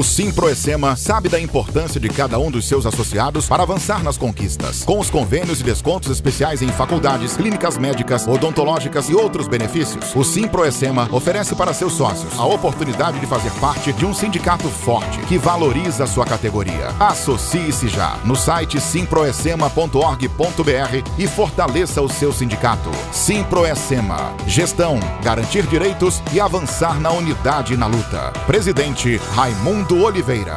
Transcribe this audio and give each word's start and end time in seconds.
O 0.00 0.02
Simproecema 0.02 0.96
sabe 0.96 1.28
da 1.28 1.38
importância 1.38 2.00
de 2.00 2.08
cada 2.08 2.38
um 2.38 2.50
dos 2.50 2.66
seus 2.66 2.86
associados 2.86 3.46
para 3.46 3.64
avançar 3.64 4.02
nas 4.02 4.16
conquistas. 4.16 4.82
Com 4.82 4.98
os 4.98 5.10
convênios 5.10 5.60
e 5.60 5.62
descontos 5.62 6.10
especiais 6.10 6.62
em 6.62 6.68
faculdades, 6.68 7.36
clínicas 7.36 7.76
médicas, 7.76 8.26
odontológicas 8.26 9.10
e 9.10 9.14
outros 9.14 9.46
benefícios, 9.46 10.16
o 10.16 10.24
Simproecema 10.24 11.06
oferece 11.12 11.54
para 11.54 11.74
seus 11.74 11.92
sócios 11.92 12.32
a 12.38 12.46
oportunidade 12.46 13.20
de 13.20 13.26
fazer 13.26 13.50
parte 13.60 13.92
de 13.92 14.06
um 14.06 14.14
sindicato 14.14 14.70
forte 14.70 15.18
que 15.26 15.36
valoriza 15.36 16.04
a 16.04 16.06
sua 16.06 16.24
categoria. 16.24 16.94
Associe-se 16.98 17.86
já 17.86 18.16
no 18.24 18.36
site 18.36 18.80
simproecema.org.br 18.80 21.10
e 21.18 21.28
fortaleça 21.28 22.00
o 22.00 22.08
seu 22.08 22.32
sindicato. 22.32 22.90
Simproecema. 23.12 24.34
Gestão, 24.46 24.98
garantir 25.22 25.66
direitos 25.66 26.22
e 26.32 26.40
avançar 26.40 26.98
na 26.98 27.10
unidade 27.10 27.74
e 27.74 27.76
na 27.76 27.86
luta. 27.86 28.32
Presidente 28.46 29.20
Raimundo 29.34 29.89
Oliveira. 29.92 30.54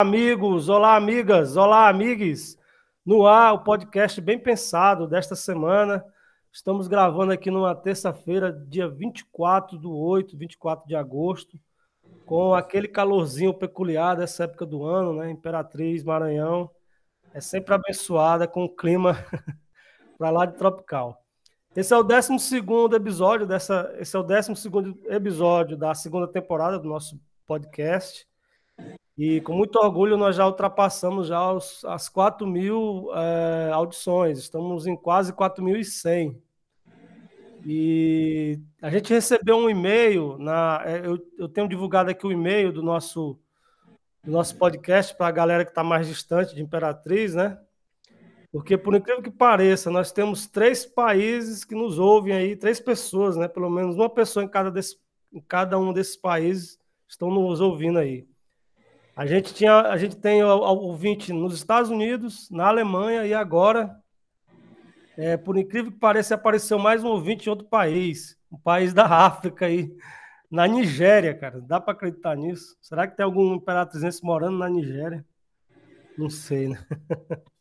Amigos, 0.00 0.68
olá 0.68 0.94
amigas, 0.94 1.56
olá 1.56 1.88
amigues. 1.88 2.56
No 3.04 3.26
ar, 3.26 3.54
o 3.54 3.64
podcast 3.64 4.20
bem 4.20 4.38
pensado 4.38 5.08
desta 5.08 5.34
semana. 5.34 6.04
Estamos 6.52 6.86
gravando 6.86 7.32
aqui 7.32 7.50
numa 7.50 7.74
terça-feira, 7.74 8.52
dia 8.52 8.88
24 8.88 9.76
do 9.76 9.92
8, 9.96 10.38
24 10.38 10.86
de 10.86 10.94
agosto, 10.94 11.58
com 12.24 12.54
aquele 12.54 12.86
calorzinho 12.86 13.52
peculiar 13.52 14.16
dessa 14.16 14.44
época 14.44 14.64
do 14.64 14.84
ano, 14.84 15.14
né? 15.14 15.28
Imperatriz, 15.28 16.04
Maranhão. 16.04 16.70
É 17.32 17.40
sempre 17.40 17.74
abençoada 17.74 18.46
com 18.46 18.64
o 18.64 18.74
clima 18.74 19.16
para 20.16 20.30
lá 20.30 20.46
de 20.46 20.56
tropical. 20.56 21.23
Esse 21.76 21.92
é 21.92 21.96
o 21.96 22.04
12 22.04 22.30
episódio 22.94 23.46
dessa. 23.46 23.92
Esse 23.98 24.14
é 24.14 24.18
o 24.18 24.22
12 24.22 24.52
episódio 25.08 25.76
da 25.76 25.92
segunda 25.92 26.28
temporada 26.28 26.78
do 26.78 26.88
nosso 26.88 27.20
podcast. 27.46 28.28
E 29.18 29.40
com 29.40 29.54
muito 29.54 29.76
orgulho 29.76 30.16
nós 30.16 30.36
já 30.36 30.46
ultrapassamos 30.46 31.26
já 31.26 31.52
os, 31.52 31.84
as 31.84 32.08
4 32.08 32.46
mil 32.46 33.10
é, 33.12 33.72
audições. 33.72 34.38
Estamos 34.38 34.86
em 34.86 34.94
quase 34.94 35.32
4.100. 35.32 36.36
E 37.66 38.60
a 38.80 38.88
gente 38.88 39.12
recebeu 39.12 39.56
um 39.56 39.68
e-mail. 39.68 40.38
na 40.38 40.80
é, 40.84 41.04
eu, 41.04 41.18
eu 41.36 41.48
tenho 41.48 41.68
divulgado 41.68 42.08
aqui 42.08 42.24
o 42.24 42.32
e-mail 42.32 42.72
do 42.72 42.84
nosso, 42.84 43.36
do 44.22 44.30
nosso 44.30 44.56
podcast 44.56 45.16
para 45.16 45.26
a 45.26 45.32
galera 45.32 45.64
que 45.64 45.72
está 45.72 45.82
mais 45.82 46.06
distante 46.06 46.54
de 46.54 46.62
Imperatriz, 46.62 47.34
né? 47.34 47.58
Porque, 48.54 48.78
por 48.78 48.94
incrível 48.94 49.20
que 49.20 49.32
pareça, 49.32 49.90
nós 49.90 50.12
temos 50.12 50.46
três 50.46 50.86
países 50.86 51.64
que 51.64 51.74
nos 51.74 51.98
ouvem 51.98 52.32
aí, 52.32 52.54
três 52.54 52.78
pessoas, 52.78 53.36
né? 53.36 53.48
Pelo 53.48 53.68
menos 53.68 53.96
uma 53.96 54.08
pessoa 54.08 54.44
em 54.44 54.48
cada, 54.48 54.70
desse, 54.70 54.96
em 55.32 55.40
cada 55.40 55.76
um 55.76 55.92
desses 55.92 56.16
países 56.16 56.78
estão 57.08 57.32
nos 57.32 57.60
ouvindo 57.60 57.98
aí. 57.98 58.28
A 59.16 59.26
gente, 59.26 59.52
tinha, 59.52 59.80
a 59.80 59.98
gente 59.98 60.14
tem 60.14 60.44
ouvinte 60.44 61.32
nos 61.32 61.52
Estados 61.52 61.90
Unidos, 61.90 62.48
na 62.48 62.68
Alemanha 62.68 63.26
e 63.26 63.34
agora, 63.34 64.00
é, 65.18 65.36
por 65.36 65.58
incrível 65.58 65.90
que 65.90 65.98
pareça, 65.98 66.36
apareceu 66.36 66.78
mais 66.78 67.02
um 67.02 67.08
ouvinte 67.08 67.48
em 67.48 67.50
outro 67.50 67.66
país, 67.66 68.38
um 68.52 68.56
país 68.56 68.94
da 68.94 69.04
África 69.04 69.66
aí, 69.66 69.92
na 70.48 70.68
Nigéria, 70.68 71.34
cara. 71.34 71.60
Dá 71.60 71.80
para 71.80 71.92
acreditar 71.92 72.36
nisso? 72.36 72.76
Será 72.80 73.08
que 73.08 73.16
tem 73.16 73.24
algum 73.24 73.56
imperatrizense 73.56 74.22
morando 74.22 74.58
na 74.58 74.68
Nigéria? 74.68 75.26
Não 76.16 76.30
sei, 76.30 76.68
né? 76.68 76.78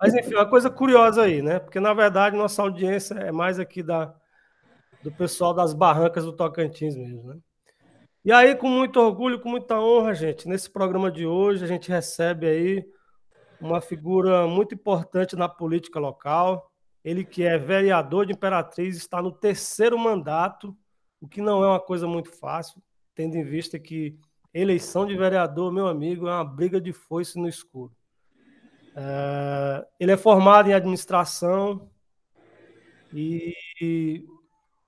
Mas 0.00 0.14
enfim, 0.14 0.34
uma 0.34 0.48
coisa 0.48 0.70
curiosa 0.70 1.22
aí, 1.22 1.42
né? 1.42 1.58
Porque 1.58 1.80
na 1.80 1.94
verdade 1.94 2.36
nossa 2.36 2.62
audiência 2.62 3.14
é 3.14 3.32
mais 3.32 3.58
aqui 3.58 3.82
da, 3.82 4.14
do 5.02 5.12
pessoal 5.12 5.54
das 5.54 5.72
barrancas 5.72 6.24
do 6.24 6.32
Tocantins 6.32 6.96
mesmo, 6.96 7.22
né? 7.24 7.38
E 8.24 8.32
aí, 8.32 8.56
com 8.56 8.68
muito 8.68 8.98
orgulho, 8.98 9.38
com 9.38 9.50
muita 9.50 9.78
honra, 9.78 10.14
gente, 10.14 10.48
nesse 10.48 10.70
programa 10.70 11.10
de 11.10 11.26
hoje 11.26 11.62
a 11.62 11.66
gente 11.66 11.90
recebe 11.90 12.46
aí 12.46 12.84
uma 13.60 13.82
figura 13.82 14.46
muito 14.46 14.74
importante 14.74 15.36
na 15.36 15.46
política 15.46 16.00
local. 16.00 16.70
Ele 17.04 17.22
que 17.22 17.42
é 17.42 17.58
vereador 17.58 18.24
de 18.24 18.32
Imperatriz, 18.32 18.96
está 18.96 19.20
no 19.20 19.30
terceiro 19.30 19.98
mandato, 19.98 20.74
o 21.20 21.28
que 21.28 21.42
não 21.42 21.62
é 21.62 21.68
uma 21.68 21.80
coisa 21.80 22.06
muito 22.06 22.30
fácil, 22.30 22.82
tendo 23.14 23.36
em 23.36 23.44
vista 23.44 23.78
que 23.78 24.18
eleição 24.54 25.04
de 25.04 25.14
vereador, 25.14 25.70
meu 25.70 25.86
amigo, 25.86 26.26
é 26.26 26.32
uma 26.32 26.44
briga 26.44 26.80
de 26.80 26.94
foice 26.94 27.38
no 27.38 27.46
escuro. 27.46 27.94
Uh, 28.94 29.84
ele 29.98 30.12
é 30.12 30.16
formado 30.16 30.68
em 30.68 30.72
administração 30.72 31.90
e 33.12 33.54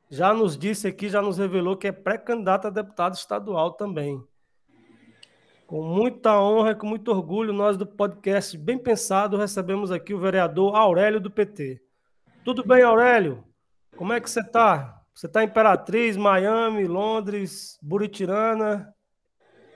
já 0.09 0.33
nos 0.33 0.57
disse 0.57 0.87
aqui, 0.87 1.09
já 1.09 1.21
nos 1.21 1.39
revelou 1.39 1.77
que 1.77 1.89
é 1.89 1.93
pré-candidato 1.93 2.69
a 2.69 2.71
deputado 2.71 3.15
estadual 3.15 3.73
também. 3.73 4.23
Com 5.67 5.83
muita 5.83 6.41
honra 6.41 6.71
e 6.71 6.75
com 6.77 6.87
muito 6.87 7.11
orgulho, 7.11 7.53
nós 7.53 7.77
do 7.77 7.85
podcast 7.85 8.57
Bem 8.57 8.79
Pensado 8.79 9.37
recebemos 9.37 9.91
aqui 9.91 10.15
o 10.15 10.21
vereador 10.21 10.77
Aurélio 10.77 11.21
do 11.21 11.31
PT. 11.31 11.83
Tudo 12.45 12.65
bem, 12.65 12.83
Aurélio? 12.83 13.43
Como 13.97 14.13
é 14.13 14.21
que 14.21 14.31
você 14.31 14.41
está? 14.41 15.03
Você 15.13 15.27
está 15.27 15.43
em 15.43 15.47
Imperatriz, 15.47 16.17
Miami, 16.17 16.85
Londres, 16.85 17.79
Buritirana, 17.83 18.95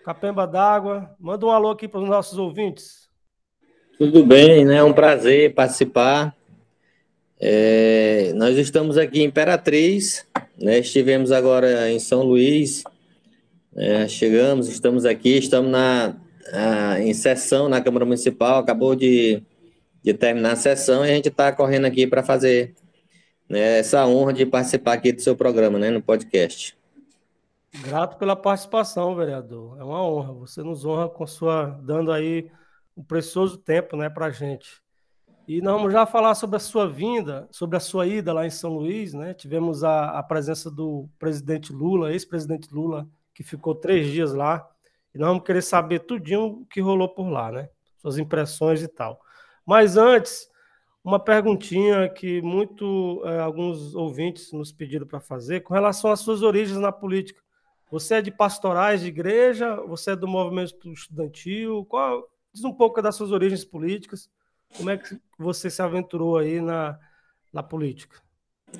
Capemba 0.04 0.46
d'Água. 0.46 1.16
Manda 1.18 1.46
um 1.46 1.50
alô 1.50 1.70
aqui 1.70 1.88
para 1.88 2.00
os 2.00 2.08
nossos 2.08 2.38
ouvintes. 2.38 2.99
Tudo 4.00 4.24
bem, 4.24 4.64
né? 4.64 4.76
É 4.76 4.82
um 4.82 4.94
prazer 4.94 5.52
participar. 5.52 6.34
É, 7.38 8.32
nós 8.34 8.56
estamos 8.56 8.96
aqui 8.96 9.20
em 9.20 9.26
Imperatriz, 9.26 10.26
né? 10.58 10.78
estivemos 10.78 11.30
agora 11.30 11.90
em 11.90 11.98
São 11.98 12.22
Luís, 12.22 12.82
é, 13.76 14.08
chegamos, 14.08 14.70
estamos 14.70 15.04
aqui, 15.04 15.36
estamos 15.36 15.70
na, 15.70 16.16
em 16.98 17.12
sessão 17.12 17.68
na 17.68 17.82
Câmara 17.82 18.06
Municipal, 18.06 18.60
acabou 18.60 18.94
de, 18.94 19.42
de 20.02 20.14
terminar 20.14 20.52
a 20.52 20.56
sessão 20.56 21.04
e 21.04 21.10
a 21.10 21.14
gente 21.14 21.28
está 21.28 21.52
correndo 21.52 21.84
aqui 21.84 22.06
para 22.06 22.22
fazer 22.22 22.74
né, 23.46 23.80
essa 23.80 24.06
honra 24.06 24.32
de 24.32 24.46
participar 24.46 24.94
aqui 24.94 25.12
do 25.12 25.20
seu 25.20 25.36
programa, 25.36 25.78
né, 25.78 25.90
no 25.90 26.00
podcast. 26.00 26.74
Grato 27.82 28.16
pela 28.16 28.34
participação, 28.34 29.14
vereador. 29.14 29.76
É 29.78 29.84
uma 29.84 30.02
honra. 30.02 30.32
Você 30.32 30.62
nos 30.62 30.86
honra 30.86 31.06
com 31.06 31.26
sua 31.26 31.78
dando 31.82 32.10
aí 32.10 32.50
um 33.00 33.02
precioso 33.02 33.56
tempo 33.56 33.96
né, 33.96 34.10
para 34.10 34.26
a 34.26 34.30
gente. 34.30 34.82
E 35.48 35.60
nós 35.60 35.74
vamos 35.74 35.92
já 35.92 36.06
falar 36.06 36.34
sobre 36.34 36.56
a 36.56 36.60
sua 36.60 36.86
vinda, 36.86 37.48
sobre 37.50 37.76
a 37.76 37.80
sua 37.80 38.06
ida 38.06 38.32
lá 38.32 38.46
em 38.46 38.50
São 38.50 38.74
Luís. 38.74 39.14
Né? 39.14 39.34
Tivemos 39.34 39.82
a, 39.82 40.18
a 40.18 40.22
presença 40.22 40.70
do 40.70 41.08
presidente 41.18 41.72
Lula, 41.72 42.12
ex-presidente 42.12 42.72
Lula, 42.72 43.08
que 43.34 43.42
ficou 43.42 43.74
três 43.74 44.08
dias 44.08 44.32
lá. 44.34 44.68
E 45.14 45.18
nós 45.18 45.28
vamos 45.28 45.44
querer 45.44 45.62
saber 45.62 46.00
tudinho 46.00 46.44
o 46.44 46.66
que 46.66 46.80
rolou 46.80 47.08
por 47.08 47.28
lá, 47.28 47.50
né? 47.50 47.68
Suas 47.96 48.16
impressões 48.16 48.80
e 48.82 48.86
tal. 48.86 49.20
Mas 49.66 49.96
antes, 49.96 50.48
uma 51.02 51.18
perguntinha 51.18 52.08
que 52.08 52.40
muito 52.42 53.22
é, 53.24 53.40
alguns 53.40 53.94
ouvintes 53.94 54.52
nos 54.52 54.70
pediram 54.70 55.06
para 55.06 55.20
fazer 55.20 55.62
com 55.62 55.74
relação 55.74 56.12
às 56.12 56.20
suas 56.20 56.42
origens 56.42 56.78
na 56.78 56.92
política. 56.92 57.42
Você 57.90 58.16
é 58.16 58.22
de 58.22 58.30
pastorais 58.30 59.00
de 59.00 59.08
igreja? 59.08 59.74
Você 59.88 60.12
é 60.12 60.16
do 60.16 60.28
movimento 60.28 60.92
estudantil? 60.92 61.84
Qual, 61.86 62.28
Diz 62.52 62.64
um 62.64 62.72
pouco 62.72 63.00
das 63.00 63.14
suas 63.14 63.30
origens 63.30 63.64
políticas, 63.64 64.28
como 64.76 64.90
é 64.90 64.96
que 64.96 65.18
você 65.38 65.70
se 65.70 65.80
aventurou 65.82 66.36
aí 66.36 66.60
na, 66.60 66.98
na 67.52 67.62
política? 67.62 68.16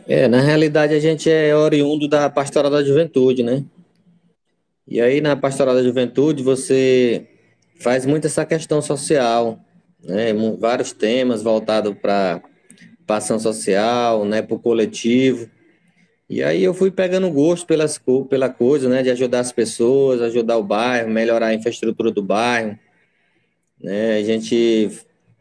É, 0.06 0.28
na 0.28 0.41
realidade 0.41 0.94
a 0.94 1.00
gente 1.00 1.31
é 1.31 1.54
oriundo 1.54 2.08
da 2.08 2.28
Pastoral 2.31 2.70
da 2.70 2.82
Juventude, 2.82 3.42
né? 3.42 3.64
E 4.86 5.00
aí 5.00 5.20
na 5.20 5.36
Pastoral 5.36 5.75
da 5.75 5.82
Juventude 5.82 6.42
você 6.42 7.28
faz 7.81 8.06
muito 8.06 8.26
essa 8.26 8.44
questão 8.44 8.81
social, 8.82 9.58
né? 10.02 10.32
Vários 10.58 10.92
temas 10.92 11.42
voltados 11.42 11.94
para 11.94 12.41
ação 13.08 13.38
social, 13.38 14.25
né? 14.25 14.43
Para 14.43 14.56
o 14.56 14.61
coletivo. 14.61 15.49
E 16.28 16.43
aí 16.44 16.62
eu 16.62 16.73
fui 16.73 16.93
pegando 16.93 17.31
gosto 17.31 17.66
pelas, 17.66 18.00
pela 18.28 18.49
coisa, 18.49 18.88
né? 18.88 19.02
De 19.02 19.11
ajudar 19.11 19.40
as 19.40 19.50
pessoas, 19.50 20.23
ajudar 20.23 20.56
o 20.56 20.62
bairro, 20.62 21.11
melhorar 21.11 21.49
a 21.49 21.55
infraestrutura 21.55 22.11
do 22.12 22.23
bairro, 22.23 22.78
né? 23.82 24.17
A 24.17 24.23
gente, 24.23 24.91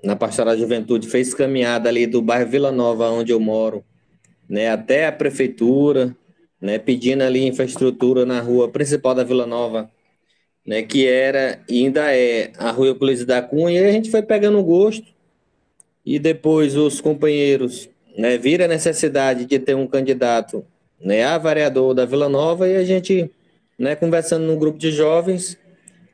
na 0.04 0.16
Pastoral 0.16 0.56
da 0.56 0.60
Juventude, 0.60 1.08
fez 1.08 1.34
caminhada 1.34 1.90
ali 1.90 2.08
do 2.08 2.22
bairro 2.22 2.50
Vila 2.50 2.72
Nova, 2.72 3.10
onde 3.10 3.32
eu 3.32 3.40
moro, 3.40 3.84
né, 4.48 4.70
até 4.70 5.06
a 5.06 5.12
prefeitura, 5.12 6.16
né, 6.60 6.80
pedindo 6.80 7.24
ali 7.24 7.46
infraestrutura 7.46 8.26
na 8.26 8.42
rua 8.42 8.70
principal 8.70 9.14
da 9.14 9.24
Vila 9.24 9.46
Nova, 9.46 9.90
né, 10.66 10.82
que 10.82 11.08
era 11.08 11.62
e 11.70 11.86
ainda 11.86 12.16
é 12.16 12.52
a 12.58 12.72
rua 12.72 12.88
Euclides 12.88 13.26
da 13.26 13.42
Cunha, 13.42 13.80
e 13.80 13.86
a 13.86 13.92
gente 13.92 14.10
foi 14.10 14.22
pegando 14.22 14.62
gosto, 14.64 15.08
e 16.06 16.18
depois 16.18 16.76
os 16.76 17.00
companheiros 17.00 17.90
né, 18.18 18.38
viram 18.38 18.66
a 18.66 18.68
necessidade 18.68 19.46
de 19.46 19.60
ter 19.60 19.76
um 19.76 19.88
candidato 19.88 20.66
né, 21.00 21.24
a 21.24 21.38
vereador 21.38 21.94
da 21.94 22.06
Vila 22.06 22.28
Nova, 22.28 22.68
e 22.68 22.76
a 22.76 22.84
gente, 22.84 23.30
né, 23.78 23.96
conversando 23.96 24.46
num 24.46 24.58
grupo 24.58 24.78
de 24.78 24.92
jovens, 24.92 25.58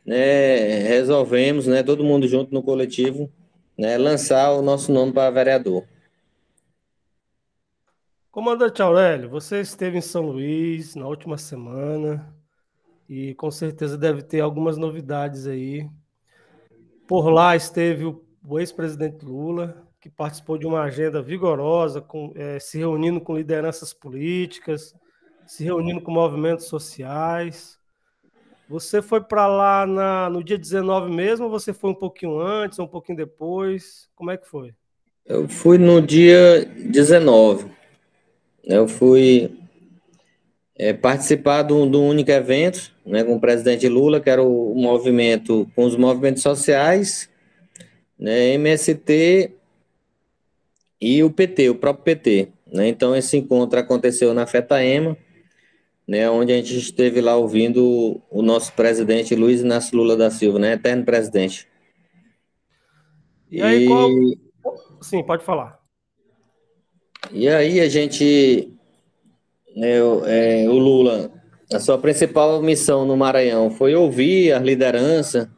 né, 0.06 0.84
resolvemos, 0.84 1.68
né, 1.68 1.82
todo 1.84 2.04
mundo 2.04 2.28
junto 2.28 2.54
no 2.54 2.62
coletivo, 2.62 3.32
né, 3.78 3.98
lançar 3.98 4.52
o 4.52 4.62
nosso 4.62 4.92
nome 4.92 5.12
para 5.12 5.32
vereador. 5.32 5.84
Comandante 8.32 8.82
Aurélio, 8.82 9.30
você 9.30 9.62
esteve 9.62 9.98
em 9.98 10.02
São 10.02 10.28
Luís 10.28 10.96
na 10.96 11.08
última 11.08 11.38
semana. 11.38 12.34
e 13.08 13.36
com 13.36 13.52
certeza 13.52 13.98
deve 13.98 14.24
ter 14.24 14.40
algumas 14.42 14.78
novidades 14.78 15.46
aí. 15.46 15.88
Por 17.08 17.30
lá 17.30 17.56
esteve 17.56 18.06
o 18.06 18.60
ex-presidente 18.60 19.24
Lula, 19.24 19.88
que 20.02 20.10
participou 20.10 20.58
de 20.58 20.66
uma 20.66 20.82
agenda 20.82 21.22
vigorosa, 21.22 22.02
com, 22.02 22.32
é, 22.36 22.60
se 22.60 22.78
reunindo 22.78 23.22
com 23.22 23.38
lideranças 23.38 23.94
políticas, 23.94 24.96
se 25.48 25.64
reunindo 25.64 26.02
com 26.02 26.12
movimentos 26.12 26.66
sociais. 26.66 27.80
Você 28.68 29.02
foi 29.02 29.22
para 29.22 29.46
lá 29.48 29.86
na, 29.86 30.30
no 30.30 30.44
dia 30.44 30.58
19 30.58 31.14
mesmo, 31.14 31.46
ou 31.46 31.52
você 31.52 31.72
foi 31.72 31.92
um 31.92 31.96
pouquinho 31.96 32.40
antes, 32.40 32.80
um 32.80 32.88
pouquinho 32.88 33.18
depois? 33.18 34.10
Como 34.16 34.32
é 34.32 34.38
que 34.38 34.48
foi? 34.48 34.74
Eu 35.26 35.48
fui 35.48 35.78
no 35.78 36.02
dia 36.02 36.66
19. 36.66 37.72
Eu 38.64 38.88
fui 38.88 39.56
é, 40.76 40.94
participar 40.94 41.64
do, 41.64 41.86
do 41.86 42.02
único 42.02 42.32
evento 42.32 42.92
né, 43.06 43.24
com 43.24 43.36
o 43.36 43.40
presidente 43.40 43.88
Lula, 43.88 44.20
que 44.20 44.30
era 44.30 44.42
o, 44.42 44.74
o 44.74 44.76
movimento 44.76 45.70
com 45.76 45.86
os 45.86 45.96
movimentos 45.96 46.42
sociais, 46.42 47.30
né, 48.18 48.54
MST 48.56 49.52
e 51.00 51.24
o 51.24 51.30
PT, 51.30 51.70
o 51.70 51.76
próprio 51.76 52.04
PT. 52.04 52.50
Né? 52.72 52.88
Então, 52.88 53.16
esse 53.16 53.38
encontro 53.38 53.80
aconteceu 53.80 54.34
na 54.34 54.48
FETAEMA, 54.48 55.16
né, 56.08 56.30
onde 56.30 56.54
a 56.54 56.56
gente 56.56 56.78
esteve 56.78 57.20
lá 57.20 57.36
ouvindo 57.36 58.22
o 58.30 58.42
nosso 58.42 58.74
presidente 58.74 59.36
Luiz 59.36 59.62
Inácio 59.62 59.98
Lula 59.98 60.16
da 60.16 60.30
Silva, 60.30 60.60
né, 60.60 60.74
eterno 60.74 61.04
presidente. 61.04 61.68
E 63.50 63.62
aí, 63.62 63.86
e... 63.86 63.88
qual... 63.88 64.10
Sim, 65.02 65.24
pode 65.24 65.44
falar. 65.44 65.80
E 67.32 67.50
aí 67.50 67.80
a 67.80 67.90
gente, 67.90 68.72
né, 69.76 69.98
é, 70.26 70.70
o 70.70 70.78
Lula, 70.78 71.32
a 71.74 71.80
sua 71.80 71.98
principal 71.98 72.62
missão 72.62 73.06
no 73.06 73.18
Maranhão 73.18 73.72
foi 73.72 73.96
ouvir 73.96 74.54
a 74.54 74.60
liderança, 74.60 75.52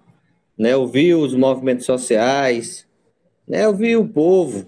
né, 0.58 0.76
ouvir 0.76 1.14
os 1.14 1.36
movimentos 1.36 1.86
sociais, 1.86 2.88
né, 3.46 3.68
ouvir 3.68 3.98
o 3.98 4.08
povo, 4.08 4.66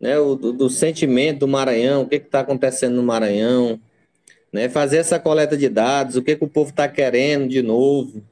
né, 0.00 0.18
o, 0.18 0.34
do, 0.34 0.52
do 0.52 0.70
sentimento 0.70 1.40
do 1.40 1.48
Maranhão, 1.48 2.02
o 2.02 2.08
que 2.08 2.16
está 2.16 2.40
acontecendo 2.40 2.96
no 2.96 3.02
Maranhão, 3.02 3.78
né, 4.52 4.68
fazer 4.68 4.98
essa 4.98 5.18
coleta 5.18 5.56
de 5.56 5.68
dados, 5.68 6.16
o 6.16 6.22
que, 6.22 6.36
que 6.36 6.44
o 6.44 6.48
povo 6.48 6.70
está 6.70 6.86
querendo 6.86 7.48
de 7.48 7.62
novo, 7.62 8.22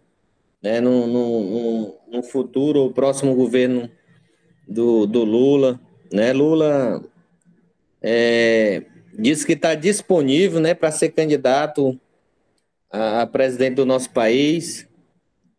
né, 0.63 0.81
no, 0.81 1.07
no, 1.07 1.95
no, 2.13 2.23
futuro 2.23 2.81
ou 2.81 2.93
próximo 2.93 3.35
governo 3.35 3.91
do, 4.69 5.07
do 5.07 5.25
Lula. 5.25 5.81
Né, 6.13 6.33
Lula 6.33 7.03
é, 8.03 8.83
disse 9.19 9.47
que 9.47 9.55
está 9.55 9.75
disponível 9.75 10.61
né, 10.61 10.75
para 10.75 10.91
ser 10.91 11.11
candidato 11.11 11.99
a, 12.93 13.23
a, 13.23 13.27
presidente 13.27 13.77
do 13.77 13.87
nosso 13.87 14.11
país. 14.11 14.87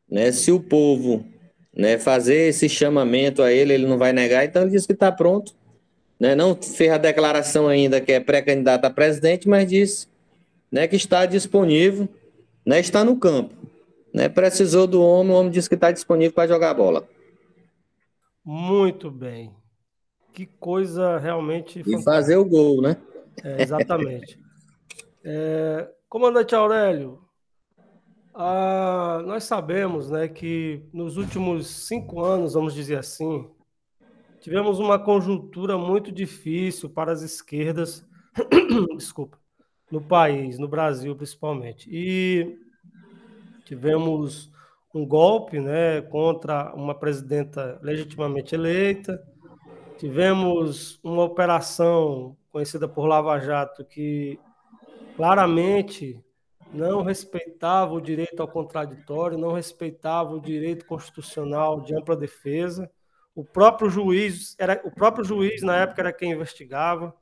Né, 0.08 0.32
se 0.32 0.52
o 0.52 0.60
povo 0.60 1.26
né, 1.76 1.98
fazer 1.98 2.50
esse 2.50 2.70
chamamento 2.70 3.42
a 3.42 3.52
ele, 3.52 3.74
ele 3.74 3.88
não 3.88 3.98
vai 3.98 4.14
negar, 4.14 4.46
então 4.46 4.62
ele 4.62 4.72
disse 4.72 4.86
que 4.86 4.94
está 4.94 5.12
pronto. 5.12 5.56
Né, 6.20 6.36
não 6.36 6.56
fez 6.56 6.92
a 6.92 7.00
declaração 7.00 7.68
ainda 7.68 8.00
que 8.00 8.12
é 8.12 8.20
pré-candidato 8.20 8.86
a 8.86 8.92
presidente, 8.92 9.50
mas 9.50 9.68
disse 9.68 10.11
né, 10.72 10.88
que 10.88 10.96
está 10.96 11.26
disponível, 11.26 12.08
né, 12.66 12.80
está 12.80 13.04
no 13.04 13.20
campo. 13.20 13.54
Né, 14.14 14.30
precisou 14.30 14.88
do 14.88 15.02
homem, 15.02 15.34
o 15.34 15.40
homem 15.40 15.52
disse 15.52 15.70
que 15.70 15.76
está 15.76 15.92
disponível 15.92 16.34
para 16.34 16.48
jogar 16.48 16.74
bola. 16.74 17.08
Muito 18.44 19.12
bem. 19.12 19.54
Que 20.34 20.46
coisa 20.46 21.18
realmente. 21.18 21.84
E 21.86 22.04
fazer 22.04 22.38
o 22.38 22.46
gol, 22.46 22.82
né? 22.82 22.98
É, 23.44 23.62
exatamente. 23.62 24.40
é, 25.24 25.90
comandante 26.10 26.56
Aurélio, 26.56 27.20
nós 29.26 29.44
sabemos 29.44 30.10
né, 30.10 30.28
que 30.28 30.84
nos 30.94 31.18
últimos 31.18 31.68
cinco 31.68 32.22
anos, 32.22 32.54
vamos 32.54 32.74
dizer 32.74 32.98
assim, 32.98 33.50
tivemos 34.40 34.80
uma 34.80 34.98
conjuntura 34.98 35.78
muito 35.78 36.12
difícil 36.12 36.90
para 36.90 37.12
as 37.12 37.22
esquerdas. 37.22 38.06
Desculpa 38.98 39.41
no 39.92 40.02
país, 40.02 40.58
no 40.58 40.68
Brasil 40.68 41.16
principalmente. 41.16 41.90
E 41.92 42.58
tivemos 43.66 44.52
um 44.94 45.06
golpe 45.06 45.60
né, 45.60 46.02
contra 46.02 46.74
uma 46.74 46.96
presidenta 46.96 47.80
legitimamente 47.82 48.56
eleita, 48.56 49.22
tivemos 49.98 51.00
uma 51.04 51.24
operação 51.24 52.36
conhecida 52.52 52.88
por 52.88 53.06
Lava 53.06 53.40
Jato 53.40 53.86
que 53.86 54.40
claramente 55.16 56.20
não 56.74 57.02
respeitava 57.02 57.94
o 57.94 58.02
direito 58.02 58.42
ao 58.42 58.48
contraditório, 58.48 59.38
não 59.38 59.54
respeitava 59.54 60.34
o 60.34 60.42
direito 60.42 60.86
constitucional 60.86 61.82
de 61.82 61.96
ampla 61.96 62.16
defesa. 62.16 62.90
O 63.36 63.44
próprio 63.44 63.90
juiz 63.90 64.56
era 64.58 64.82
o 64.84 64.92
próprio 64.92 65.24
juiz 65.24 65.62
na 65.62 65.78
época 65.78 66.02
era 66.02 66.14
quem 66.14 66.32
investigava. 66.32 67.14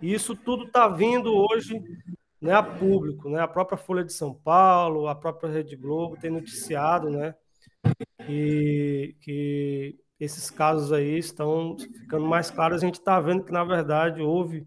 E 0.00 0.12
isso 0.12 0.36
tudo 0.36 0.64
está 0.64 0.88
vindo 0.88 1.34
hoje 1.34 1.82
né, 2.40 2.52
a 2.52 2.62
público, 2.62 3.28
né? 3.28 3.40
A 3.40 3.48
própria 3.48 3.76
Folha 3.76 4.04
de 4.04 4.12
São 4.12 4.32
Paulo, 4.32 5.08
a 5.08 5.14
própria 5.14 5.50
Rede 5.50 5.76
Globo 5.76 6.16
tem 6.16 6.30
noticiado, 6.30 7.10
né? 7.10 7.34
E 8.28 9.16
que 9.20 9.98
esses 10.20 10.50
casos 10.50 10.92
aí 10.92 11.18
estão 11.18 11.76
ficando 11.78 12.26
mais 12.26 12.50
claros. 12.50 12.82
A 12.82 12.86
gente 12.86 12.98
está 12.98 13.20
vendo 13.20 13.44
que, 13.44 13.52
na 13.52 13.64
verdade, 13.64 14.20
houve 14.20 14.66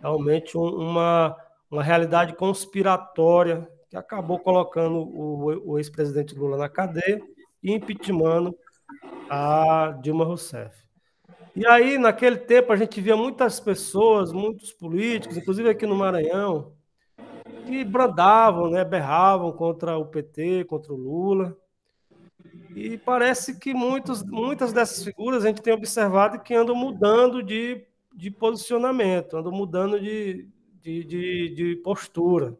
realmente 0.00 0.56
um, 0.56 0.66
uma, 0.66 1.36
uma 1.70 1.82
realidade 1.82 2.34
conspiratória 2.34 3.68
que 3.88 3.96
acabou 3.96 4.38
colocando 4.38 4.98
o, 4.98 5.72
o 5.72 5.78
ex-presidente 5.78 6.34
Lula 6.34 6.56
na 6.56 6.68
cadeia 6.68 7.20
e 7.62 7.72
impeachmentando 7.72 8.56
a 9.28 9.98
Dilma 10.02 10.24
Rousseff. 10.24 10.84
E 11.56 11.66
aí, 11.66 11.98
naquele 11.98 12.36
tempo, 12.36 12.72
a 12.72 12.76
gente 12.76 13.00
via 13.00 13.16
muitas 13.16 13.60
pessoas, 13.60 14.32
muitos 14.32 14.72
políticos, 14.72 15.36
inclusive 15.36 15.68
aqui 15.68 15.86
no 15.86 15.94
Maranhão, 15.94 16.72
que 17.64 17.84
brandavam, 17.84 18.70
né, 18.70 18.84
berravam 18.84 19.52
contra 19.52 19.96
o 19.98 20.06
PT, 20.06 20.64
contra 20.64 20.92
o 20.92 20.96
Lula. 20.96 21.56
E 22.74 22.98
parece 22.98 23.58
que 23.58 23.72
muitos, 23.72 24.22
muitas 24.22 24.72
dessas 24.72 25.04
figuras 25.04 25.44
a 25.44 25.48
gente 25.48 25.62
tem 25.62 25.72
observado 25.72 26.40
que 26.40 26.54
andam 26.54 26.74
mudando 26.74 27.42
de, 27.42 27.84
de 28.14 28.30
posicionamento, 28.30 29.36
andam 29.36 29.52
mudando 29.52 30.00
de, 30.00 30.46
de, 30.82 31.04
de, 31.04 31.54
de 31.54 31.76
postura. 31.76 32.56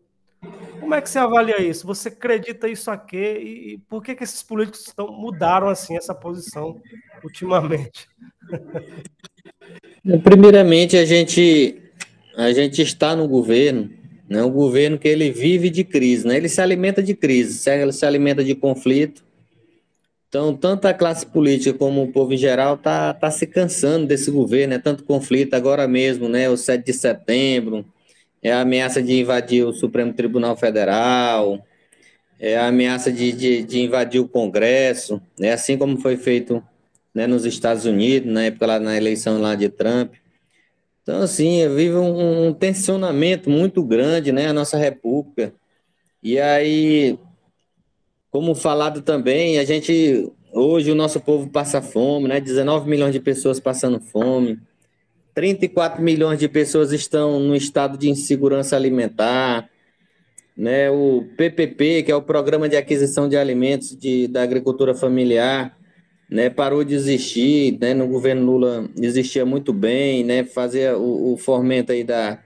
Como 0.78 0.94
é 0.94 1.00
que 1.00 1.08
você 1.08 1.18
avalia 1.18 1.60
isso? 1.62 1.86
Você 1.86 2.08
acredita 2.08 2.68
isso 2.68 2.90
aqui? 2.90 3.16
E, 3.16 3.74
e 3.74 3.78
por 3.78 4.02
que, 4.02 4.14
que 4.14 4.22
esses 4.22 4.42
políticos 4.42 4.86
estão, 4.86 5.08
mudaram 5.08 5.68
assim 5.68 5.96
essa 5.96 6.14
posição 6.14 6.80
ultimamente? 7.22 8.08
Primeiramente, 10.22 10.96
a 10.96 11.04
gente, 11.04 11.82
a 12.36 12.52
gente 12.52 12.82
está 12.82 13.16
no 13.16 13.26
governo 13.26 14.03
né? 14.28 14.42
Um 14.42 14.50
governo 14.50 14.98
que 14.98 15.08
ele 15.08 15.30
vive 15.30 15.70
de 15.70 15.84
crise, 15.84 16.26
né? 16.26 16.36
Ele 16.36 16.48
se 16.48 16.60
alimenta 16.60 17.02
de 17.02 17.14
crise, 17.14 17.68
ele 17.70 17.92
se 17.92 18.06
alimenta 18.06 18.42
de 18.42 18.54
conflito. 18.54 19.24
Então, 20.28 20.54
tanto 20.54 20.86
a 20.86 20.94
classe 20.94 21.24
política 21.24 21.78
como 21.78 22.02
o 22.02 22.10
povo 22.12 22.32
em 22.32 22.36
geral 22.36 22.74
está 22.74 23.14
tá 23.14 23.30
se 23.30 23.46
cansando 23.46 24.06
desse 24.06 24.30
governo, 24.30 24.74
né? 24.74 24.80
Tanto 24.80 25.04
conflito 25.04 25.54
agora 25.54 25.86
mesmo, 25.86 26.28
né? 26.28 26.48
O 26.48 26.56
7 26.56 26.84
de 26.84 26.92
setembro, 26.92 27.84
é 28.42 28.52
a 28.52 28.60
ameaça 28.60 29.02
de 29.02 29.20
invadir 29.20 29.64
o 29.64 29.72
Supremo 29.72 30.12
Tribunal 30.12 30.56
Federal, 30.56 31.64
é 32.38 32.56
a 32.56 32.66
ameaça 32.66 33.12
de, 33.12 33.32
de, 33.32 33.62
de 33.62 33.80
invadir 33.80 34.20
o 34.20 34.28
Congresso, 34.28 35.20
né? 35.38 35.52
Assim 35.52 35.78
como 35.78 35.96
foi 35.98 36.16
feito 36.16 36.62
né, 37.14 37.26
nos 37.26 37.44
Estados 37.44 37.84
Unidos, 37.84 38.32
na 38.32 38.44
época 38.44 38.66
lá 38.66 38.80
na 38.80 38.96
eleição 38.96 39.40
lá 39.40 39.54
de 39.54 39.68
Trump. 39.68 40.14
Então, 41.04 41.20
assim, 41.20 41.68
vive 41.68 41.96
um, 41.96 42.46
um 42.46 42.54
tensionamento 42.54 43.50
muito 43.50 43.84
grande, 43.84 44.32
né, 44.32 44.46
a 44.46 44.54
nossa 44.54 44.78
república. 44.78 45.52
E 46.22 46.40
aí, 46.40 47.18
como 48.30 48.54
falado 48.54 49.02
também, 49.02 49.58
a 49.58 49.64
gente, 49.64 50.32
hoje 50.50 50.90
o 50.90 50.94
nosso 50.94 51.20
povo 51.20 51.50
passa 51.50 51.82
fome, 51.82 52.26
né, 52.26 52.40
19 52.40 52.88
milhões 52.88 53.12
de 53.12 53.20
pessoas 53.20 53.60
passando 53.60 54.00
fome, 54.00 54.58
34 55.34 56.02
milhões 56.02 56.38
de 56.38 56.48
pessoas 56.48 56.90
estão 56.90 57.38
no 57.38 57.54
estado 57.54 57.98
de 57.98 58.08
insegurança 58.08 58.74
alimentar, 58.74 59.68
né, 60.56 60.90
o 60.90 61.28
PPP, 61.36 62.04
que 62.04 62.12
é 62.12 62.16
o 62.16 62.22
Programa 62.22 62.66
de 62.66 62.76
Aquisição 62.76 63.28
de 63.28 63.36
Alimentos 63.36 63.94
de, 63.94 64.26
da 64.26 64.42
Agricultura 64.42 64.94
Familiar, 64.94 65.76
né, 66.30 66.50
parou 66.50 66.84
de 66.84 66.94
existir, 66.94 67.78
né, 67.80 67.94
no 67.94 68.08
governo 68.08 68.44
Lula 68.44 68.88
existia 69.00 69.44
muito 69.44 69.72
bem, 69.72 70.24
né, 70.24 70.44
fazia 70.44 70.96
o, 70.96 71.34
o 71.34 71.36
fomento 71.36 71.92
aí 71.92 72.02
da, 72.02 72.38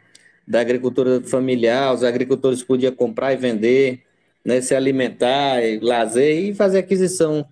da 0.46 0.60
agricultura 0.60 1.20
familiar, 1.22 1.94
os 1.94 2.02
agricultores 2.02 2.62
podiam 2.62 2.92
comprar 2.92 3.32
e 3.32 3.36
vender, 3.36 4.02
né, 4.44 4.60
se 4.60 4.74
alimentar, 4.74 5.62
e 5.62 5.78
lazer 5.80 6.50
e 6.50 6.54
fazer 6.54 6.78
aquisição 6.78 7.46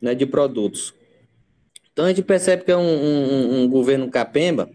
né, 0.00 0.14
de 0.14 0.26
produtos. 0.26 0.94
Então 1.92 2.04
a 2.04 2.08
gente 2.08 2.22
percebe 2.22 2.64
que 2.64 2.70
é 2.70 2.76
um, 2.76 2.80
um, 2.80 3.62
um 3.62 3.68
governo 3.68 4.08
capemba 4.10 4.70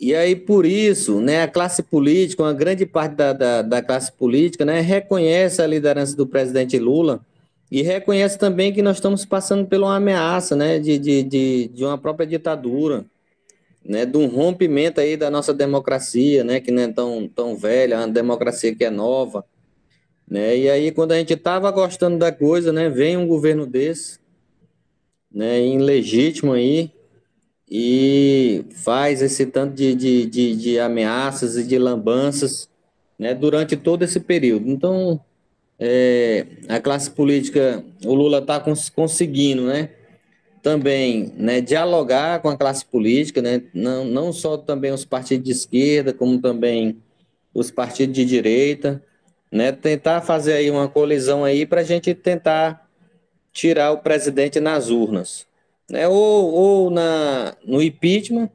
e 0.00 0.14
aí, 0.14 0.34
por 0.34 0.64
isso, 0.64 1.20
né, 1.20 1.42
a 1.42 1.48
classe 1.48 1.82
política, 1.82 2.42
uma 2.42 2.54
grande 2.54 2.86
parte 2.86 3.14
da, 3.16 3.34
da, 3.34 3.60
da, 3.60 3.82
classe 3.82 4.10
política, 4.10 4.64
né, 4.64 4.80
reconhece 4.80 5.60
a 5.60 5.66
liderança 5.66 6.16
do 6.16 6.26
presidente 6.26 6.78
Lula 6.78 7.20
e 7.70 7.82
reconhece 7.82 8.36
também 8.36 8.72
que 8.72 8.82
nós 8.82 8.96
estamos 8.96 9.24
passando 9.24 9.66
por 9.66 9.78
uma 9.78 9.96
ameaça 9.96 10.56
né, 10.56 10.78
de, 10.78 10.98
de, 10.98 11.22
de, 11.22 11.68
de 11.68 11.84
uma 11.84 11.96
própria 11.96 12.26
ditadura, 12.26 13.04
né, 13.84 14.04
de 14.04 14.16
um 14.16 14.26
rompimento 14.26 15.00
aí 15.00 15.16
da 15.16 15.30
nossa 15.30 15.54
democracia, 15.54 16.42
né, 16.42 16.60
que 16.60 16.72
não 16.72 16.82
é 16.82 16.88
tão, 16.88 17.28
tão 17.28 17.56
velha, 17.56 17.98
uma 17.98 18.08
democracia 18.08 18.74
que 18.74 18.84
é 18.84 18.90
nova. 18.90 19.44
Né, 20.28 20.58
e 20.58 20.70
aí, 20.70 20.90
quando 20.90 21.12
a 21.12 21.18
gente 21.18 21.32
estava 21.32 21.70
gostando 21.70 22.18
da 22.18 22.32
coisa, 22.32 22.72
né, 22.72 22.88
vem 22.88 23.16
um 23.16 23.26
governo 23.26 23.66
desse, 23.66 24.18
né, 25.32 25.64
ilegítimo 25.64 26.52
aí, 26.52 26.90
e 27.70 28.64
faz 28.72 29.22
esse 29.22 29.46
tanto 29.46 29.74
de, 29.74 29.94
de, 29.94 30.26
de, 30.26 30.56
de 30.56 30.78
ameaças 30.80 31.56
e 31.56 31.62
de 31.62 31.78
lambanças 31.78 32.68
né, 33.16 33.32
durante 33.32 33.76
todo 33.76 34.02
esse 34.02 34.18
período. 34.18 34.68
Então, 34.68 35.20
é, 35.80 36.46
a 36.68 36.78
classe 36.78 37.10
política, 37.10 37.82
o 38.04 38.14
Lula 38.14 38.38
está 38.38 38.60
cons 38.60 38.88
conseguindo 38.88 39.62
né, 39.62 39.88
também 40.62 41.32
né, 41.36 41.60
dialogar 41.60 42.40
com 42.40 42.50
a 42.50 42.56
classe 42.56 42.84
política, 42.84 43.40
né, 43.40 43.62
não, 43.74 44.04
não 44.04 44.32
só 44.32 44.56
também 44.56 44.92
os 44.92 45.04
partidos 45.04 45.44
de 45.46 45.52
esquerda, 45.52 46.12
como 46.12 46.38
também 46.38 47.02
os 47.54 47.70
partidos 47.70 48.14
de 48.14 48.24
direita, 48.24 49.02
né, 49.50 49.72
tentar 49.72 50.20
fazer 50.20 50.52
aí 50.52 50.70
uma 50.70 50.86
colisão 50.86 51.42
aí 51.42 51.64
para 51.64 51.80
a 51.80 51.84
gente 51.84 52.14
tentar 52.14 52.88
tirar 53.52 53.90
o 53.90 53.98
presidente 53.98 54.60
nas 54.60 54.90
urnas 54.90 55.50
né? 55.90 56.06
Ou, 56.08 56.52
ou 56.52 56.90
na, 56.90 57.56
no 57.64 57.82
impeachment, 57.82 58.48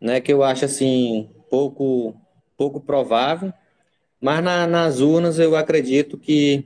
né? 0.00 0.20
Que 0.20 0.32
eu 0.32 0.42
acho 0.42 0.64
assim 0.64 1.28
pouco 1.50 2.14
pouco 2.56 2.80
provável, 2.80 3.52
mas 4.20 4.42
na, 4.42 4.66
nas 4.66 5.00
urnas 5.00 5.38
eu 5.38 5.56
acredito 5.56 6.16
que 6.18 6.64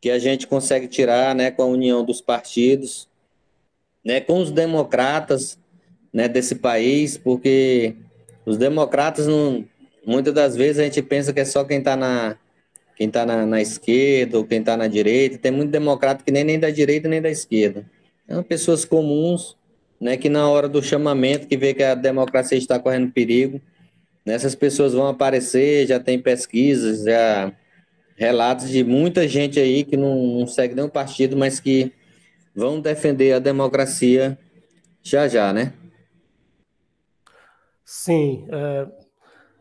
que 0.00 0.10
a 0.10 0.18
gente 0.18 0.46
consegue 0.46 0.86
tirar, 0.86 1.34
né? 1.34 1.50
Com 1.50 1.62
a 1.62 1.66
união 1.66 2.04
dos 2.04 2.20
partidos, 2.20 3.08
né? 4.04 4.20
Com 4.20 4.40
os 4.40 4.50
democratas, 4.50 5.58
né? 6.12 6.28
Desse 6.28 6.54
país, 6.56 7.16
porque 7.18 7.96
os 8.44 8.56
democratas 8.56 9.26
não 9.26 9.64
muitas 10.06 10.32
das 10.32 10.54
vezes 10.54 10.78
a 10.78 10.84
gente 10.84 11.02
pensa 11.02 11.32
que 11.32 11.40
é 11.40 11.44
só 11.44 11.64
quem 11.64 11.78
está 11.78 11.96
na 11.96 12.36
quem 12.94 13.08
está 13.08 13.26
na, 13.26 13.44
na, 13.44 13.60
esquerda 13.60 14.38
ou 14.38 14.44
quem 14.44 14.60
está 14.60 14.76
na 14.76 14.86
direita. 14.86 15.36
Tem 15.36 15.50
muito 15.50 15.70
democrata 15.70 16.24
que 16.24 16.30
nem, 16.30 16.44
nem 16.44 16.58
da 16.58 16.70
direita 16.70 17.08
nem 17.08 17.20
da 17.20 17.28
esquerda. 17.28 17.84
São 18.26 18.42
pessoas 18.42 18.84
comuns, 18.86 19.56
né, 20.00 20.16
que 20.16 20.30
na 20.30 20.48
hora 20.48 20.66
do 20.68 20.82
chamamento, 20.82 21.46
que 21.46 21.56
vê 21.58 21.74
que 21.74 21.82
a 21.82 21.94
democracia 21.94 22.56
está 22.56 22.78
correndo 22.78 23.12
perigo, 23.12 23.60
nessas 24.26 24.56
pessoas 24.56 24.92
vão 24.92 25.06
aparecer, 25.06 25.86
já 25.86 26.00
tem 26.00 26.20
pesquisas, 26.20 27.04
já 27.04 27.52
relatos 28.16 28.68
de 28.68 28.82
muita 28.82 29.28
gente 29.28 29.60
aí 29.60 29.84
que 29.84 29.96
não, 29.96 30.40
não 30.40 30.46
segue 30.46 30.74
nenhum 30.74 30.88
partido, 30.88 31.36
mas 31.36 31.60
que 31.60 31.92
vão 32.54 32.80
defender 32.80 33.32
a 33.32 33.38
democracia 33.38 34.36
já 35.02 35.28
já, 35.28 35.52
né? 35.52 35.72
Sim. 37.84 38.46
É... 38.50 38.88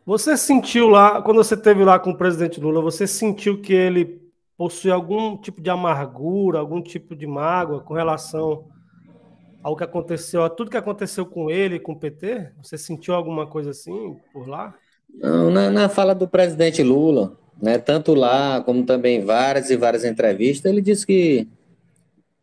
Você 0.06 0.38
sentiu 0.38 0.88
lá, 0.88 1.22
quando 1.22 1.38
você 1.38 1.56
esteve 1.56 1.84
lá 1.84 2.00
com 2.00 2.12
o 2.12 2.18
presidente 2.18 2.60
Lula, 2.60 2.82
você 2.82 3.08
sentiu 3.08 3.62
que 3.62 3.74
ele 3.74 4.22
possui 4.58 4.92
algum 4.92 5.38
tipo 5.38 5.62
de 5.62 5.70
amargura, 5.70 6.60
algum 6.60 6.82
tipo 6.82 7.16
de 7.16 7.28
mágoa 7.28 7.82
com 7.82 7.94
relação 7.94 8.68
ao 9.66 9.76
que 9.76 9.84
aconteceu, 9.84 10.44
a 10.44 10.50
tudo 10.50 10.70
que 10.70 10.78
aconteceu 10.78 11.26
com 11.26 11.50
ele, 11.50 11.80
com 11.80 11.94
o 11.94 12.00
PT? 12.00 12.52
Você 12.62 12.78
sentiu 12.78 13.16
alguma 13.16 13.48
coisa 13.48 13.72
assim 13.72 14.16
por 14.32 14.48
lá? 14.48 14.76
Não, 15.12 15.50
na, 15.50 15.72
na 15.72 15.90
fala 15.90 16.14
do 16.14 16.28
presidente 16.28 16.84
Lula, 16.84 17.36
né, 17.60 17.80
tanto 17.80 18.14
lá 18.14 18.62
como 18.62 18.86
também 18.86 19.26
várias 19.26 19.72
e 19.72 19.76
várias 19.76 20.06
entrevistas, 20.06 20.72
ele 20.72 20.84
disse 20.84 21.04
que 21.04 21.48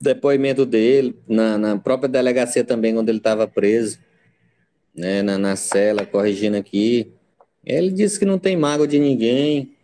depoimento 0.00 0.67
dele, 0.67 1.17
na, 1.29 1.57
na 1.57 1.79
própria 1.79 2.09
delegacia 2.09 2.64
também, 2.64 2.93
quando 2.93 3.09
ele 3.09 3.19
estava 3.19 3.47
preso, 3.47 4.00
né, 4.93 5.23
na, 5.23 5.38
na 5.38 5.55
cela, 5.55 6.05
corrigindo 6.05 6.57
aqui, 6.57 7.12
ele 7.64 7.93
disse 7.93 8.19
que 8.19 8.25
não 8.25 8.37
tem 8.37 8.57
mágoa 8.57 8.88
de 8.88 8.99
ninguém, 8.99 9.76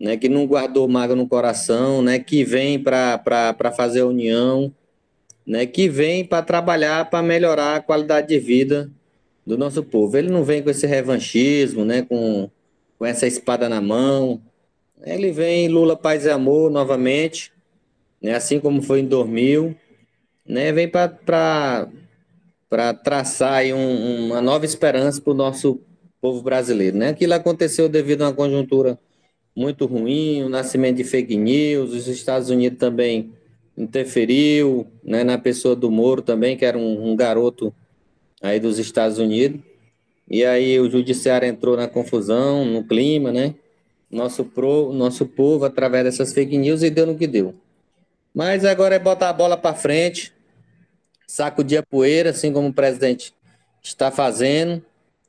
né, 0.00 0.16
que 0.16 0.28
não 0.28 0.44
guardou 0.44 0.88
mágoa 0.88 1.14
no 1.14 1.28
coração, 1.28 2.02
né, 2.02 2.18
que 2.18 2.42
vem 2.42 2.76
para 2.76 3.54
fazer 3.76 4.00
a 4.00 4.06
união, 4.06 4.74
né, 5.46 5.64
que 5.64 5.88
vem 5.88 6.24
para 6.24 6.42
trabalhar 6.42 7.08
para 7.08 7.22
melhorar 7.22 7.76
a 7.76 7.80
qualidade 7.80 8.28
de 8.28 8.38
vida 8.38 8.90
do 9.46 9.56
nosso 9.56 9.82
povo. 9.84 10.16
Ele 10.16 10.28
não 10.28 10.42
vem 10.42 10.62
com 10.62 10.70
esse 10.70 10.86
revanchismo, 10.86 11.84
né, 11.84 12.02
com, 12.02 12.50
com 12.98 13.06
essa 13.06 13.26
espada 13.26 13.68
na 13.68 13.80
mão. 13.80 14.42
Ele 15.04 15.30
vem 15.30 15.68
Lula 15.68 15.96
Paz 15.96 16.24
e 16.24 16.30
Amor 16.30 16.70
novamente, 16.70 17.52
né, 18.20 18.34
assim 18.34 18.58
como 18.58 18.82
foi 18.82 19.00
em 19.00 19.06
2000, 19.06 19.76
né, 20.44 20.72
vem 20.72 20.88
para 20.88 21.88
traçar 23.04 23.52
aí 23.54 23.72
um, 23.72 24.26
uma 24.26 24.42
nova 24.42 24.64
esperança 24.64 25.20
para 25.20 25.32
o 25.32 25.36
nosso 25.36 25.80
povo 26.20 26.42
brasileiro. 26.42 26.96
Né? 26.96 27.10
Aquilo 27.10 27.34
aconteceu 27.34 27.88
devido 27.88 28.22
a 28.22 28.28
uma 28.28 28.34
conjuntura 28.34 28.98
muito 29.54 29.86
ruim, 29.86 30.42
o 30.42 30.48
nascimento 30.48 30.96
de 30.96 31.04
fake 31.04 31.36
news, 31.36 31.92
os 31.92 32.08
Estados 32.08 32.50
Unidos 32.50 32.78
também 32.78 33.32
interferiu 33.76 34.86
né, 35.04 35.22
na 35.22 35.36
pessoa 35.36 35.76
do 35.76 35.90
Moro 35.90 36.22
também, 36.22 36.56
que 36.56 36.64
era 36.64 36.78
um, 36.78 37.10
um, 37.10 37.16
garoto 37.16 37.74
aí 38.40 38.58
dos 38.58 38.78
Estados 38.78 39.18
Unidos. 39.18 39.60
E 40.28 40.44
aí 40.44 40.80
o 40.80 40.90
judiciário 40.90 41.46
entrou 41.46 41.76
na 41.76 41.86
confusão, 41.86 42.64
no 42.64 42.82
clima, 42.82 43.30
né? 43.30 43.54
Nosso, 44.10 44.44
pro, 44.44 44.92
nosso 44.92 45.26
povo, 45.26 45.64
através 45.64 46.04
dessas 46.04 46.32
fake 46.32 46.56
news, 46.56 46.82
e 46.82 46.90
deu 46.90 47.06
no 47.06 47.16
que 47.16 47.26
deu. 47.26 47.54
Mas 48.34 48.64
agora 48.64 48.94
é 48.94 48.98
botar 48.98 49.28
a 49.28 49.32
bola 49.32 49.56
para 49.56 49.74
frente, 49.74 50.32
sacudir 51.26 51.78
a 51.78 51.82
poeira, 51.82 52.30
assim 52.30 52.52
como 52.52 52.68
o 52.68 52.72
presidente 52.72 53.32
está 53.82 54.10
fazendo, 54.10 54.82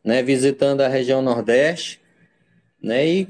né? 0.04 0.24
Visitando 0.24 0.82
a 0.82 0.88
região 0.88 1.22
Nordeste, 1.22 2.00
né? 2.82 3.08
E 3.08 3.28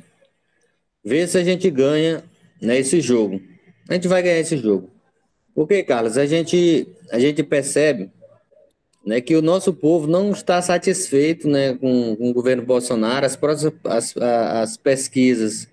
ver 1.03 1.27
se 1.27 1.38
a 1.38 1.43
gente 1.43 1.69
ganha 1.69 2.24
né, 2.62 2.77
esse 2.77 3.01
jogo. 3.01 3.41
A 3.89 3.93
gente 3.93 4.07
vai 4.07 4.21
ganhar 4.21 4.39
esse 4.39 4.57
jogo. 4.57 4.96
Porque, 5.57 5.81
Carlos, 5.81 6.19
a 6.19 6.25
gente, 6.27 6.87
a 7.11 7.17
gente 7.17 7.41
percebe 7.41 8.11
né, 9.03 9.19
que 9.19 9.35
o 9.35 9.41
nosso 9.41 9.73
povo 9.73 10.05
não 10.05 10.29
está 10.29 10.61
satisfeito 10.61 11.47
né, 11.47 11.73
com, 11.73 12.15
com 12.15 12.29
o 12.29 12.33
governo 12.33 12.63
Bolsonaro. 12.63 13.25
As, 13.25 13.35
as, 13.83 14.15
as 14.17 14.77
pesquisas 14.77 15.67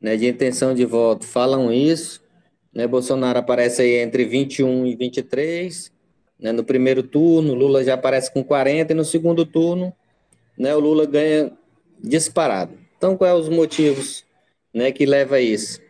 né, 0.00 0.16
de 0.16 0.26
intenção 0.26 0.72
de 0.72 0.86
voto 0.86 1.26
falam 1.26 1.70
isso. 1.70 2.22
Né, 2.74 2.86
Bolsonaro 2.86 3.38
aparece 3.38 3.82
aí 3.82 3.96
entre 3.96 4.24
21 4.24 4.86
e 4.86 4.96
23. 4.96 5.92
Né, 6.40 6.50
no 6.50 6.64
primeiro 6.64 7.02
turno, 7.02 7.52
Lula 7.52 7.84
já 7.84 7.92
aparece 7.92 8.32
com 8.32 8.42
40, 8.42 8.94
e 8.94 8.96
no 8.96 9.04
segundo 9.04 9.44
turno, 9.44 9.92
né, 10.56 10.74
o 10.74 10.80
Lula 10.80 11.04
ganha 11.04 11.52
disparado. 12.02 12.72
Então, 12.96 13.18
quais 13.18 13.34
são 13.34 13.42
os 13.42 13.50
motivos 13.50 14.24
né, 14.72 14.90
que 14.90 15.04
leva 15.04 15.36
a 15.36 15.40
isso? 15.42 15.84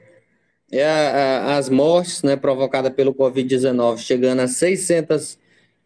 É 0.70 0.85
a, 0.85 0.90
a, 0.90 1.56
as 1.56 1.68
mortes 1.68 2.23
né, 2.23 2.37
provocadas 2.37 2.92
pelo 2.92 3.14
Covid-19 3.14 3.99
chegando 3.99 4.40
a 4.40 4.49
600 4.49 5.38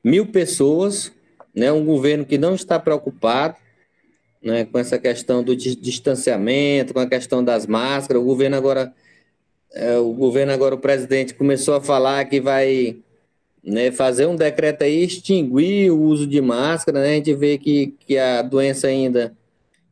mil 0.02 0.26
pessoas, 0.26 1.12
né, 1.54 1.70
um 1.70 1.84
governo 1.84 2.24
que 2.24 2.38
não 2.38 2.54
está 2.54 2.78
preocupado 2.78 3.56
né, 4.42 4.64
com 4.64 4.78
essa 4.78 4.98
questão 4.98 5.42
do 5.42 5.54
distanciamento, 5.54 6.94
com 6.94 7.00
a 7.00 7.08
questão 7.08 7.44
das 7.44 7.66
máscaras. 7.66 8.22
O 8.22 8.24
governo 8.24 8.56
agora, 8.56 8.92
é, 9.72 9.98
o 9.98 10.12
governo 10.12 10.52
agora, 10.52 10.74
o 10.74 10.78
presidente 10.78 11.34
começou 11.34 11.74
a 11.74 11.80
falar 11.80 12.24
que 12.24 12.40
vai 12.40 12.96
né, 13.62 13.92
fazer 13.92 14.26
um 14.26 14.36
decreto 14.36 14.82
aí 14.82 15.04
extinguir 15.04 15.90
o 15.90 16.00
uso 16.00 16.26
de 16.26 16.40
máscara. 16.40 17.00
Né, 17.00 17.12
a 17.12 17.14
gente 17.16 17.34
vê 17.34 17.58
que, 17.58 17.94
que 18.00 18.16
a 18.16 18.42
doença 18.42 18.86
ainda 18.86 19.36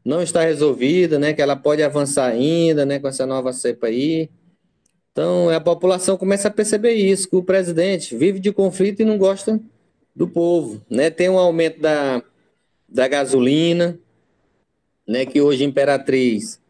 não 0.04 0.23
está 0.23 0.42
resolvida, 0.42 1.18
né, 1.18 1.35
que 1.35 1.42
ela 1.42 1.54
pode 1.54 1.83
avançar 1.83 2.30
ainda, 2.30 2.87
né, 2.87 2.99
com 2.99 3.09
essa 3.09 3.26
nova 3.26 3.52
cepa 3.52 3.88
aí. 3.88 4.30
Então, 5.12 5.50
a 5.50 5.60
população 5.60 6.16
começa 6.16 6.48
a 6.48 6.50
perceber 6.50 6.92
isso, 6.92 7.28
que 7.28 7.36
o 7.36 7.42
presidente 7.42 8.16
vive 8.16 8.38
de 8.38 8.52
conflito 8.52 9.00
e 9.00 9.04
não 9.04 9.18
gosta 9.18 9.60
do 10.14 10.28
povo. 10.28 10.80
Né? 10.88 11.10
Tem 11.10 11.28
um 11.28 11.38
aumento 11.38 11.80
da, 11.80 12.22
da 12.88 13.08
gasolina, 13.08 13.98
né, 15.06 15.24
que 15.24 15.40
hoje 15.40 15.64
Imperatriz 15.64 16.60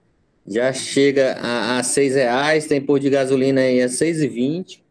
já 0.46 0.72
chega 0.72 1.32
a, 1.40 1.78
a 1.78 1.82
seis 1.82 2.14
reais, 2.14 2.66
tem 2.66 2.80
pôr 2.80 2.98
de 2.98 3.10
gasolina 3.10 3.60
aí 3.60 3.82
a 3.82 3.88
seis 3.88 4.22
e 4.22 4.28
vinte, 4.28 4.82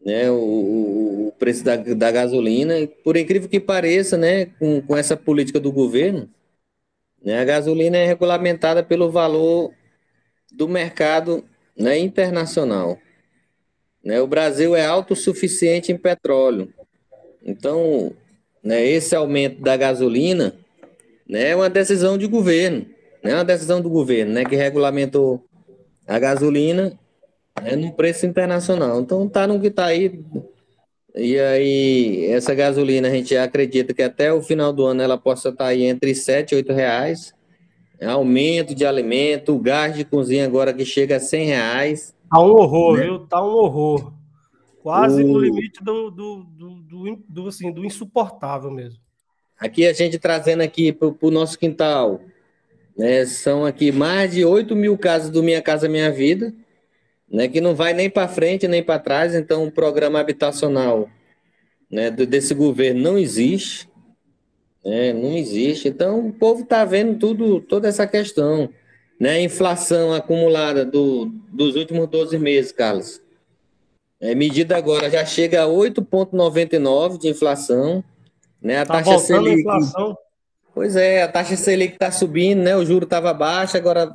né, 0.00 0.30
o, 0.30 1.28
o 1.28 1.32
preço 1.38 1.64
da, 1.64 1.76
da 1.76 2.10
gasolina. 2.10 2.86
Por 3.02 3.16
incrível 3.16 3.48
que 3.48 3.58
pareça, 3.58 4.16
né, 4.16 4.46
com, 4.46 4.80
com 4.80 4.96
essa 4.96 5.16
política 5.16 5.58
do 5.58 5.72
governo, 5.72 6.30
né, 7.22 7.40
a 7.40 7.44
gasolina 7.44 7.96
é 7.96 8.06
regulamentada 8.06 8.82
pelo 8.82 9.10
valor 9.10 9.72
do 10.52 10.68
mercado 10.68 11.44
né, 11.76 11.98
internacional. 11.98 12.98
Né, 14.04 14.20
o 14.20 14.26
Brasil 14.26 14.74
é 14.74 14.86
autossuficiente 14.86 15.92
em 15.92 15.98
petróleo. 15.98 16.72
Então, 17.44 18.12
né, 18.62 18.84
esse 18.84 19.14
aumento 19.14 19.60
da 19.60 19.76
gasolina 19.76 20.54
né, 21.28 21.50
é 21.50 21.56
uma 21.56 21.68
decisão 21.68 22.16
de 22.16 22.26
governo, 22.26 22.86
né, 23.22 23.34
uma 23.34 23.44
decisão 23.44 23.80
do 23.80 23.90
governo, 23.90 24.32
né, 24.32 24.44
que 24.44 24.56
regulamentou 24.56 25.44
a 26.06 26.18
gasolina 26.18 26.98
né, 27.62 27.76
no 27.76 27.92
preço 27.92 28.26
internacional. 28.26 29.00
Então 29.00 29.28
tá 29.28 29.46
no 29.46 29.60
que 29.60 29.70
tá 29.70 29.86
aí. 29.86 30.20
E 31.14 31.38
aí, 31.38 32.26
essa 32.26 32.54
gasolina, 32.54 33.08
a 33.08 33.10
gente 33.10 33.34
acredita 33.36 33.94
que 33.94 34.02
até 34.02 34.32
o 34.32 34.42
final 34.42 34.70
do 34.72 34.84
ano 34.84 35.02
ela 35.02 35.16
possa 35.16 35.48
estar 35.48 35.64
tá 35.64 35.70
aí 35.70 35.84
entre 35.84 36.14
7 36.14 36.52
e 36.52 36.56
8 36.56 36.72
reais. 36.74 37.34
Aumento 38.04 38.74
de 38.74 38.84
alimento, 38.84 39.54
o 39.54 39.58
gás 39.58 39.94
de 39.94 40.04
cozinha 40.04 40.44
agora 40.44 40.72
que 40.72 40.84
chega 40.84 41.16
a 41.16 41.20
100 41.20 41.46
reais. 41.46 42.14
Tá 42.30 42.40
um 42.40 42.50
horror, 42.50 42.96
né? 42.96 43.04
viu? 43.04 43.18
Tá 43.20 43.42
um 43.42 43.54
horror. 43.54 44.12
Quase 44.82 45.24
o... 45.24 45.26
no 45.26 45.38
limite 45.38 45.82
do, 45.82 46.10
do, 46.10 46.44
do, 46.44 47.22
do, 47.28 47.48
assim, 47.48 47.72
do 47.72 47.84
insuportável 47.84 48.70
mesmo. 48.70 49.00
Aqui 49.58 49.86
a 49.86 49.92
gente 49.92 50.18
trazendo 50.18 50.62
aqui 50.62 50.92
para 50.92 51.08
o 51.08 51.30
nosso 51.30 51.58
quintal, 51.58 52.20
né, 52.96 53.24
são 53.24 53.64
aqui 53.64 53.90
mais 53.90 54.32
de 54.32 54.44
8 54.44 54.76
mil 54.76 54.98
casas 54.98 55.30
do 55.30 55.42
Minha 55.42 55.62
Casa 55.62 55.88
Minha 55.88 56.10
Vida, 56.10 56.54
né, 57.30 57.48
que 57.48 57.60
não 57.60 57.74
vai 57.74 57.94
nem 57.94 58.10
para 58.10 58.28
frente 58.28 58.68
nem 58.68 58.82
para 58.82 58.98
trás, 58.98 59.34
então 59.34 59.64
o 59.64 59.72
programa 59.72 60.20
habitacional 60.20 61.08
né, 61.90 62.10
desse 62.10 62.54
governo 62.54 63.00
não 63.00 63.18
existe, 63.18 63.88
né, 64.86 65.12
não 65.12 65.36
existe. 65.36 65.88
Então 65.88 66.28
o 66.28 66.32
povo 66.32 66.62
está 66.62 66.84
vendo 66.84 67.18
tudo, 67.18 67.60
toda 67.60 67.88
essa 67.88 68.06
questão, 68.06 68.70
né, 69.18 69.42
inflação 69.42 70.14
acumulada 70.14 70.84
do, 70.84 71.26
dos 71.52 71.74
últimos 71.74 72.08
12 72.08 72.38
meses, 72.38 72.70
Carlos. 72.70 73.20
É, 74.20 74.34
medida 74.34 74.76
agora 74.76 75.10
já 75.10 75.24
chega 75.26 75.64
a 75.64 75.66
8,99 75.66 77.18
de 77.18 77.28
inflação. 77.28 78.02
Né? 78.62 78.78
A 78.78 78.86
tá 78.86 78.94
taxa 78.94 79.18
Selic. 79.18 79.60
inflação. 79.60 80.16
Pois 80.72 80.94
é, 80.94 81.22
a 81.22 81.28
taxa 81.28 81.56
Selic 81.56 81.94
está 81.94 82.10
subindo, 82.10 82.62
né? 82.62 82.76
O 82.76 82.84
juro 82.84 83.04
estava 83.04 83.32
baixo, 83.34 83.76
agora 83.76 84.14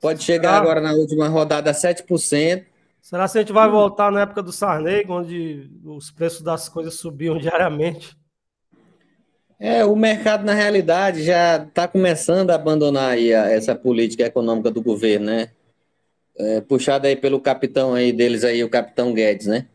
pode 0.00 0.22
chegar 0.22 0.54
agora 0.54 0.80
na 0.80 0.92
última 0.92 1.28
rodada 1.28 1.70
a 1.70 1.74
7%. 1.74 2.64
Será 3.00 3.28
que 3.28 3.38
a 3.38 3.40
gente 3.40 3.52
vai 3.52 3.68
voltar 3.68 4.10
na 4.12 4.22
época 4.22 4.42
do 4.42 4.52
Sarney, 4.52 5.04
onde 5.08 5.70
os 5.84 6.10
preços 6.10 6.42
das 6.42 6.68
coisas 6.68 6.94
subiam 6.94 7.36
diariamente? 7.38 8.19
É, 9.62 9.84
o 9.84 9.94
mercado, 9.94 10.42
na 10.42 10.54
realidade, 10.54 11.22
já 11.22 11.58
está 11.58 11.86
começando 11.86 12.50
a 12.50 12.54
abandonar 12.54 13.10
aí 13.10 13.34
a, 13.34 13.50
essa 13.50 13.74
política 13.74 14.24
econômica 14.24 14.70
do 14.70 14.82
governo, 14.82 15.26
né? 15.26 15.50
É, 16.38 16.62
puxado 16.62 17.06
aí 17.06 17.14
pelo 17.14 17.38
capitão 17.38 17.92
aí 17.92 18.10
deles 18.10 18.42
aí, 18.42 18.64
o 18.64 18.70
capitão 18.70 19.12
Guedes, 19.12 19.46
né? 19.46 19.66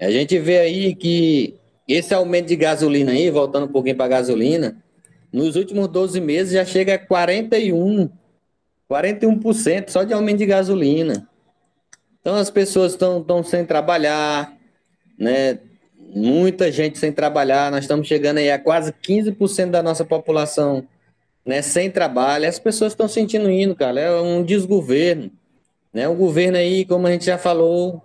A 0.00 0.10
gente 0.10 0.36
vê 0.40 0.58
aí 0.58 0.96
que 0.96 1.54
esse 1.86 2.12
aumento 2.12 2.48
de 2.48 2.56
gasolina 2.56 3.12
aí, 3.12 3.30
voltando 3.30 3.66
um 3.66 3.72
pouquinho 3.72 3.96
para 3.96 4.08
gasolina, 4.08 4.82
nos 5.32 5.54
últimos 5.54 5.86
12 5.86 6.20
meses 6.20 6.52
já 6.52 6.64
chega 6.64 6.94
a 6.94 6.98
41, 6.98 8.10
41% 8.90 9.90
só 9.90 10.02
de 10.02 10.12
aumento 10.12 10.38
de 10.38 10.46
gasolina. 10.46 11.28
Então 12.20 12.34
as 12.34 12.50
pessoas 12.50 12.92
estão 12.92 13.44
sem 13.44 13.64
trabalhar, 13.64 14.52
né? 15.16 15.60
Muita 16.14 16.70
gente 16.70 16.96
sem 16.98 17.12
trabalhar, 17.12 17.72
nós 17.72 17.84
estamos 17.84 18.06
chegando 18.06 18.38
aí 18.38 18.50
a 18.50 18.58
quase 18.58 18.92
15% 18.92 19.70
da 19.70 19.82
nossa 19.82 20.04
população, 20.04 20.86
né, 21.44 21.60
sem 21.60 21.90
trabalho. 21.90 22.48
As 22.48 22.58
pessoas 22.58 22.92
estão 22.92 23.08
sentindo 23.08 23.50
indo, 23.50 23.74
cara, 23.74 24.00
é 24.00 24.20
um 24.20 24.42
desgoverno, 24.44 25.30
né? 25.92 26.06
O 26.08 26.14
governo 26.14 26.56
aí, 26.56 26.84
como 26.84 27.06
a 27.06 27.10
gente 27.10 27.24
já 27.24 27.36
falou, 27.36 28.00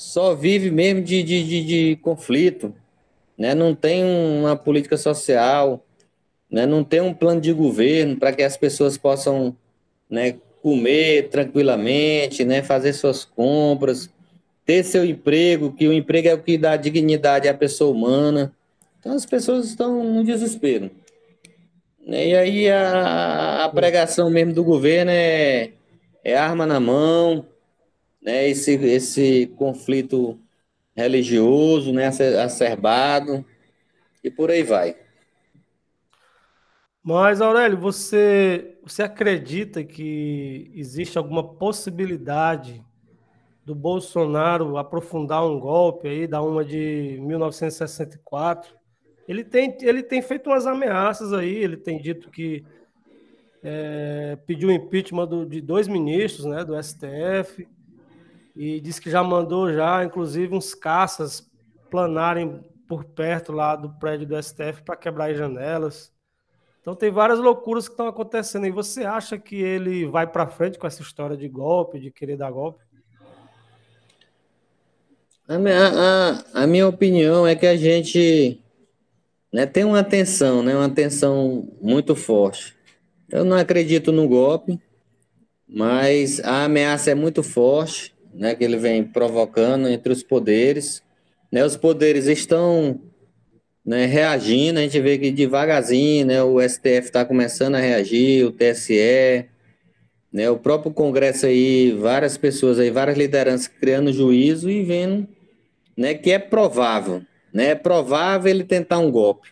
só 0.00 0.34
vive 0.34 0.70
mesmo 0.70 1.02
de, 1.02 1.22
de, 1.22 1.44
de, 1.44 1.64
de 1.64 1.96
conflito, 1.96 2.74
né? 3.36 3.54
não 3.54 3.74
tem 3.74 4.02
uma 4.02 4.56
política 4.56 4.96
social, 4.96 5.84
né? 6.50 6.64
não 6.64 6.82
tem 6.82 7.02
um 7.02 7.12
plano 7.12 7.38
de 7.38 7.52
governo 7.52 8.16
para 8.16 8.32
que 8.32 8.42
as 8.42 8.56
pessoas 8.56 8.96
possam 8.96 9.54
né, 10.08 10.36
comer 10.62 11.28
tranquilamente, 11.28 12.46
né? 12.46 12.62
fazer 12.62 12.94
suas 12.94 13.26
compras, 13.26 14.08
ter 14.70 14.84
seu 14.84 15.04
emprego, 15.04 15.72
que 15.72 15.88
o 15.88 15.92
emprego 15.92 16.28
é 16.28 16.34
o 16.34 16.40
que 16.40 16.56
dá 16.56 16.76
dignidade 16.76 17.48
à 17.48 17.54
pessoa 17.54 17.90
humana. 17.90 18.54
Então 19.00 19.14
as 19.14 19.26
pessoas 19.26 19.66
estão 19.66 20.04
no 20.04 20.22
desespero. 20.22 20.92
Né? 22.06 22.28
E 22.28 22.36
aí 22.36 22.70
a, 22.70 23.64
a 23.64 23.68
pregação 23.68 24.30
mesmo 24.30 24.54
do 24.54 24.62
governo 24.62 25.10
é, 25.10 25.72
é 26.22 26.36
arma 26.36 26.66
na 26.66 26.78
mão, 26.78 27.44
né? 28.22 28.48
esse, 28.48 28.74
esse 28.74 29.48
conflito 29.56 30.38
religioso, 30.94 31.92
né, 31.92 32.06
acerbado, 32.06 33.44
e 34.22 34.30
por 34.30 34.52
aí 34.52 34.62
vai. 34.62 34.94
Mas, 37.02 37.40
Aurélio, 37.40 37.76
você, 37.76 38.78
você 38.84 39.02
acredita 39.02 39.82
que 39.82 40.70
existe 40.76 41.18
alguma 41.18 41.42
possibilidade 41.42 42.84
do 43.70 43.74
Bolsonaro 43.76 44.76
aprofundar 44.76 45.46
um 45.46 45.60
golpe 45.60 46.08
aí, 46.08 46.26
da 46.26 46.42
uma 46.42 46.64
de 46.64 47.20
1964? 47.22 48.74
Ele 49.28 49.44
tem, 49.44 49.76
ele 49.82 50.02
tem 50.02 50.20
feito 50.20 50.50
umas 50.50 50.66
ameaças 50.66 51.32
aí, 51.32 51.54
ele 51.54 51.76
tem 51.76 52.02
dito 52.02 52.32
que 52.32 52.64
é, 53.62 54.36
pediu 54.44 54.72
impeachment 54.72 55.28
do, 55.28 55.46
de 55.46 55.60
dois 55.60 55.86
ministros 55.86 56.46
né, 56.46 56.64
do 56.64 56.74
STF, 56.82 57.68
e 58.56 58.80
disse 58.80 59.00
que 59.00 59.08
já 59.08 59.22
mandou 59.22 59.72
já, 59.72 60.04
inclusive, 60.04 60.52
uns 60.52 60.74
caças 60.74 61.48
planarem 61.88 62.64
por 62.88 63.04
perto 63.04 63.52
lá 63.52 63.76
do 63.76 63.88
prédio 64.00 64.26
do 64.26 64.42
STF 64.42 64.82
para 64.84 64.96
quebrar 64.96 65.30
as 65.30 65.38
janelas. 65.38 66.12
Então 66.80 66.96
tem 66.96 67.12
várias 67.12 67.38
loucuras 67.38 67.86
que 67.86 67.92
estão 67.92 68.08
acontecendo. 68.08 68.66
E 68.66 68.70
você 68.72 69.04
acha 69.04 69.38
que 69.38 69.54
ele 69.54 70.06
vai 70.06 70.26
para 70.26 70.48
frente 70.48 70.76
com 70.76 70.88
essa 70.88 71.02
história 71.02 71.36
de 71.36 71.48
golpe, 71.48 72.00
de 72.00 72.10
querer 72.10 72.36
dar 72.36 72.50
golpe? 72.50 72.89
A 75.50 75.58
minha, 75.58 75.88
a, 75.88 76.62
a 76.62 76.66
minha 76.68 76.86
opinião 76.86 77.44
é 77.44 77.56
que 77.56 77.66
a 77.66 77.76
gente 77.76 78.60
né, 79.52 79.66
tem 79.66 79.82
uma 79.82 80.04
tensão, 80.04 80.62
né, 80.62 80.76
uma 80.76 80.88
tensão 80.88 81.68
muito 81.82 82.14
forte. 82.14 82.72
Eu 83.28 83.44
não 83.44 83.56
acredito 83.56 84.12
no 84.12 84.28
golpe, 84.28 84.78
mas 85.68 86.38
a 86.44 86.66
ameaça 86.66 87.10
é 87.10 87.16
muito 87.16 87.42
forte 87.42 88.14
né, 88.32 88.54
que 88.54 88.62
ele 88.62 88.76
vem 88.76 89.02
provocando 89.02 89.88
entre 89.88 90.12
os 90.12 90.22
poderes. 90.22 91.02
Né, 91.50 91.64
os 91.64 91.76
poderes 91.76 92.26
estão 92.28 93.00
né, 93.84 94.06
reagindo, 94.06 94.78
a 94.78 94.82
gente 94.82 95.00
vê 95.00 95.18
que 95.18 95.32
devagarzinho 95.32 96.26
né, 96.26 96.40
o 96.44 96.60
STF 96.60 97.06
está 97.06 97.24
começando 97.24 97.74
a 97.74 97.80
reagir, 97.80 98.46
o 98.46 98.52
TSE, 98.52 99.46
né, 100.32 100.48
o 100.48 100.56
próprio 100.56 100.92
Congresso 100.92 101.46
aí, 101.46 101.90
várias 101.90 102.38
pessoas 102.38 102.78
aí, 102.78 102.88
várias 102.88 103.18
lideranças 103.18 103.66
criando 103.66 104.12
juízo 104.12 104.70
e 104.70 104.84
vendo 104.84 105.39
né, 106.00 106.14
que 106.14 106.30
é 106.30 106.38
provável, 106.38 107.22
né, 107.52 107.66
é 107.66 107.74
provável 107.74 108.50
ele 108.50 108.64
tentar 108.64 108.98
um 108.98 109.10
golpe. 109.10 109.50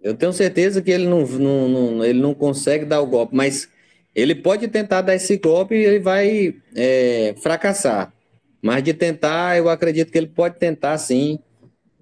Eu 0.00 0.14
tenho 0.14 0.32
certeza 0.32 0.80
que 0.80 0.90
ele 0.90 1.06
não, 1.06 1.26
não, 1.26 1.68
não, 1.68 2.04
ele 2.04 2.18
não 2.18 2.34
consegue 2.34 2.86
dar 2.86 3.02
o 3.02 3.06
golpe, 3.06 3.36
mas 3.36 3.68
ele 4.14 4.34
pode 4.34 4.68
tentar 4.68 5.02
dar 5.02 5.14
esse 5.14 5.36
golpe 5.36 5.74
e 5.74 5.84
ele 5.84 5.98
vai 6.00 6.54
é, 6.74 7.34
fracassar. 7.42 8.10
Mas 8.62 8.82
de 8.82 8.94
tentar, 8.94 9.58
eu 9.58 9.68
acredito 9.68 10.10
que 10.10 10.16
ele 10.16 10.28
pode 10.28 10.58
tentar 10.58 10.96
sim 10.96 11.38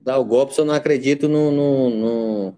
dar 0.00 0.18
o 0.18 0.24
golpe, 0.24 0.55
só 0.55 0.64
não 0.64 0.74
acredito 0.74 1.28
no, 1.28 1.50
no, 1.50 1.90
no 1.90 2.55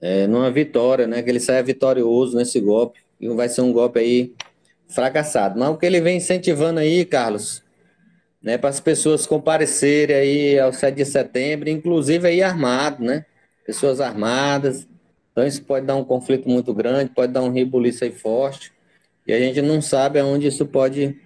é, 0.00 0.26
numa 0.26 0.50
vitória, 0.50 1.06
né? 1.06 1.22
Que 1.22 1.28
ele 1.28 1.40
saia 1.40 1.62
vitorioso 1.62 2.36
nesse 2.36 2.58
golpe. 2.60 3.00
E 3.20 3.28
vai 3.28 3.48
ser 3.48 3.60
um 3.62 3.72
golpe 3.72 3.98
aí 3.98 4.34
fracassado. 4.88 5.58
Mas 5.58 5.68
o 5.68 5.76
que 5.76 5.84
ele 5.84 6.00
vem 6.00 6.18
incentivando 6.18 6.80
aí, 6.80 7.04
Carlos, 7.04 7.62
né? 8.46 8.56
Para 8.56 8.70
as 8.70 8.80
pessoas 8.80 9.26
comparecerem 9.26 10.16
aí 10.16 10.58
ao 10.58 10.72
7 10.72 10.94
de 10.94 11.04
setembro, 11.04 11.68
inclusive 11.68 12.26
aí 12.26 12.42
armado, 12.42 13.04
né? 13.04 13.26
Pessoas 13.66 14.00
armadas 14.00 14.88
então 15.36 15.46
isso 15.46 15.62
pode 15.64 15.84
dar 15.84 15.96
um 15.96 16.04
conflito 16.04 16.48
muito 16.48 16.72
grande, 16.72 17.12
pode 17.12 17.30
dar 17.30 17.42
um 17.42 17.52
rebuliço 17.52 18.04
aí 18.04 18.10
forte, 18.10 18.72
e 19.26 19.34
a 19.34 19.38
gente 19.38 19.60
não 19.60 19.82
sabe 19.82 20.18
aonde 20.18 20.46
isso 20.46 20.64
pode, 20.64 21.20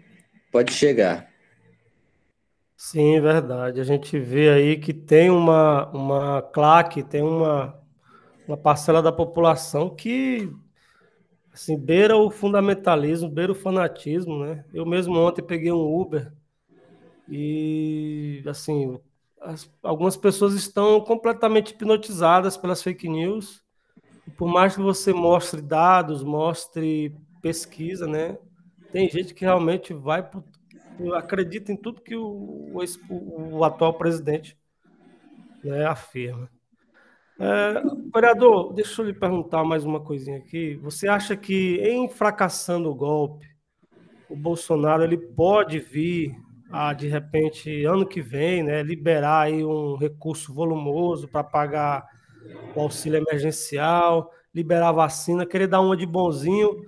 pode 0.50 0.72
chegar. 0.72 1.30
Sim, 2.76 3.20
verdade. 3.20 3.80
A 3.80 3.84
gente 3.84 4.18
vê 4.18 4.50
aí 4.50 4.76
que 4.76 4.92
tem 4.92 5.30
uma, 5.30 5.88
uma 5.90 6.42
claque, 6.42 7.04
tem 7.04 7.22
uma, 7.22 7.80
uma 8.48 8.56
parcela 8.56 9.00
da 9.00 9.12
população 9.12 9.94
que 9.94 10.50
assim, 11.52 11.78
beira 11.78 12.16
o 12.16 12.32
fundamentalismo, 12.32 13.28
beira 13.28 13.52
o 13.52 13.54
fanatismo, 13.54 14.44
né? 14.44 14.64
Eu 14.74 14.84
mesmo 14.84 15.16
ontem 15.16 15.40
peguei 15.40 15.70
um 15.70 16.00
Uber 16.00 16.32
e, 17.30 18.42
assim, 18.46 18.98
as, 19.40 19.70
algumas 19.82 20.16
pessoas 20.16 20.54
estão 20.54 21.00
completamente 21.00 21.72
hipnotizadas 21.72 22.56
pelas 22.56 22.82
fake 22.82 23.08
news 23.08 23.64
por 24.36 24.48
mais 24.48 24.74
que 24.74 24.82
você 24.82 25.12
mostre 25.12 25.60
dados, 25.60 26.22
mostre 26.22 27.14
pesquisa, 27.42 28.06
né? 28.06 28.38
Tem 28.92 29.08
gente 29.08 29.34
que 29.34 29.44
realmente 29.44 29.92
vai 29.94 30.28
acredita 31.14 31.72
em 31.72 31.76
tudo 31.76 32.02
que 32.02 32.14
o, 32.14 32.72
o, 33.08 33.56
o 33.56 33.64
atual 33.64 33.94
presidente 33.94 34.58
né, 35.64 35.86
afirma. 35.86 36.50
É, 37.38 37.82
vereador, 38.12 38.72
deixa 38.74 39.00
eu 39.00 39.06
lhe 39.06 39.14
perguntar 39.14 39.64
mais 39.64 39.84
uma 39.84 40.00
coisinha 40.00 40.36
aqui. 40.36 40.74
Você 40.76 41.08
acha 41.08 41.36
que 41.36 41.76
em 41.82 42.08
fracassando 42.08 42.90
o 42.90 42.94
golpe, 42.94 43.46
o 44.28 44.36
Bolsonaro 44.36 45.02
ele 45.02 45.16
pode 45.16 45.78
vir 45.78 46.34
a, 46.70 46.92
de 46.92 47.08
repente, 47.08 47.84
ano 47.84 48.06
que 48.06 48.20
vem, 48.20 48.62
né, 48.62 48.82
liberar 48.82 49.42
aí 49.42 49.64
um 49.64 49.96
recurso 49.96 50.52
volumoso 50.54 51.28
para 51.28 51.42
pagar 51.42 52.06
o 52.74 52.80
auxílio 52.80 53.18
emergencial, 53.18 54.30
liberar 54.54 54.92
vacina, 54.92 55.46
querer 55.46 55.66
dar 55.66 55.80
uma 55.80 55.96
de 55.96 56.06
bonzinho 56.06 56.84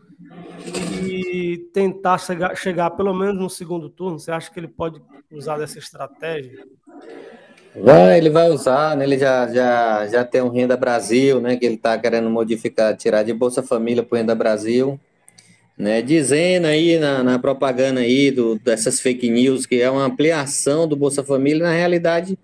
e 1.02 1.68
tentar 1.72 2.18
chegar, 2.18 2.56
chegar 2.56 2.90
pelo 2.90 3.12
menos 3.12 3.38
no 3.38 3.50
segundo 3.50 3.88
turno? 3.88 4.18
Você 4.18 4.30
acha 4.30 4.50
que 4.50 4.60
ele 4.60 4.68
pode 4.68 5.02
usar 5.30 5.58
dessa 5.58 5.78
estratégia? 5.78 6.64
Vai, 7.74 8.18
ele 8.18 8.28
vai 8.30 8.50
usar, 8.50 8.96
né? 8.96 9.04
Ele 9.04 9.18
já, 9.18 9.48
já, 9.48 10.06
já 10.06 10.24
tem 10.24 10.42
um 10.42 10.50
Renda 10.50 10.76
Brasil, 10.76 11.40
né? 11.40 11.56
Que 11.56 11.64
ele 11.64 11.76
está 11.76 11.96
querendo 11.98 12.28
modificar, 12.28 12.94
tirar 12.96 13.22
de 13.22 13.32
Bolsa 13.32 13.62
Família 13.62 14.02
para 14.02 14.18
Renda 14.18 14.34
Brasil, 14.34 15.00
né? 15.82 16.00
Dizendo 16.00 16.66
aí 16.66 16.98
na, 16.98 17.22
na 17.22 17.38
propaganda 17.38 18.00
aí 18.00 18.30
do, 18.30 18.58
dessas 18.58 19.00
fake 19.00 19.28
news 19.28 19.66
que 19.66 19.80
é 19.80 19.90
uma 19.90 20.04
ampliação 20.04 20.86
do 20.86 20.96
Bolsa 20.96 21.22
Família, 21.22 21.64
na 21.64 21.72
realidade 21.72 22.38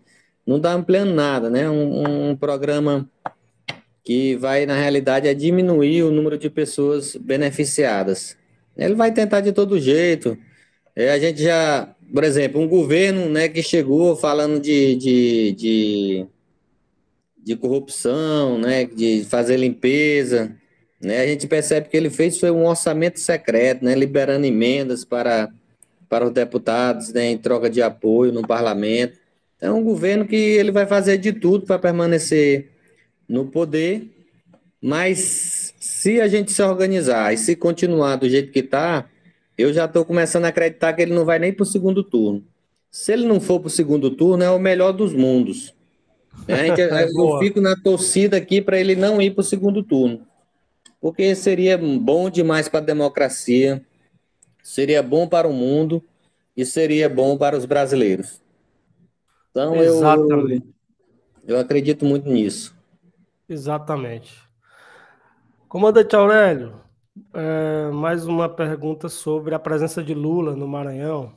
não 0.46 0.56
está 0.56 0.72
ampliando 0.72 1.14
nada, 1.14 1.48
né? 1.48 1.68
Um, 1.68 2.30
um 2.30 2.36
programa 2.36 3.08
que 4.02 4.36
vai, 4.36 4.64
na 4.64 4.74
realidade, 4.74 5.28
é 5.28 5.34
diminuir 5.34 6.02
o 6.02 6.10
número 6.10 6.38
de 6.38 6.48
pessoas 6.48 7.14
beneficiadas. 7.16 8.36
Ele 8.76 8.94
vai 8.94 9.12
tentar 9.12 9.40
de 9.40 9.52
todo 9.52 9.78
jeito. 9.78 10.38
É, 10.96 11.10
a 11.10 11.18
gente 11.18 11.42
já 11.42 11.94
por 12.12 12.24
exemplo, 12.24 12.60
um 12.60 12.68
governo 12.68 13.28
né, 13.28 13.48
que 13.48 13.62
chegou 13.62 14.16
falando 14.16 14.60
de, 14.60 14.94
de, 14.96 15.52
de, 15.52 16.26
de, 17.44 17.56
corrupção, 17.56 18.58
né, 18.58 18.84
de 18.86 19.24
fazer 19.24 19.56
limpeza, 19.56 20.56
né, 21.00 21.20
a 21.20 21.26
gente 21.26 21.46
percebe 21.46 21.88
que 21.88 21.96
ele 21.96 22.10
fez 22.10 22.38
foi 22.38 22.50
um 22.50 22.66
orçamento 22.66 23.20
secreto, 23.20 23.84
né, 23.84 23.94
liberando 23.94 24.46
emendas 24.46 25.04
para, 25.04 25.48
para 26.08 26.26
os 26.26 26.32
deputados 26.32 27.12
né, 27.12 27.30
em 27.30 27.38
troca 27.38 27.70
de 27.70 27.80
apoio 27.80 28.32
no 28.32 28.46
parlamento. 28.46 29.18
É 29.60 29.70
um 29.70 29.82
governo 29.82 30.26
que 30.26 30.36
ele 30.36 30.70
vai 30.70 30.86
fazer 30.86 31.18
de 31.18 31.32
tudo 31.32 31.66
para 31.66 31.78
permanecer 31.78 32.70
no 33.28 33.46
poder, 33.46 34.08
mas 34.80 35.74
se 35.78 36.20
a 36.20 36.28
gente 36.28 36.52
se 36.52 36.62
organizar 36.62 37.32
e 37.32 37.38
se 37.38 37.54
continuar 37.56 38.16
do 38.16 38.28
jeito 38.28 38.52
que 38.52 38.60
está, 38.60 39.08
eu 39.56 39.72
já 39.72 39.84
estou 39.84 40.04
começando 40.04 40.44
a 40.44 40.48
acreditar 40.48 40.92
que 40.92 41.02
ele 41.02 41.12
não 41.12 41.24
vai 41.24 41.38
nem 41.38 41.52
para 41.52 41.64
o 41.64 41.66
segundo 41.66 42.02
turno. 42.04 42.44
Se 42.90 43.12
ele 43.12 43.26
não 43.26 43.40
for 43.40 43.60
para 43.60 43.66
o 43.66 43.70
segundo 43.70 44.10
turno, 44.10 44.42
é 44.42 44.50
o 44.50 44.58
melhor 44.58 44.92
dos 44.92 45.12
mundos. 45.12 45.74
Né? 46.46 46.68
eu 47.14 47.38
fico 47.40 47.60
na 47.60 47.76
torcida 47.76 48.36
aqui 48.36 48.62
para 48.62 48.78
ele 48.78 48.94
não 48.94 49.20
ir 49.20 49.32
para 49.32 49.40
o 49.40 49.44
segundo 49.44 49.82
turno. 49.82 50.27
Porque 51.00 51.34
seria 51.34 51.78
bom 51.78 52.28
demais 52.28 52.68
para 52.68 52.80
a 52.80 52.82
democracia, 52.82 53.84
seria 54.62 55.02
bom 55.02 55.28
para 55.28 55.46
o 55.46 55.52
mundo 55.52 56.02
e 56.56 56.64
seria 56.64 57.08
bom 57.08 57.38
para 57.38 57.56
os 57.56 57.64
brasileiros. 57.64 58.42
Então 59.50 59.76
eu, 59.76 60.00
eu 61.46 61.58
acredito 61.58 62.04
muito 62.04 62.28
nisso. 62.28 62.76
Exatamente. 63.48 64.36
Comandante 65.68 66.16
Aurélio, 66.16 66.80
é, 67.32 67.90
mais 67.92 68.26
uma 68.26 68.48
pergunta 68.48 69.08
sobre 69.08 69.54
a 69.54 69.58
presença 69.58 70.02
de 70.02 70.14
Lula 70.14 70.56
no 70.56 70.66
Maranhão. 70.66 71.32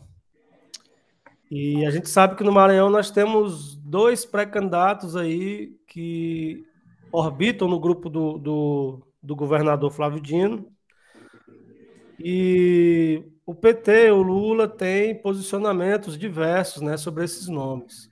E 1.50 1.86
a 1.86 1.91
gente 1.91 2.10
sabe 2.10 2.36
que 2.36 2.43
no 2.43 2.52
Maranhão 2.52 2.89
nós 2.89 3.12
temos 3.12 3.76
dois 3.76 4.26
pré-candidatos 4.26 5.15
aí 5.15 5.76
que 5.88 6.65
orbitam 7.12 7.67
no 7.67 7.80
grupo 7.80 8.10
do, 8.10 8.38
do, 8.38 9.02
do 9.22 9.36
governador 9.36 9.92
Flávio 9.92 10.20
Dino. 10.20 10.72
E 12.20 13.24
o 13.46 13.56
PT, 13.56 14.12
o 14.12 14.22
Lula, 14.22 14.68
tem 14.68 15.20
posicionamentos 15.22 16.18
diversos 16.18 16.82
né, 16.82 16.98
sobre 16.98 17.24
esses 17.24 17.48
nomes. 17.48 18.10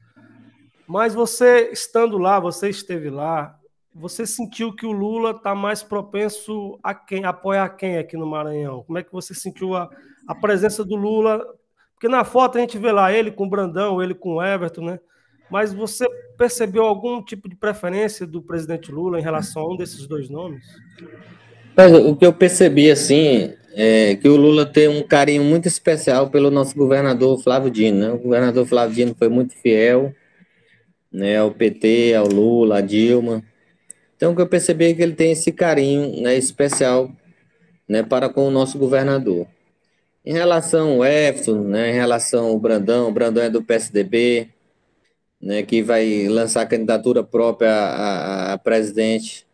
Mas 0.87 1.13
você, 1.13 1.69
estando 1.71 2.17
lá, 2.17 2.39
você 2.39 2.69
esteve 2.69 3.09
lá, 3.09 3.55
você 3.93 4.25
sentiu 4.25 4.73
que 4.73 4.85
o 4.85 4.91
Lula 4.91 5.31
está 5.31 5.53
mais 5.53 5.83
propenso 5.83 6.79
a 6.81 6.95
quem 6.95 7.25
apoiar 7.25 7.69
quem 7.69 7.97
aqui 7.97 8.17
no 8.17 8.25
Maranhão? 8.25 8.83
Como 8.83 8.97
é 8.97 9.03
que 9.03 9.11
você 9.11 9.33
sentiu 9.33 9.75
a, 9.75 9.89
a 10.27 10.33
presença 10.33 10.83
do 10.83 10.95
Lula? 10.95 11.45
Porque 11.93 12.07
na 12.07 12.23
foto 12.23 12.57
a 12.57 12.61
gente 12.61 12.77
vê 12.77 12.91
lá 12.91 13.11
ele 13.11 13.31
com 13.31 13.45
o 13.45 13.49
Brandão, 13.49 14.01
ele 14.01 14.15
com 14.15 14.35
o 14.35 14.43
Everton, 14.43 14.81
né? 14.81 14.99
Mas 15.49 15.73
você 15.73 16.07
percebeu 16.37 16.83
algum 16.83 17.21
tipo 17.23 17.49
de 17.49 17.55
preferência 17.55 18.25
do 18.25 18.41
presidente 18.41 18.91
Lula 18.91 19.19
em 19.19 19.23
relação 19.23 19.63
a 19.63 19.73
um 19.73 19.77
desses 19.77 20.07
dois 20.07 20.29
nomes? 20.29 20.63
o 22.05 22.13
que 22.15 22.25
eu 22.25 22.33
percebi, 22.33 22.91
assim, 22.91 23.53
é 23.73 24.15
que 24.17 24.27
o 24.27 24.35
Lula 24.35 24.65
tem 24.65 24.89
um 24.89 25.01
carinho 25.01 25.43
muito 25.43 25.65
especial 25.65 26.29
pelo 26.29 26.51
nosso 26.51 26.75
governador 26.75 27.41
Flávio 27.41 27.71
Dino, 27.71 27.99
né? 27.99 28.11
O 28.11 28.17
governador 28.17 28.65
Flávio 28.65 28.95
Dino 28.95 29.15
foi 29.17 29.29
muito 29.29 29.55
fiel 29.55 30.13
né, 31.09 31.37
ao 31.37 31.51
PT, 31.51 32.13
ao 32.15 32.27
Lula, 32.27 32.79
à 32.79 32.81
Dilma, 32.81 33.41
então, 34.19 34.33
o 34.33 34.35
que 34.35 34.41
eu 34.41 34.47
percebi 34.47 34.83
é 34.83 34.93
que 34.93 35.01
ele 35.01 35.15
tem 35.15 35.31
esse 35.31 35.49
carinho 35.49 36.21
né, 36.21 36.35
especial 36.35 37.09
né, 37.87 38.03
para 38.03 38.27
com 38.27 38.45
o 38.45 38.51
nosso 38.51 38.77
governador. 38.77 39.47
Em 40.25 40.33
relação 40.33 40.95
ao 40.95 41.05
Everton, 41.05 41.61
né, 41.61 41.91
em 41.91 41.93
relação 41.93 42.47
ao 42.47 42.59
Brandão, 42.59 43.07
o 43.07 43.13
Brandão 43.13 43.43
é 43.43 43.49
do 43.49 43.63
PSDB, 43.63 44.49
né, 45.41 45.63
que 45.63 45.81
vai 45.81 46.27
lançar 46.27 46.65
candidatura 46.67 47.23
própria 47.23 47.71
a, 47.71 48.51
a, 48.51 48.53
a 48.53 48.57
presidente 48.57 49.45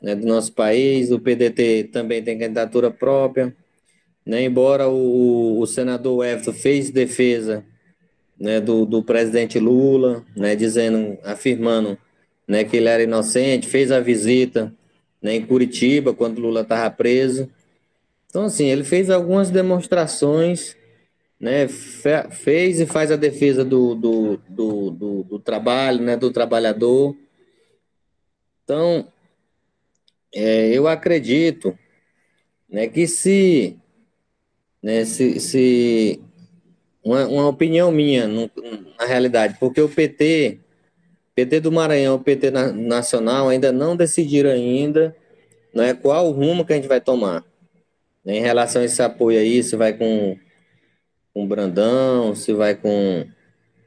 né, 0.00 0.14
do 0.14 0.26
nosso 0.26 0.52
país. 0.52 1.10
O 1.10 1.18
PDT 1.18 1.90
também 1.92 2.22
tem 2.22 2.38
candidatura 2.38 2.90
própria. 2.90 3.54
Né, 4.24 4.44
embora 4.44 4.88
o, 4.88 5.60
o 5.60 5.66
senador 5.66 6.24
Everton 6.24 6.52
fez 6.52 6.90
defesa 6.90 7.64
né, 8.38 8.60
do, 8.60 8.86
do 8.86 9.02
presidente 9.02 9.58
Lula, 9.58 10.24
né, 10.36 10.54
dizendo, 10.54 11.18
afirmando 11.24 11.98
né, 12.46 12.64
que 12.64 12.76
ele 12.76 12.88
era 12.88 13.02
inocente, 13.02 13.68
fez 13.68 13.90
a 13.90 14.00
visita 14.00 14.72
né, 15.20 15.34
em 15.34 15.46
Curitiba, 15.46 16.12
quando 16.12 16.40
Lula 16.40 16.62
estava 16.62 16.90
preso. 16.90 17.48
Então, 18.28 18.44
assim, 18.44 18.66
ele 18.66 18.82
fez 18.82 19.10
algumas 19.10 19.50
demonstrações, 19.50 20.76
né, 21.42 21.66
fez 21.66 22.78
e 22.78 22.86
faz 22.86 23.10
a 23.10 23.16
defesa 23.16 23.64
do, 23.64 23.96
do, 23.96 24.36
do, 24.48 24.90
do, 24.92 25.22
do 25.24 25.38
trabalho, 25.40 26.00
né, 26.00 26.16
do 26.16 26.30
trabalhador. 26.30 27.16
Então, 28.62 29.08
é, 30.32 30.68
eu 30.68 30.86
acredito 30.86 31.76
né, 32.70 32.86
que 32.86 33.08
se, 33.08 33.76
né, 34.80 35.04
se, 35.04 35.40
se 35.40 36.20
uma, 37.02 37.26
uma 37.26 37.48
opinião 37.48 37.90
minha, 37.90 38.28
no, 38.28 38.48
na 38.96 39.04
realidade, 39.04 39.56
porque 39.58 39.80
o 39.80 39.88
PT 39.88 40.60
PT 41.34 41.58
do 41.58 41.72
Maranhão, 41.72 42.22
PT 42.22 42.52
nacional 42.52 43.48
ainda 43.48 43.72
não 43.72 43.96
decidiram 43.96 44.50
ainda 44.50 45.16
né, 45.74 45.92
qual 45.92 46.28
o 46.28 46.30
rumo 46.30 46.64
que 46.64 46.72
a 46.72 46.76
gente 46.76 46.86
vai 46.86 47.00
tomar. 47.00 47.42
Né, 48.24 48.36
em 48.36 48.42
relação 48.42 48.80
a 48.80 48.84
esse 48.84 49.02
apoio 49.02 49.40
aí, 49.40 49.60
se 49.60 49.74
vai 49.74 49.92
com, 49.92 50.38
com 51.34 51.46
Brandão, 51.46 52.34
se 52.34 52.52
vai 52.52 52.74
com, 52.74 53.26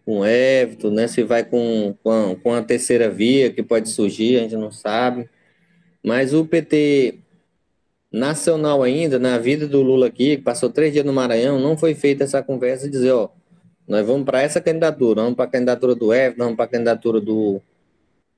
com 0.06 0.26
Everton, 0.26 0.90
né, 0.92 1.08
se 1.08 1.24
vai 1.24 1.44
com, 1.44 1.96
com 2.04 2.12
a, 2.12 2.36
com, 2.36 2.54
a, 2.54 2.62
terceira 2.62 3.10
via 3.10 3.52
que 3.52 3.64
pode 3.64 3.90
surgir, 3.90 4.38
a 4.38 4.42
gente 4.42 4.56
não 4.56 4.72
sabe. 4.72 5.30
Mas 6.04 6.34
o 6.34 6.46
PT 6.46 7.20
nacional 8.12 8.82
ainda, 8.82 9.20
na 9.20 9.38
vida 9.38 9.68
do 9.68 9.82
Lula 9.82 10.08
aqui, 10.08 10.38
que 10.38 10.44
passou 10.44 10.70
três 10.70 10.94
dias 10.94 11.06
no 11.06 11.14
Maranhão, 11.14 11.60
não 11.60 11.78
foi 11.78 11.94
feita 11.94 12.24
essa 12.24 12.42
conversa 12.42 12.86
de 12.86 12.92
dizer, 12.92 13.12
ó, 13.12 13.30
nós 13.88 14.06
vamos 14.06 14.26
para 14.26 14.42
essa 14.42 14.62
candidatura, 14.62 15.22
vamos 15.22 15.36
para 15.36 15.46
a 15.46 15.50
candidatura 15.50 15.96
do 15.96 16.14
Everton, 16.14 16.44
vamos 16.44 16.56
para 16.56 16.66
a 16.66 16.70
candidatura 16.70 17.22
do, 17.22 17.62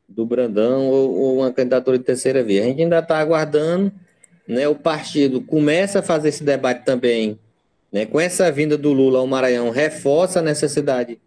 do 0.07 0.25
Brandão 0.25 0.87
ou, 0.87 1.15
ou, 1.15 1.37
uma 1.39 1.51
candidatura 1.51 1.97
de 1.97 2.03
terceira 2.03 2.43
via. 2.43 2.63
A 2.63 2.65
gente 2.65 2.81
ainda 2.81 2.99
está 2.99 3.19
aguardando, 3.19 3.91
né? 4.47 4.67
O 4.67 4.75
partido 4.75 5.41
começa 5.41 5.99
a 5.99 6.03
fazer 6.03 6.29
esse 6.29 6.43
debate 6.43 6.83
também, 6.83 7.39
né? 7.97 8.05
Com 8.05 8.19
essa 8.19 8.51
vinda 8.51 8.77
do 8.77 8.93
Lula 8.93 9.17
ao 9.17 9.25
Maranhão, 9.25 9.71
reforça 9.71 10.37
a 10.37 10.43
necessidade 10.43 11.19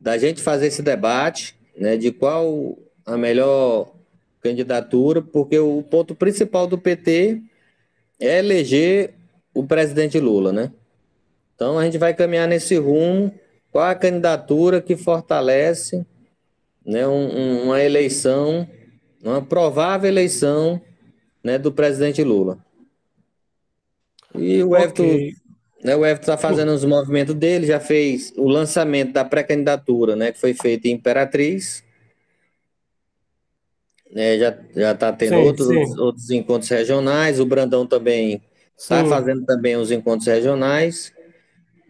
da 0.00 0.18
gente 0.18 0.42
fazer 0.42 0.66
esse 0.66 0.82
debate, 0.82 1.54
né? 1.76 1.96
De 1.96 2.10
qual 2.10 2.76
a 3.06 3.16
melhor 3.16 3.92
candidatura, 4.40 5.22
porque 5.22 5.56
o 5.60 5.80
ponto 5.80 6.16
principal 6.16 6.66
do 6.66 6.76
PT 6.76 7.40
é 8.18 8.40
eleger 8.40 9.14
o 9.54 9.64
presidente 9.64 10.18
Lula, 10.18 10.52
né? 10.52 10.72
Então 11.54 11.78
a 11.78 11.84
gente 11.84 11.98
vai 11.98 12.12
caminhar 12.12 12.48
nesse 12.48 12.76
rumo 12.76 13.32
qual 13.70 13.84
a 13.84 13.94
candidatura 13.94 14.80
que 14.80 14.96
fortalece 14.96 16.04
né, 16.84 17.06
um, 17.06 17.64
uma 17.64 17.80
eleição, 17.80 18.68
uma 19.22 19.40
provável 19.40 20.08
eleição 20.08 20.80
né, 21.44 21.58
do 21.58 21.70
presidente 21.70 22.24
Lula? 22.24 22.58
E 24.34 24.62
o 24.62 24.76
Everton 24.76 25.04
okay. 25.04 25.26
né, 25.26 25.47
o 25.84 26.04
Everton 26.04 26.20
está 26.20 26.36
fazendo 26.36 26.72
os 26.72 26.84
movimentos 26.84 27.34
dele, 27.34 27.66
já 27.66 27.78
fez 27.78 28.32
o 28.36 28.48
lançamento 28.48 29.12
da 29.12 29.24
pré-candidatura, 29.24 30.16
né, 30.16 30.32
que 30.32 30.40
foi 30.40 30.54
feito 30.54 30.86
em 30.86 30.92
Imperatriz. 30.92 31.84
né, 34.10 34.38
já 34.38 34.58
já 34.74 34.92
está 34.92 35.12
tendo 35.12 35.36
sim, 35.36 35.42
outros, 35.42 35.68
sim. 35.68 36.00
outros 36.00 36.30
encontros 36.30 36.70
regionais. 36.70 37.38
O 37.40 37.46
Brandão 37.46 37.86
também 37.86 38.42
está 38.76 39.04
fazendo 39.04 39.44
também 39.44 39.76
os 39.76 39.90
encontros 39.90 40.26
regionais. 40.26 41.12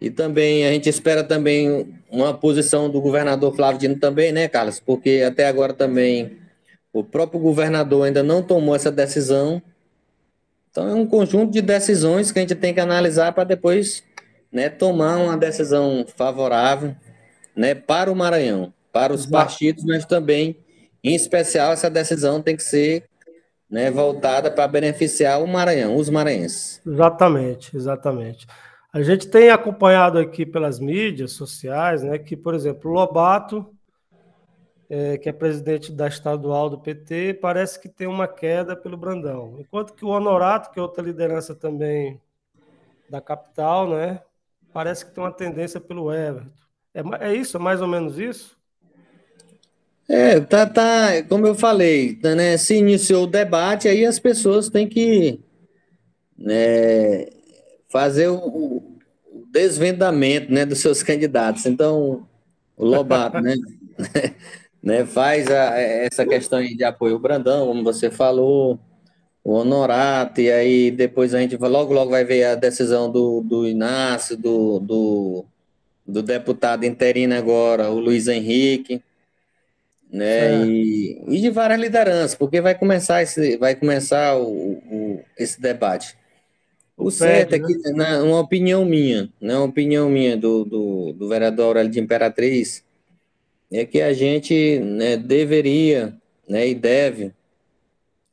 E 0.01 0.11
também 0.11 0.67
a 0.67 0.73
gente 0.73 0.89
espera 0.89 1.25
também 1.25 1.95
uma 2.11 2.33
posição 2.33 2.89
do 2.89 3.01
governador 3.01 3.55
Flávio 3.55 3.81
Dino 3.81 3.99
também, 3.99 4.33
né, 4.33 4.49
Carlos? 4.49 4.81
Porque 4.81 5.23
até 5.27 5.47
agora 5.49 5.73
também 5.73 6.39
o 6.93 7.03
próprio 7.03 7.41
governador 7.41 8.07
ainda 8.07 8.23
não 8.23 8.43
tomou 8.43 8.77
essa 8.77 8.93
decisão. 8.93 9.61
Então 10.71 10.89
é 10.89 10.95
um 10.95 11.07
conjunto 11.07 11.53
de 11.53 11.63
decisões 11.63 12.31
que 12.31 12.39
a 12.39 12.43
gente 12.43 12.55
tem 12.55 12.75
que 12.75 12.81
analisar 12.81 13.33
para 13.33 13.45
depois 13.45 14.03
né, 14.53 14.69
tomar 14.69 15.17
uma 15.17 15.37
decisão 15.37 16.05
favorável 16.17 16.95
né, 17.55 17.75
para 17.75 18.11
o 18.11 18.17
Maranhão, 18.17 18.73
para 18.93 19.13
os 19.13 19.27
partidos, 19.27 19.85
mas 19.85 20.05
também, 20.05 20.57
em 21.03 21.15
especial, 21.15 21.73
essa 21.73 21.91
decisão 21.91 22.41
tem 22.41 22.57
que 22.57 22.63
ser 22.63 23.05
né, 23.71 23.91
voltada 23.91 24.51
para 24.51 24.67
beneficiar 24.69 25.43
o 25.43 25.47
Maranhão, 25.47 25.97
os 25.97 26.09
maranhenses. 26.09 26.81
Exatamente, 26.87 27.77
exatamente. 27.77 28.47
A 28.93 29.03
gente 29.03 29.29
tem 29.29 29.51
acompanhado 29.51 30.19
aqui 30.19 30.47
pelas 30.47 30.81
mídias 30.81 31.33
sociais, 31.33 32.03
né, 32.03 32.19
que, 32.19 32.37
por 32.37 32.55
exemplo, 32.55 32.91
o 32.91 32.95
Lobato, 32.95 33.67
é, 34.89 35.19
que 35.19 35.29
é 35.29 35.33
presidente 35.33 35.93
da 35.93 36.09
estadual 36.09 36.71
do 36.71 36.79
PT, 36.79 37.35
parece 37.35 37.79
que 37.79 37.89
tem 37.89 38.07
uma 38.07 38.27
queda 38.27 38.75
pelo 38.75 38.97
Brandão. 38.97 39.57
Enquanto 39.59 39.93
que 39.93 40.05
o 40.05 40.09
Honorato, 40.09 40.71
que 40.71 40.79
é 40.79 40.83
outra 40.83 41.05
liderança 41.05 41.55
também 41.55 42.21
da 43.09 43.21
capital, 43.21 43.89
né, 43.91 44.23
parece 44.73 45.05
que 45.05 45.13
tem 45.13 45.23
uma 45.23 45.33
tendência 45.33 45.81
pelo 45.81 46.13
Everton. 46.13 46.51
É, 46.95 47.29
é 47.29 47.35
isso? 47.35 47.57
É 47.57 47.61
mais 47.61 47.81
ou 47.81 47.89
menos 47.89 48.19
isso? 48.19 48.57
É, 50.09 50.41
tá, 50.41 50.67
tá, 50.67 51.23
como 51.29 51.47
eu 51.47 51.55
falei, 51.55 52.19
né, 52.23 52.57
se 52.57 52.77
iniciou 52.77 53.25
o 53.25 53.27
debate, 53.27 53.89
aí 53.89 54.07
as 54.07 54.19
pessoas 54.19 54.71
têm 54.71 54.89
que 54.89 55.39
né, 56.37 57.27
fazer 57.91 58.29
o, 58.29 58.37
o, 58.37 58.99
desvendamento 59.51 60.53
né, 60.53 60.65
dos 60.65 60.79
seus 60.79 61.03
candidatos. 61.03 61.67
Então, 61.67 62.27
o 62.77 62.85
Lobato, 62.87 63.41
né, 63.41 63.55
né, 64.83 65.05
faz 65.05 65.51
a, 65.51 65.79
essa 65.79 66.25
questão 66.25 66.63
de 66.63 66.85
apoio 66.85 67.15
ao 67.15 67.21
Brandão, 67.21 67.67
como 67.67 67.83
você 67.83 68.11
falou, 68.11 68.79
o 69.43 69.53
Honorato, 69.53 70.41
e 70.41 70.51
aí 70.51 70.91
depois 70.91 71.35
a 71.35 71.41
gente 71.41 71.57
logo, 71.57 71.93
logo 71.93 72.11
vai 72.11 72.25
ver 72.25 72.45
a 72.45 72.55
decisão 72.55 73.11
do, 73.11 73.41
do 73.41 73.67
Inácio, 73.67 74.37
do, 74.37 74.79
do, 74.79 75.45
do 76.07 76.23
deputado 76.23 76.85
interino 76.85 77.35
agora, 77.35 77.91
o 77.91 77.99
Luiz 77.99 78.29
Henrique, 78.29 79.03
né, 80.11 80.63
é. 80.63 80.67
e, 80.67 81.23
e 81.29 81.41
de 81.41 81.51
várias 81.51 81.81
lideranças, 81.81 82.35
porque 82.35 82.61
vai 82.61 82.75
começar 82.75 83.23
esse, 83.23 83.57
vai 83.57 83.75
começar 83.75 84.37
o, 84.37 84.47
o 84.47 85.25
esse 85.37 85.61
debate. 85.61 86.17
O 86.97 87.13
certo 87.13 87.55
é 87.55 87.59
que, 87.61 87.77
né? 87.77 87.93
na, 87.95 88.23
uma 88.23 88.41
opinião 88.41 88.85
minha, 88.85 89.29
né, 89.41 89.55
uma 89.55 89.67
opinião 89.67 90.11
minha 90.11 90.37
do, 90.37 90.65
do, 90.65 91.13
do 91.13 91.29
vereador 91.29 91.67
Aurélio 91.67 91.93
de 91.93 92.01
Imperatriz, 92.01 92.83
é 93.71 93.85
que 93.85 94.01
a 94.01 94.13
gente 94.13 94.79
né, 94.81 95.17
deveria 95.17 96.15
né, 96.49 96.69
e 96.69 96.75
deve 96.75 97.33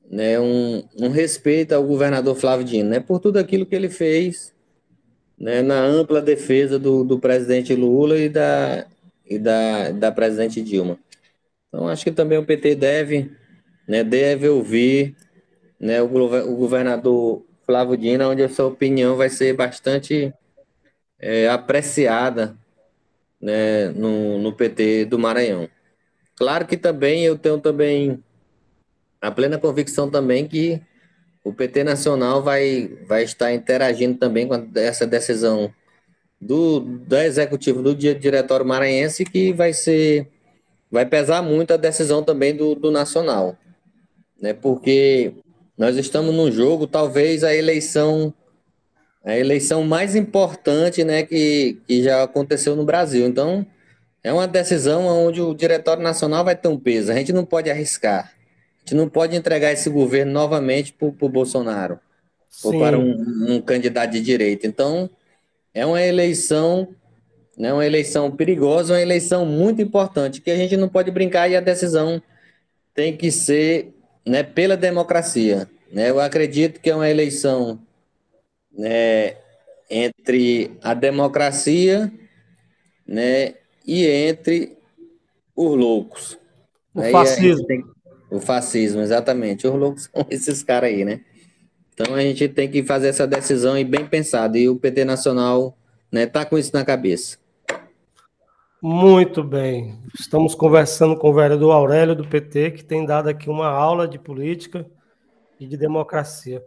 né, 0.10 0.39
um, 0.39 0.84
um 1.00 1.10
respeito 1.10 1.74
ao 1.74 1.84
governador 1.84 2.36
Flávio 2.36 2.65
Dino, 2.65 2.89
né, 2.89 3.00
por 3.00 3.19
tudo 3.19 3.38
aquilo 3.38 3.65
que 3.65 3.76
ele 3.76 3.89
fez 3.89 4.54
né, 5.38 5.62
na 5.62 5.82
ampla 5.82 6.21
defesa 6.21 6.80
do, 6.80 7.04
do 7.04 7.19
presidente 7.19 7.76
Lula 7.76 8.17
e 8.17 8.30
da, 8.30 8.88
e 9.26 9.38
da, 9.38 9.91
da 9.91 10.12
presidente 10.12 10.62
Dilma. 10.62 10.98
Então, 11.67 11.88
acho 11.88 12.06
que 12.06 12.12
também 12.12 12.38
o 12.38 12.45
PT 12.45 12.76
deve, 12.76 13.32
né, 13.88 14.04
deve 14.04 14.48
ouvir 14.48 15.15
né, 15.80 16.02
o, 16.02 16.06
o 16.06 16.56
governador 16.56 17.45
Flávio 17.65 17.98
Dino, 17.98 18.30
onde 18.30 18.43
a 18.43 18.50
sua 18.50 18.67
opinião 18.67 19.17
vai 19.17 19.30
ser 19.30 19.54
bastante 19.54 20.34
é, 21.19 21.50
apreciada 21.50 22.56
né, 23.41 23.89
no, 23.89 24.39
no 24.39 24.54
PT 24.54 25.06
do 25.06 25.19
Maranhão. 25.19 25.69
Claro 26.36 26.65
que 26.65 26.78
também 26.78 27.24
eu 27.24 27.38
tenho 27.38 27.60
também 27.60 28.24
a 29.21 29.32
plena 29.32 29.58
convicção 29.58 30.10
também 30.10 30.48
que 30.48 30.82
o 31.43 31.54
PT 31.54 31.84
Nacional 31.84 32.41
vai, 32.41 32.91
vai 33.08 33.24
estar 33.24 33.54
interagindo 33.54 34.17
também 34.17 34.48
com 34.48 34.69
essa 34.76 35.06
decisão 35.06 35.74
do, 36.39 36.80
do 36.80 37.15
executivo 37.15 37.82
do 37.82 37.95
diretório 37.95 38.65
maranhense 38.65 39.24
que 39.24 39.54
vai 39.54 39.74
ser 39.74 40.28
vai 40.91 41.06
pesar 41.06 41.41
muito 41.41 41.71
a 41.74 41.78
decisão 41.78 42.24
também 42.24 42.56
do, 42.56 42.76
do 42.76 42.91
Nacional, 42.91 43.58
né? 44.39 44.54
Porque 44.54 45.34
nós 45.78 45.98
estamos 45.98 46.34
num 46.34 46.52
jogo, 46.52 46.88
talvez 46.88 47.43
a 47.43 47.54
eleição 47.54 48.34
a 49.25 49.35
eleição 49.35 49.83
mais 49.83 50.15
importante, 50.15 51.03
né, 51.03 51.23
que, 51.23 51.79
que 51.88 52.03
já 52.03 52.21
aconteceu 52.21 52.75
no 52.75 52.85
Brasil. 52.85 53.25
Então, 53.25 53.65
é 54.23 54.31
uma 54.31 54.47
decisão 54.47 55.07
onde 55.07 55.41
o 55.41 55.55
Diretório 55.55 56.03
Nacional 56.03 56.45
vai 56.45 56.55
ter 56.55 56.67
um 56.67 56.79
peso. 56.79 57.11
A 57.11 57.15
gente 57.15 57.33
não 57.33 57.43
pode 57.43 57.69
arriscar. 57.71 58.31
A 58.31 58.79
gente 58.81 58.93
não 58.93 59.09
pode 59.09 59.35
entregar 59.35 59.71
esse 59.71 59.89
governo 59.89 60.31
novamente 60.31 60.93
para 60.93 61.07
o 61.07 61.29
Bolsonaro 61.29 61.99
Sim. 62.47 62.67
ou 62.67 62.79
para 62.79 62.99
um, 62.99 63.55
um, 63.55 63.61
candidato 63.61 64.11
de 64.11 64.21
direita. 64.21 64.67
Então, 64.67 65.09
é 65.73 65.83
uma 65.83 66.03
eleição, 66.03 66.89
né, 67.57 67.73
uma 67.73 67.85
eleição 67.85 68.29
perigosa, 68.29 68.93
uma 68.93 69.01
eleição 69.01 69.43
muito 69.43 69.81
importante, 69.81 70.39
que 70.39 70.51
a 70.51 70.55
gente 70.55 70.77
não 70.77 70.88
pode 70.88 71.09
brincar 71.09 71.49
e 71.49 71.55
a 71.55 71.61
decisão 71.61 72.21
tem 72.93 73.17
que 73.17 73.31
ser 73.31 73.91
né, 74.23 74.43
pela 74.43 74.77
democracia. 74.77 75.67
Né? 75.91 76.11
Eu 76.11 76.19
acredito 76.19 76.79
que 76.79 76.91
é 76.91 76.95
uma 76.95 77.09
eleição 77.09 77.79
né, 78.77 79.38
entre 79.89 80.77
a 80.83 80.93
democracia 80.93 82.11
né, 83.07 83.55
e 83.85 84.05
entre 84.05 84.77
os 85.55 85.77
loucos. 85.77 86.38
O 86.93 87.01
aí 87.01 87.11
fascismo. 87.11 87.65
Tem, 87.67 87.83
o 88.29 88.39
fascismo, 88.39 89.01
exatamente. 89.01 89.67
Os 89.67 89.73
loucos 89.73 90.09
são 90.13 90.25
esses 90.29 90.63
caras 90.63 90.89
aí, 90.89 91.05
né? 91.05 91.21
Então 91.93 92.13
a 92.13 92.21
gente 92.21 92.49
tem 92.49 92.69
que 92.69 92.83
fazer 92.83 93.07
essa 93.07 93.25
decisão 93.25 93.77
e 93.77 93.83
bem 93.83 94.05
pensado. 94.05 94.57
E 94.57 94.67
o 94.67 94.75
PT 94.75 95.05
Nacional 95.05 95.77
né, 96.11 96.25
tá 96.25 96.45
com 96.45 96.57
isso 96.57 96.71
na 96.73 96.83
cabeça. 96.83 97.38
Muito 98.81 99.43
bem. 99.43 99.97
Estamos 100.19 100.53
conversando 100.53 101.15
com 101.17 101.29
o 101.29 101.33
vereador 101.33 101.71
Aurélio 101.71 102.15
do 102.15 102.27
PT, 102.27 102.71
que 102.71 102.83
tem 102.83 103.05
dado 103.05 103.29
aqui 103.29 103.49
uma 103.49 103.67
aula 103.67 104.07
de 104.07 104.19
política 104.19 104.85
e 105.59 105.65
de 105.65 105.77
democracia. 105.77 106.61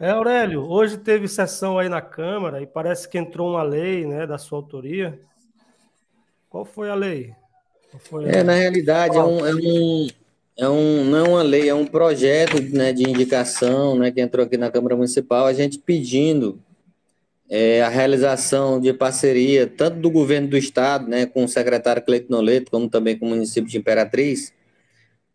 É, 0.00 0.12
Aurélio, 0.12 0.62
hoje 0.66 0.96
teve 0.96 1.28
sessão 1.28 1.78
aí 1.78 1.86
na 1.86 2.00
Câmara 2.00 2.62
e 2.62 2.66
parece 2.66 3.06
que 3.06 3.18
entrou 3.18 3.50
uma 3.50 3.62
lei 3.62 4.06
né, 4.06 4.26
da 4.26 4.38
sua 4.38 4.56
autoria. 4.56 5.20
Qual 6.48 6.64
foi 6.64 6.88
a 6.88 6.94
lei? 6.94 7.34
Foi 7.98 8.24
a... 8.24 8.38
É, 8.38 8.42
na 8.42 8.54
realidade, 8.54 9.18
é 9.18 9.22
um, 9.22 9.46
é 9.46 9.54
um, 9.54 10.06
é 10.56 10.68
um, 10.70 11.04
não 11.04 11.18
é 11.18 11.28
uma 11.28 11.42
lei, 11.42 11.68
é 11.68 11.74
um 11.74 11.84
projeto 11.84 12.62
né, 12.74 12.94
de 12.94 13.02
indicação 13.02 13.94
né, 13.98 14.10
que 14.10 14.22
entrou 14.22 14.46
aqui 14.46 14.56
na 14.56 14.70
Câmara 14.70 14.96
Municipal, 14.96 15.44
a 15.44 15.52
gente 15.52 15.78
pedindo 15.78 16.58
é, 17.50 17.82
a 17.82 17.90
realização 17.90 18.80
de 18.80 18.94
parceria, 18.94 19.66
tanto 19.66 19.98
do 19.98 20.10
governo 20.10 20.48
do 20.48 20.56
Estado, 20.56 21.06
né, 21.10 21.26
com 21.26 21.44
o 21.44 21.48
secretário 21.48 22.00
Cleiton 22.00 22.32
Noleto, 22.32 22.70
como 22.70 22.88
também 22.88 23.18
com 23.18 23.26
o 23.26 23.28
município 23.28 23.68
de 23.68 23.76
Imperatriz, 23.76 24.50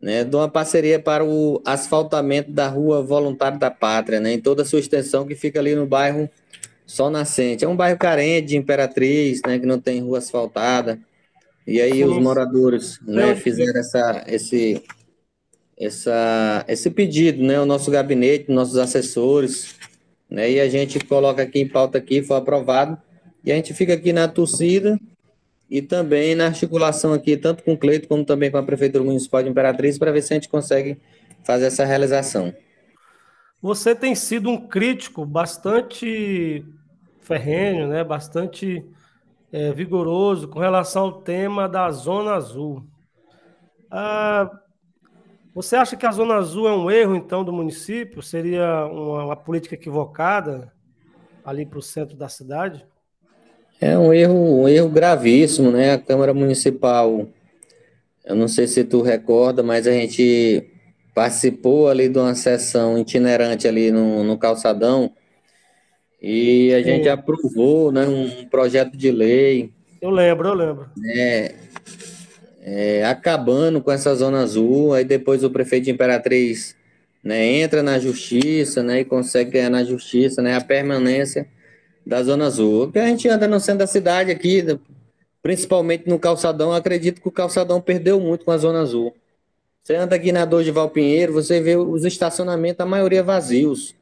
né, 0.00 0.24
de 0.24 0.36
uma 0.36 0.48
parceria 0.48 0.98
para 0.98 1.24
o 1.24 1.60
asfaltamento 1.64 2.50
da 2.50 2.68
rua 2.68 3.02
Voluntário 3.02 3.58
da 3.58 3.70
Pátria, 3.70 4.20
né, 4.20 4.34
em 4.34 4.40
toda 4.40 4.62
a 4.62 4.64
sua 4.64 4.80
extensão, 4.80 5.26
que 5.26 5.34
fica 5.34 5.58
ali 5.58 5.74
no 5.74 5.86
bairro 5.86 6.28
Sol 6.86 7.10
Nascente. 7.10 7.64
É 7.64 7.68
um 7.68 7.76
bairro 7.76 7.98
carente 7.98 8.48
de 8.48 8.56
Imperatriz, 8.56 9.40
né, 9.46 9.58
que 9.58 9.66
não 9.66 9.80
tem 9.80 10.00
rua 10.00 10.18
asfaltada, 10.18 10.98
e 11.66 11.80
aí 11.80 12.04
os 12.04 12.16
moradores 12.18 13.00
né, 13.02 13.34
fizeram 13.34 13.80
essa, 13.80 14.24
esse, 14.28 14.82
essa, 15.76 16.64
esse 16.68 16.90
pedido, 16.90 17.42
né, 17.42 17.60
o 17.60 17.66
nosso 17.66 17.90
gabinete, 17.90 18.52
nossos 18.52 18.76
assessores, 18.76 19.74
né? 20.28 20.50
E 20.50 20.60
a 20.60 20.68
gente 20.68 20.98
coloca 21.00 21.42
aqui 21.42 21.60
em 21.60 21.68
pauta 21.68 21.98
aqui, 21.98 22.22
foi 22.22 22.36
aprovado, 22.36 22.98
e 23.44 23.52
a 23.52 23.54
gente 23.56 23.72
fica 23.74 23.94
aqui 23.94 24.12
na 24.12 24.28
torcida 24.28 24.98
e 25.68 25.82
também 25.82 26.34
na 26.34 26.46
articulação 26.46 27.12
aqui, 27.12 27.36
tanto 27.36 27.64
com 27.64 27.72
o 27.72 27.78
Cleito 27.78 28.08
como 28.08 28.24
também 28.24 28.50
com 28.50 28.56
a 28.56 28.62
Prefeitura 28.62 29.04
Municipal 29.04 29.42
de 29.42 29.48
Imperatriz, 29.48 29.98
para 29.98 30.12
ver 30.12 30.22
se 30.22 30.32
a 30.32 30.36
gente 30.36 30.48
consegue 30.48 30.98
fazer 31.44 31.66
essa 31.66 31.84
realização. 31.84 32.54
Você 33.60 33.94
tem 33.94 34.14
sido 34.14 34.48
um 34.48 34.68
crítico 34.68 35.24
bastante 35.24 36.64
ferrenho, 37.20 37.88
né? 37.88 38.04
bastante 38.04 38.84
é, 39.52 39.72
vigoroso 39.72 40.48
com 40.48 40.60
relação 40.60 41.04
ao 41.04 41.22
tema 41.22 41.68
da 41.68 41.90
Zona 41.90 42.34
Azul. 42.34 42.86
Ah, 43.90 44.50
você 45.54 45.74
acha 45.74 45.96
que 45.96 46.06
a 46.06 46.12
Zona 46.12 46.34
Azul 46.34 46.68
é 46.68 46.76
um 46.76 46.90
erro, 46.90 47.16
então, 47.16 47.42
do 47.42 47.52
município? 47.52 48.22
Seria 48.22 48.86
uma, 48.86 49.24
uma 49.24 49.36
política 49.36 49.74
equivocada 49.74 50.72
ali 51.44 51.64
para 51.64 51.78
o 51.78 51.82
centro 51.82 52.16
da 52.16 52.28
cidade? 52.28 52.86
É 53.80 53.98
um 53.98 54.12
erro, 54.12 54.62
um 54.62 54.68
erro 54.68 54.88
gravíssimo, 54.88 55.70
né? 55.70 55.92
A 55.92 55.98
Câmara 55.98 56.32
Municipal, 56.32 57.28
eu 58.24 58.34
não 58.34 58.48
sei 58.48 58.66
se 58.66 58.84
tu 58.84 59.02
recorda, 59.02 59.62
mas 59.62 59.86
a 59.86 59.92
gente 59.92 60.64
participou 61.14 61.88
ali 61.88 62.08
de 62.08 62.18
uma 62.18 62.34
sessão 62.34 62.98
itinerante 62.98 63.66
ali 63.66 63.90
no, 63.90 64.22
no 64.22 64.36
calçadão 64.36 65.12
e 66.20 66.74
a 66.74 66.78
Sim. 66.78 66.84
gente 66.84 67.08
aprovou 67.08 67.92
né, 67.92 68.06
um 68.06 68.46
projeto 68.46 68.96
de 68.96 69.10
lei. 69.10 69.70
Eu 70.00 70.10
lembro, 70.10 70.48
eu 70.48 70.54
lembro. 70.54 70.86
É, 71.14 71.54
é, 72.62 73.04
acabando 73.04 73.80
com 73.80 73.92
essa 73.92 74.14
zona 74.14 74.40
azul, 74.40 74.92
aí 74.92 75.04
depois 75.04 75.44
o 75.44 75.50
prefeito 75.50 75.84
de 75.84 75.90
Imperatriz 75.90 76.74
né, 77.22 77.44
entra 77.44 77.82
na 77.82 77.98
justiça 77.98 78.82
né, 78.82 79.00
e 79.00 79.04
consegue 79.04 79.52
ganhar 79.52 79.70
na 79.70 79.84
justiça 79.84 80.42
né, 80.42 80.56
a 80.56 80.60
permanência 80.60 81.46
da 82.06 82.22
zona 82.22 82.46
azul. 82.46 82.90
Que 82.92 83.00
a 83.00 83.06
gente 83.06 83.28
anda 83.28 83.48
no 83.48 83.58
centro 83.58 83.80
da 83.80 83.86
cidade 83.86 84.30
aqui, 84.30 84.64
principalmente 85.42 86.08
no 86.08 86.18
calçadão, 86.18 86.72
acredito 86.72 87.20
que 87.20 87.28
o 87.28 87.32
calçadão 87.32 87.80
perdeu 87.80 88.20
muito 88.20 88.44
com 88.44 88.52
a 88.52 88.58
zona 88.58 88.80
azul. 88.80 89.12
Você 89.82 89.94
anda 89.94 90.16
aqui 90.16 90.32
na 90.32 90.44
Dorival 90.44 90.90
Pinheiro, 90.90 91.32
você 91.32 91.60
vê 91.60 91.76
os 91.76 92.04
estacionamentos, 92.04 92.80
a 92.80 92.86
maioria 92.86 93.22
vazios. 93.22 93.94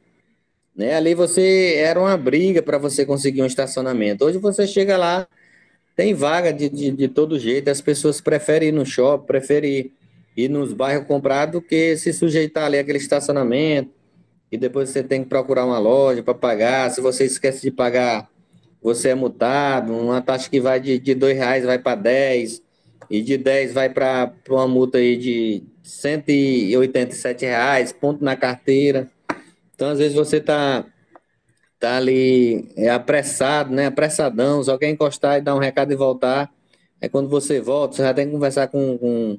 Né? 0.75 0.95
Ali 0.95 1.15
você 1.15 1.75
era 1.77 2.01
uma 2.01 2.17
briga 2.17 2.63
para 2.63 2.79
você 2.79 3.05
conseguir 3.07 3.43
um 3.43 3.47
estacionamento. 3.47 4.25
Hoje 4.25 4.39
você 4.39 4.67
chega 4.67 4.97
lá, 4.97 5.27
tem 5.95 6.15
vaga 6.15 6.53
de, 6.53 6.69
de, 6.69 6.91
de, 6.91 7.09
todo 7.09 7.39
jeito. 7.39 7.69
As 7.69 7.81
pessoas 7.81 8.21
preferem 8.21 8.71
ir 8.71 8.73
no 8.73 8.85
shopping, 8.85 9.27
preferem 9.27 9.93
ir 10.37 10.49
nos 10.49 10.73
bairros 10.73 11.07
comprar 11.07 11.47
do 11.47 11.61
que 11.61 11.97
se 11.97 12.13
sujeitar 12.13 12.65
ali 12.65 12.79
aquele 12.79 12.99
estacionamento. 12.99 13.91
E 14.51 14.57
depois 14.57 14.91
você 14.91 15.03
tem 15.03 15.23
que 15.23 15.29
procurar 15.29 15.65
uma 15.65 15.79
loja 15.79 16.23
para 16.23 16.35
pagar. 16.35 16.91
Se 16.91 17.01
você 17.01 17.25
esquece 17.25 17.63
de 17.63 17.71
pagar, 17.71 18.29
você 18.83 19.09
é 19.11 19.15
multado. 19.15 19.93
Uma 19.93 20.21
taxa 20.21 20.49
que 20.49 20.61
vai 20.61 20.79
de, 20.81 20.99
de 20.99 21.15
dois 21.15 21.37
reais 21.37 21.65
vai 21.65 21.79
para 21.79 21.97
10. 21.97 22.63
E 23.11 23.23
de 23.23 23.37
10 23.37 23.73
vai 23.73 23.89
para 23.91 24.33
uma 24.49 24.67
multa 24.67 24.99
aí 24.99 25.17
de 25.17 25.63
187 25.83 27.45
reais, 27.45 27.93
ponto 27.93 28.25
na 28.25 28.37
carteira. 28.37 29.11
Então, 29.75 29.91
às 29.91 29.99
vezes, 29.99 30.15
você 30.15 30.39
está 30.39 30.87
tá 31.79 31.97
ali 31.99 32.73
é 32.77 32.89
apressado, 32.89 33.75
né? 33.75 33.87
Apressadão, 33.87 34.63
só 34.65 34.79
quer 34.79 34.89
encostar 34.89 35.39
e 35.39 35.43
dar 35.43 35.55
um 35.55 35.59
recado 35.59 35.93
e 35.93 35.97
voltar. 35.97 36.51
É 37.01 37.09
quando 37.09 37.29
você 37.29 37.61
volta, 37.61 37.97
você 37.97 38.03
já 38.03 38.15
tem 38.15 38.27
que 38.27 38.33
conversar 38.33 38.69
com, 38.69 38.97
com, 38.97 39.39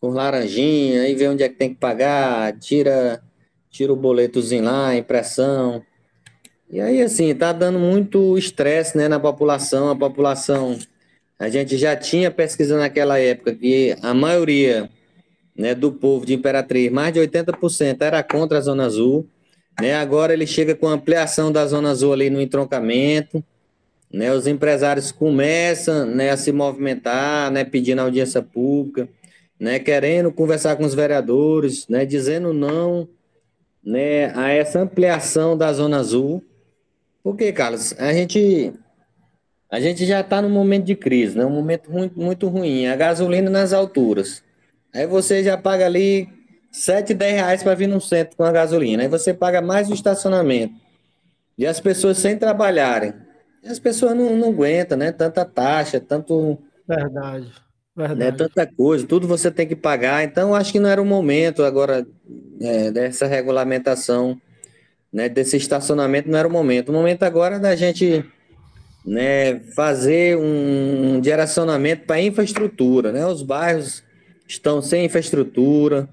com 0.00 0.08
laranjinha, 0.10 1.02
aí 1.02 1.14
vê 1.14 1.28
onde 1.28 1.42
é 1.42 1.48
que 1.48 1.54
tem 1.54 1.70
que 1.70 1.80
pagar, 1.80 2.52
tira, 2.58 3.22
tira 3.76 3.92
o 3.92 3.96
boletozinho 3.96 4.64
lá, 4.64 4.96
impressão. 4.96 5.82
E 6.70 6.80
aí, 6.80 7.02
assim, 7.02 7.34
tá 7.34 7.52
dando 7.52 7.78
muito 7.78 8.36
estresse, 8.38 8.96
né, 8.96 9.06
na 9.06 9.20
população. 9.20 9.90
A 9.90 9.96
população, 9.96 10.78
a 11.38 11.48
gente 11.48 11.76
já 11.76 11.94
tinha 11.94 12.30
pesquisa 12.30 12.78
naquela 12.78 13.18
época 13.18 13.54
que 13.54 13.94
a 14.02 14.14
maioria, 14.14 14.88
né, 15.56 15.74
do 15.74 15.92
povo 15.92 16.24
de 16.24 16.34
Imperatriz, 16.34 16.90
mais 16.90 17.12
de 17.12 17.20
80% 17.20 18.00
era 18.00 18.22
contra 18.22 18.58
a 18.58 18.60
Zona 18.60 18.86
Azul. 18.86 19.28
Né? 19.80 19.94
Agora 19.94 20.32
ele 20.32 20.46
chega 20.46 20.74
com 20.74 20.88
ampliação 20.88 21.52
da 21.52 21.66
Zona 21.66 21.90
Azul 21.90 22.12
ali 22.12 22.30
no 22.30 22.40
entroncamento. 22.40 23.44
Né? 24.12 24.32
Os 24.32 24.46
empresários 24.46 25.12
começam 25.12 26.06
né, 26.06 26.30
a 26.30 26.36
se 26.36 26.50
movimentar, 26.50 27.50
né, 27.50 27.62
pedindo 27.62 28.00
audiência 28.00 28.40
pública, 28.42 29.08
né, 29.60 29.78
querendo 29.78 30.32
conversar 30.32 30.76
com 30.76 30.84
os 30.84 30.94
vereadores, 30.94 31.86
né, 31.88 32.04
dizendo 32.04 32.52
não 32.52 33.08
né, 33.86 34.36
a 34.36 34.50
essa 34.50 34.80
ampliação 34.80 35.56
da 35.56 35.72
Zona 35.72 35.98
Azul. 35.98 36.42
Porque, 37.22 37.52
Carlos, 37.52 37.94
a 37.98 38.12
gente, 38.12 38.72
a 39.70 39.78
gente 39.78 40.04
já 40.04 40.20
está 40.20 40.42
num 40.42 40.50
momento 40.50 40.84
de 40.84 40.96
crise, 40.96 41.38
né, 41.38 41.46
um 41.46 41.50
momento 41.50 41.90
muito, 41.90 42.18
muito 42.18 42.48
ruim. 42.48 42.88
A 42.88 42.96
gasolina 42.96 43.48
nas 43.48 43.72
alturas. 43.72 44.42
Aí 44.92 45.06
você 45.06 45.44
já 45.44 45.56
paga 45.56 45.86
ali 45.86 46.28
7, 46.72 47.14
10 47.14 47.34
reais 47.34 47.62
para 47.62 47.74
vir 47.74 47.86
no 47.86 48.00
centro 48.00 48.36
com 48.36 48.42
a 48.42 48.50
gasolina. 48.50 49.04
Aí 49.04 49.08
você 49.08 49.32
paga 49.32 49.62
mais 49.62 49.88
o 49.88 49.94
estacionamento. 49.94 50.74
E 51.56 51.66
as 51.66 51.80
pessoas 51.80 52.18
sem 52.18 52.36
trabalharem. 52.36 53.14
E 53.62 53.68
as 53.68 53.78
pessoas 53.78 54.14
não, 54.14 54.36
não 54.36 54.48
aguentam, 54.48 54.98
né? 54.98 55.12
Tanta 55.12 55.44
taxa, 55.44 56.00
tanto. 56.00 56.58
Verdade. 56.86 57.52
Verdade. 57.96 58.20
Né? 58.20 58.32
Tanta 58.32 58.66
coisa, 58.66 59.06
tudo 59.06 59.26
você 59.26 59.50
tem 59.50 59.66
que 59.66 59.74
pagar. 59.74 60.22
Então, 60.22 60.54
acho 60.54 60.70
que 60.70 60.78
não 60.78 60.90
era 60.90 61.00
o 61.00 61.04
momento 61.04 61.62
agora 61.64 62.06
é, 62.60 62.90
dessa 62.90 63.26
regulamentação, 63.26 64.38
né? 65.10 65.28
Desse 65.30 65.56
estacionamento, 65.56 66.28
não 66.28 66.38
era 66.38 66.46
o 66.46 66.50
momento. 66.50 66.90
O 66.90 66.92
momento 66.92 67.22
agora 67.22 67.56
é 67.56 67.58
da 67.58 67.74
gente 67.74 68.22
né, 69.04 69.60
fazer 69.74 70.36
um 70.36 71.20
direcionamento 71.20 72.04
para 72.04 72.20
infraestrutura, 72.20 73.12
né? 73.12 73.26
Os 73.26 73.42
bairros 73.42 74.02
estão 74.46 74.82
sem 74.82 75.06
infraestrutura, 75.06 76.06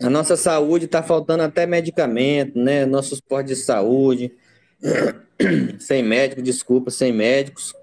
a 0.00 0.08
nossa 0.08 0.36
saúde 0.36 0.84
está 0.84 1.02
faltando 1.02 1.42
até 1.42 1.66
medicamento, 1.66 2.56
né? 2.56 2.86
Nossos 2.86 3.20
postos 3.20 3.58
de 3.58 3.64
saúde, 3.64 4.32
sem 5.80 6.02
médico, 6.02 6.40
desculpa, 6.40 6.92
sem 6.92 7.12
médicos. 7.12 7.74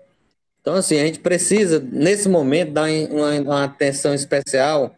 Então, 0.62 0.76
assim, 0.76 1.00
a 1.00 1.06
gente 1.06 1.19
precisa, 1.19 1.80
nesse 1.80 2.30
momento, 2.30 2.71
dar 2.71 2.89
uma, 3.10 3.32
uma 3.41 3.63
atenção 3.63 4.13
especial 4.13 4.95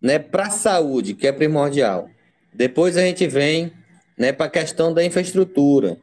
né, 0.00 0.18
para 0.18 0.46
a 0.46 0.50
saúde, 0.50 1.14
que 1.14 1.26
é 1.26 1.32
primordial. 1.32 2.08
Depois 2.52 2.96
a 2.96 3.02
gente 3.02 3.26
vem 3.26 3.72
né, 4.16 4.32
para 4.32 4.46
a 4.46 4.50
questão 4.50 4.92
da 4.92 5.04
infraestrutura. 5.04 5.96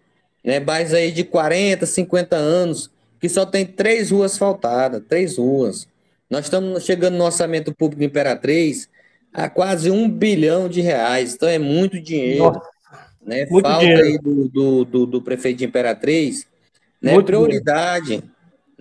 Né, 0.43 0.59
bairros 0.59 0.93
aí 0.93 1.11
de 1.11 1.23
40, 1.23 1.85
50 1.85 2.35
anos, 2.35 2.89
que 3.19 3.29
só 3.29 3.45
tem 3.45 3.65
três 3.65 4.11
ruas 4.11 4.37
faltadas, 4.37 5.03
três 5.07 5.37
ruas. 5.37 5.87
Nós 6.29 6.45
estamos 6.45 6.83
chegando 6.83 7.17
no 7.17 7.25
orçamento 7.25 7.73
público 7.73 8.03
Imperatriz 8.03 8.89
a 9.33 9.49
quase 9.49 9.91
um 9.91 10.09
bilhão 10.09 10.67
de 10.67 10.81
reais. 10.81 11.33
Então 11.35 11.47
é 11.47 11.59
muito 11.59 12.01
dinheiro. 12.01 12.45
Nossa, 12.45 12.61
né? 13.21 13.45
Muito 13.49 13.67
Falta 13.67 13.85
dinheiro. 13.85 14.03
aí 14.03 14.17
do, 14.17 14.47
do, 14.49 14.85
do, 14.85 15.05
do, 15.05 15.21
prefeito 15.21 15.59
de 15.59 15.65
Imperatriz. 15.65 16.47
Né? 17.01 17.13
Muito 17.13 17.27
prioridade. 17.27 18.23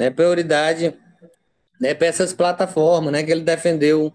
Né? 0.00 0.08
Prioridade 0.08 0.94
né? 1.78 1.92
para 1.92 2.06
essas 2.06 2.32
plataformas 2.32 3.12
né? 3.12 3.22
que 3.22 3.30
ele 3.30 3.42
defendeu 3.42 4.10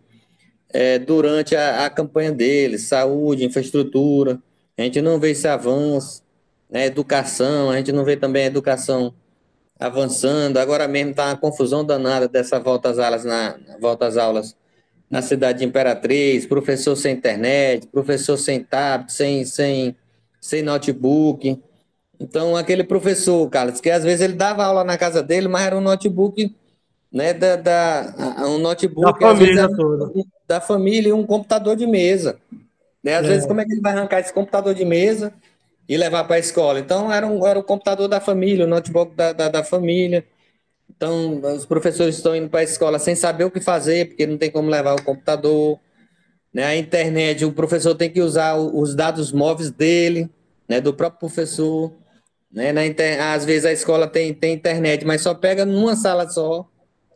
é, 0.73 0.97
durante 0.97 1.55
a, 1.55 1.85
a, 1.85 1.89
campanha 1.91 2.31
dele, 2.31 2.79
saúde, 2.79 3.45
infraestrutura. 3.45 4.41
A 4.75 4.81
gente 4.81 4.99
não 4.99 5.19
vê 5.19 5.29
esse 5.29 5.47
avanço, 5.47 6.23
né? 6.67 6.87
educação, 6.87 7.69
a 7.69 7.77
gente 7.77 7.91
não 7.91 8.03
vê 8.03 8.17
também 8.17 8.45
a 8.45 8.47
educação 8.47 9.13
avançando. 9.79 10.57
Agora 10.57 10.87
mesmo 10.87 11.11
está 11.11 11.27
uma 11.27 11.37
confusão 11.37 11.85
danada 11.85 12.27
dessa 12.27 12.59
volta 12.59 12.89
às 12.89 12.97
aulas 12.97 13.23
na 13.23 13.55
volta 13.79 14.07
às 14.07 14.17
aulas 14.17 14.57
na 15.07 15.21
cidade 15.21 15.59
de 15.59 15.65
Imperatriz, 15.65 16.47
professor 16.47 16.95
sem 16.95 17.13
internet, 17.13 17.85
professor 17.89 18.37
sem 18.37 18.63
tablet, 18.63 19.13
sem, 19.13 19.45
sem, 19.45 19.95
sem 20.41 20.63
notebook. 20.63 21.61
Então, 22.19 22.55
aquele 22.55 22.83
professor, 22.83 23.49
Carlos, 23.49 23.81
que 23.81 23.89
às 23.89 24.03
vezes 24.03 24.21
ele 24.21 24.33
dava 24.33 24.63
aula 24.63 24.83
na 24.83 24.97
casa 24.97 25.21
dele, 25.21 25.47
mas 25.47 25.65
era 25.65 25.77
um 25.77 25.81
notebook, 25.81 26.55
né, 27.11 27.33
da, 27.33 27.55
da 27.55 28.13
um 28.47 28.57
notebook 28.57 29.19
da 29.19 29.27
família 29.27 29.69
toda. 29.69 30.11
da 30.47 30.61
família 30.61 31.09
e 31.09 31.13
um 31.13 31.25
computador 31.25 31.75
de 31.75 31.85
mesa. 31.85 32.37
Né? 33.03 33.15
Às 33.15 33.25
é. 33.25 33.29
vezes, 33.29 33.45
como 33.45 33.61
é 33.61 33.65
que 33.65 33.71
ele 33.71 33.81
vai 33.81 33.93
arrancar 33.93 34.19
esse 34.19 34.33
computador 34.33 34.73
de 34.73 34.83
mesa 34.83 35.33
e 35.87 35.95
levar 35.95 36.23
para 36.23 36.37
a 36.37 36.39
escola? 36.39 36.79
Então, 36.79 37.11
era, 37.13 37.27
um, 37.27 37.45
era 37.45 37.59
o 37.59 37.63
computador 37.63 38.07
da 38.07 38.19
família, 38.19 38.65
o 38.65 38.67
notebook 38.67 39.15
da, 39.15 39.31
da, 39.31 39.49
da 39.49 39.63
família. 39.63 40.25
Então, 40.89 41.41
os 41.55 41.65
professores 41.65 42.15
estão 42.15 42.35
indo 42.35 42.49
para 42.49 42.61
a 42.61 42.63
escola 42.63 42.97
sem 42.97 43.15
saber 43.15 43.43
o 43.43 43.51
que 43.51 43.59
fazer, 43.59 44.07
porque 44.07 44.25
não 44.25 44.37
tem 44.37 44.49
como 44.49 44.69
levar 44.69 44.95
o 44.95 45.03
computador. 45.03 45.79
Né? 46.53 46.63
A 46.63 46.75
internet, 46.75 47.45
o 47.45 47.51
professor 47.51 47.93
tem 47.93 48.09
que 48.09 48.21
usar 48.21 48.55
os 48.55 48.95
dados 48.95 49.31
móveis 49.31 49.69
dele, 49.69 50.29
né? 50.67 50.81
do 50.81 50.93
próprio 50.93 51.19
professor. 51.19 51.91
Né? 52.55 52.71
Na 52.71 52.85
inter... 52.85 53.21
Às 53.21 53.43
vezes 53.43 53.65
a 53.65 53.73
escola 53.73 54.07
tem, 54.07 54.33
tem 54.33 54.53
internet, 54.53 55.05
mas 55.05 55.21
só 55.21 55.35
pega 55.35 55.65
numa 55.65 55.97
sala 55.97 56.29
só. 56.29 56.65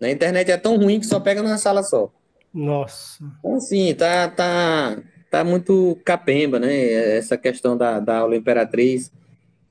A 0.01 0.09
internet 0.09 0.51
é 0.51 0.57
tão 0.57 0.77
ruim 0.77 0.99
que 0.99 1.05
só 1.05 1.17
pega 1.19 1.41
numa 1.41 1.57
sala 1.57 1.81
só. 1.81 2.11
Nossa. 2.53 3.23
Então, 3.39 3.55
assim, 3.55 3.95
tá, 3.95 4.27
tá, 4.27 4.97
tá 5.31 5.43
muito 5.45 5.97
capemba, 6.03 6.59
né? 6.59 7.17
Essa 7.17 7.37
questão 7.37 7.77
da, 7.77 8.01
da 8.01 8.17
aula 8.17 8.35
imperatriz. 8.35 9.11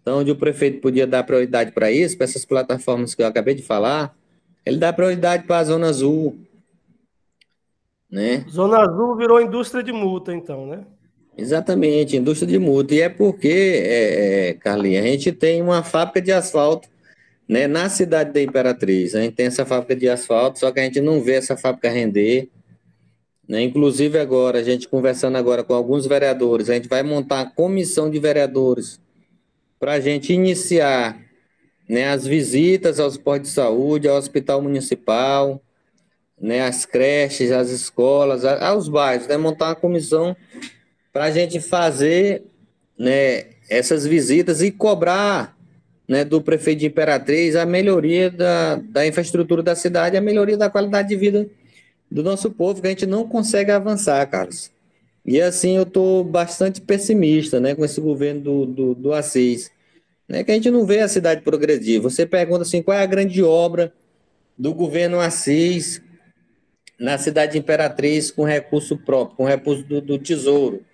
Então, 0.00 0.20
onde 0.20 0.30
o 0.30 0.36
prefeito 0.36 0.80
podia 0.80 1.06
dar 1.06 1.22
prioridade 1.24 1.72
para 1.72 1.90
isso, 1.90 2.16
para 2.16 2.24
essas 2.24 2.46
plataformas 2.46 3.14
que 3.14 3.22
eu 3.22 3.26
acabei 3.26 3.54
de 3.54 3.62
falar, 3.62 4.16
ele 4.64 4.78
dá 4.78 4.90
prioridade 4.90 5.44
para 5.44 5.58
a 5.58 5.64
Zona 5.64 5.88
Azul. 5.88 6.38
Né? 8.10 8.46
Zona 8.48 8.78
Azul 8.78 9.16
virou 9.16 9.38
indústria 9.38 9.82
de 9.82 9.92
multa, 9.92 10.32
então, 10.32 10.66
né? 10.66 10.86
Exatamente, 11.38 12.16
indústria 12.16 12.50
de 12.50 12.58
multa. 12.58 12.92
E 12.96 13.00
é 13.00 13.08
porque, 13.08 13.48
é, 13.48 14.48
é, 14.48 14.54
Carlinhos, 14.54 15.04
a 15.04 15.08
gente 15.08 15.30
tem 15.30 15.62
uma 15.62 15.84
fábrica 15.84 16.20
de 16.20 16.32
asfalto 16.32 16.88
né, 17.48 17.68
na 17.68 17.88
cidade 17.88 18.32
da 18.32 18.42
Imperatriz. 18.42 19.14
A 19.14 19.20
gente 19.20 19.36
tem 19.36 19.46
essa 19.46 19.64
fábrica 19.64 19.94
de 19.94 20.08
asfalto, 20.08 20.58
só 20.58 20.72
que 20.72 20.80
a 20.80 20.82
gente 20.82 21.00
não 21.00 21.22
vê 21.22 21.34
essa 21.34 21.56
fábrica 21.56 21.88
render. 21.90 22.48
Né? 23.48 23.62
Inclusive 23.62 24.18
agora, 24.18 24.58
a 24.58 24.64
gente 24.64 24.88
conversando 24.88 25.38
agora 25.38 25.62
com 25.62 25.74
alguns 25.74 26.06
vereadores, 26.06 26.68
a 26.68 26.74
gente 26.74 26.88
vai 26.88 27.04
montar 27.04 27.42
a 27.42 27.46
comissão 27.46 28.10
de 28.10 28.18
vereadores 28.18 29.00
para 29.78 29.92
a 29.92 30.00
gente 30.00 30.32
iniciar 30.32 31.16
né, 31.88 32.08
as 32.08 32.26
visitas 32.26 32.98
aos 32.98 33.16
postos 33.16 33.50
de 33.50 33.54
saúde, 33.54 34.08
ao 34.08 34.16
hospital 34.16 34.60
municipal, 34.60 35.62
né, 36.38 36.62
às 36.62 36.84
creches, 36.84 37.52
às 37.52 37.70
escolas, 37.70 38.44
aos 38.44 38.88
bairros, 38.88 39.28
né, 39.28 39.36
montar 39.36 39.68
uma 39.68 39.76
comissão 39.76 40.36
para 41.18 41.24
a 41.24 41.30
gente 41.32 41.58
fazer 41.58 42.44
né, 42.96 43.46
essas 43.68 44.06
visitas 44.06 44.62
e 44.62 44.70
cobrar 44.70 45.58
né, 46.06 46.24
do 46.24 46.40
prefeito 46.40 46.78
de 46.78 46.86
Imperatriz 46.86 47.56
a 47.56 47.66
melhoria 47.66 48.30
da, 48.30 48.76
da 48.76 49.04
infraestrutura 49.04 49.60
da 49.60 49.74
cidade, 49.74 50.16
a 50.16 50.20
melhoria 50.20 50.56
da 50.56 50.70
qualidade 50.70 51.08
de 51.08 51.16
vida 51.16 51.48
do 52.08 52.22
nosso 52.22 52.52
povo, 52.52 52.80
que 52.80 52.86
a 52.86 52.90
gente 52.90 53.04
não 53.04 53.26
consegue 53.26 53.72
avançar, 53.72 54.24
Carlos. 54.26 54.70
E 55.26 55.40
assim 55.40 55.76
eu 55.76 55.82
estou 55.82 56.22
bastante 56.22 56.80
pessimista 56.80 57.58
né, 57.58 57.74
com 57.74 57.84
esse 57.84 58.00
governo 58.00 58.40
do, 58.40 58.66
do, 58.66 58.94
do 58.94 59.12
Assis. 59.12 59.72
Né, 60.28 60.44
que 60.44 60.52
a 60.52 60.54
gente 60.54 60.70
não 60.70 60.86
vê 60.86 61.00
a 61.00 61.08
cidade 61.08 61.40
progredir. 61.40 62.00
Você 62.00 62.26
pergunta 62.26 62.62
assim, 62.62 62.80
qual 62.80 62.96
é 62.96 63.02
a 63.02 63.06
grande 63.06 63.42
obra 63.42 63.92
do 64.56 64.72
governo 64.72 65.18
Assis 65.18 66.00
na 66.96 67.18
cidade 67.18 67.54
de 67.54 67.58
Imperatriz 67.58 68.30
com 68.30 68.44
recurso 68.44 68.96
próprio, 68.96 69.36
com 69.36 69.44
recurso 69.44 69.82
do, 69.82 70.00
do 70.00 70.16
Tesouro 70.16 70.86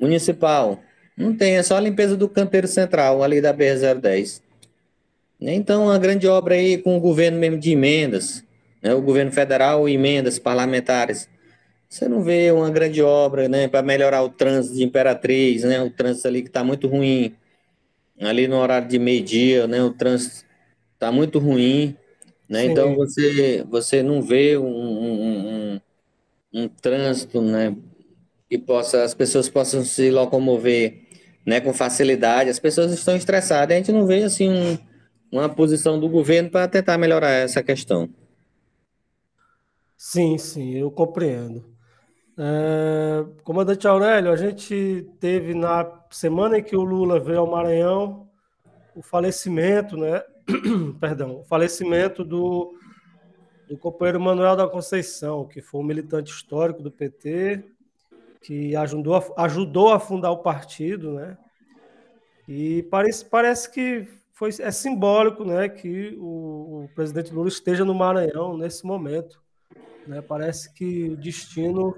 Municipal? 0.00 0.80
Não 1.16 1.34
tem, 1.34 1.56
é 1.56 1.62
só 1.62 1.76
a 1.76 1.80
limpeza 1.80 2.16
do 2.16 2.28
canteiro 2.28 2.66
central, 2.66 3.22
ali 3.22 3.40
da 3.40 3.54
BR-010. 3.54 4.42
Então, 5.40 5.90
a 5.90 5.98
grande 5.98 6.26
obra 6.26 6.54
aí 6.54 6.78
com 6.78 6.96
o 6.96 7.00
governo 7.00 7.38
mesmo 7.38 7.58
de 7.58 7.72
emendas, 7.72 8.42
né, 8.82 8.94
o 8.94 9.02
governo 9.02 9.30
federal, 9.30 9.88
emendas 9.88 10.38
parlamentares. 10.38 11.28
Você 11.88 12.08
não 12.08 12.22
vê 12.22 12.50
uma 12.50 12.70
grande 12.70 13.02
obra 13.02 13.48
né, 13.48 13.68
para 13.68 13.82
melhorar 13.82 14.22
o 14.22 14.28
trânsito 14.28 14.76
de 14.76 14.82
Imperatriz, 14.82 15.62
né, 15.62 15.80
o 15.82 15.90
trânsito 15.90 16.26
ali 16.28 16.42
que 16.42 16.48
está 16.48 16.64
muito 16.64 16.88
ruim. 16.88 17.34
Ali 18.20 18.48
no 18.48 18.56
horário 18.56 18.88
de 18.88 18.98
meio-dia, 18.98 19.66
né, 19.66 19.82
o 19.82 19.90
trânsito 19.90 20.44
está 20.94 21.12
muito 21.12 21.38
ruim. 21.38 21.96
Né? 22.48 22.64
Então, 22.66 22.94
você, 22.94 23.64
você 23.68 24.02
não 24.02 24.22
vê 24.22 24.56
um, 24.56 24.66
um, 24.66 25.48
um, 25.74 25.80
um 26.52 26.68
trânsito 26.68 27.40
né, 27.40 27.74
que 28.48 28.58
possa, 28.58 29.02
as 29.02 29.14
pessoas 29.14 29.48
possam 29.48 29.84
se 29.84 30.10
locomover 30.10 31.04
né, 31.46 31.60
com 31.60 31.72
facilidade. 31.72 32.50
As 32.50 32.58
pessoas 32.58 32.92
estão 32.92 33.16
estressadas. 33.16 33.74
A 33.74 33.78
gente 33.78 33.92
não 33.92 34.06
vê 34.06 34.22
assim 34.22 34.50
um, 34.50 34.78
uma 35.30 35.48
posição 35.48 35.98
do 35.98 36.08
governo 36.08 36.50
para 36.50 36.68
tentar 36.68 36.98
melhorar 36.98 37.30
essa 37.30 37.62
questão. 37.62 38.08
Sim, 39.96 40.36
sim, 40.38 40.76
eu 40.76 40.90
compreendo. 40.90 41.64
É, 42.36 43.24
comandante 43.44 43.86
Aurélio, 43.86 44.32
a 44.32 44.36
gente 44.36 45.06
teve 45.20 45.54
na 45.54 45.88
semana 46.10 46.58
em 46.58 46.62
que 46.62 46.76
o 46.76 46.82
Lula 46.82 47.20
veio 47.20 47.40
ao 47.40 47.50
Maranhão 47.50 48.28
o 48.94 49.02
falecimento, 49.02 49.96
né? 49.96 50.22
Perdão, 51.00 51.40
o 51.40 51.44
falecimento 51.44 52.24
do, 52.24 52.76
do 53.68 53.78
companheiro 53.78 54.20
Manuel 54.20 54.56
da 54.56 54.68
Conceição, 54.68 55.46
que 55.46 55.62
foi 55.62 55.80
um 55.80 55.84
militante 55.84 56.32
histórico 56.32 56.82
do 56.82 56.90
PT, 56.90 57.64
que 58.44 58.76
ajudou 58.76 59.16
a, 59.16 59.44
ajudou 59.44 59.92
a 59.92 59.98
fundar 59.98 60.30
o 60.30 60.42
partido, 60.42 61.14
né? 61.14 61.36
E 62.46 62.82
parece, 62.84 63.24
parece 63.24 63.70
que 63.70 64.06
foi, 64.34 64.50
é 64.60 64.70
simbólico 64.70 65.44
né, 65.44 65.66
que 65.66 66.14
o, 66.18 66.84
o 66.84 66.90
presidente 66.94 67.32
Lula 67.32 67.48
esteja 67.48 67.86
no 67.86 67.94
Maranhão 67.94 68.58
nesse 68.58 68.84
momento. 68.84 69.42
Né? 70.06 70.20
Parece 70.20 70.72
que 70.74 71.08
o 71.08 71.16
destino 71.16 71.96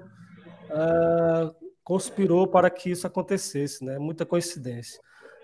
uh, 0.69 1.53
conspirou 1.83 2.47
para 2.47 2.69
que 2.69 2.91
isso 2.91 3.05
acontecesse, 3.05 3.83
né? 3.83 3.99
Muita 3.99 4.25
coincidência. 4.25 5.01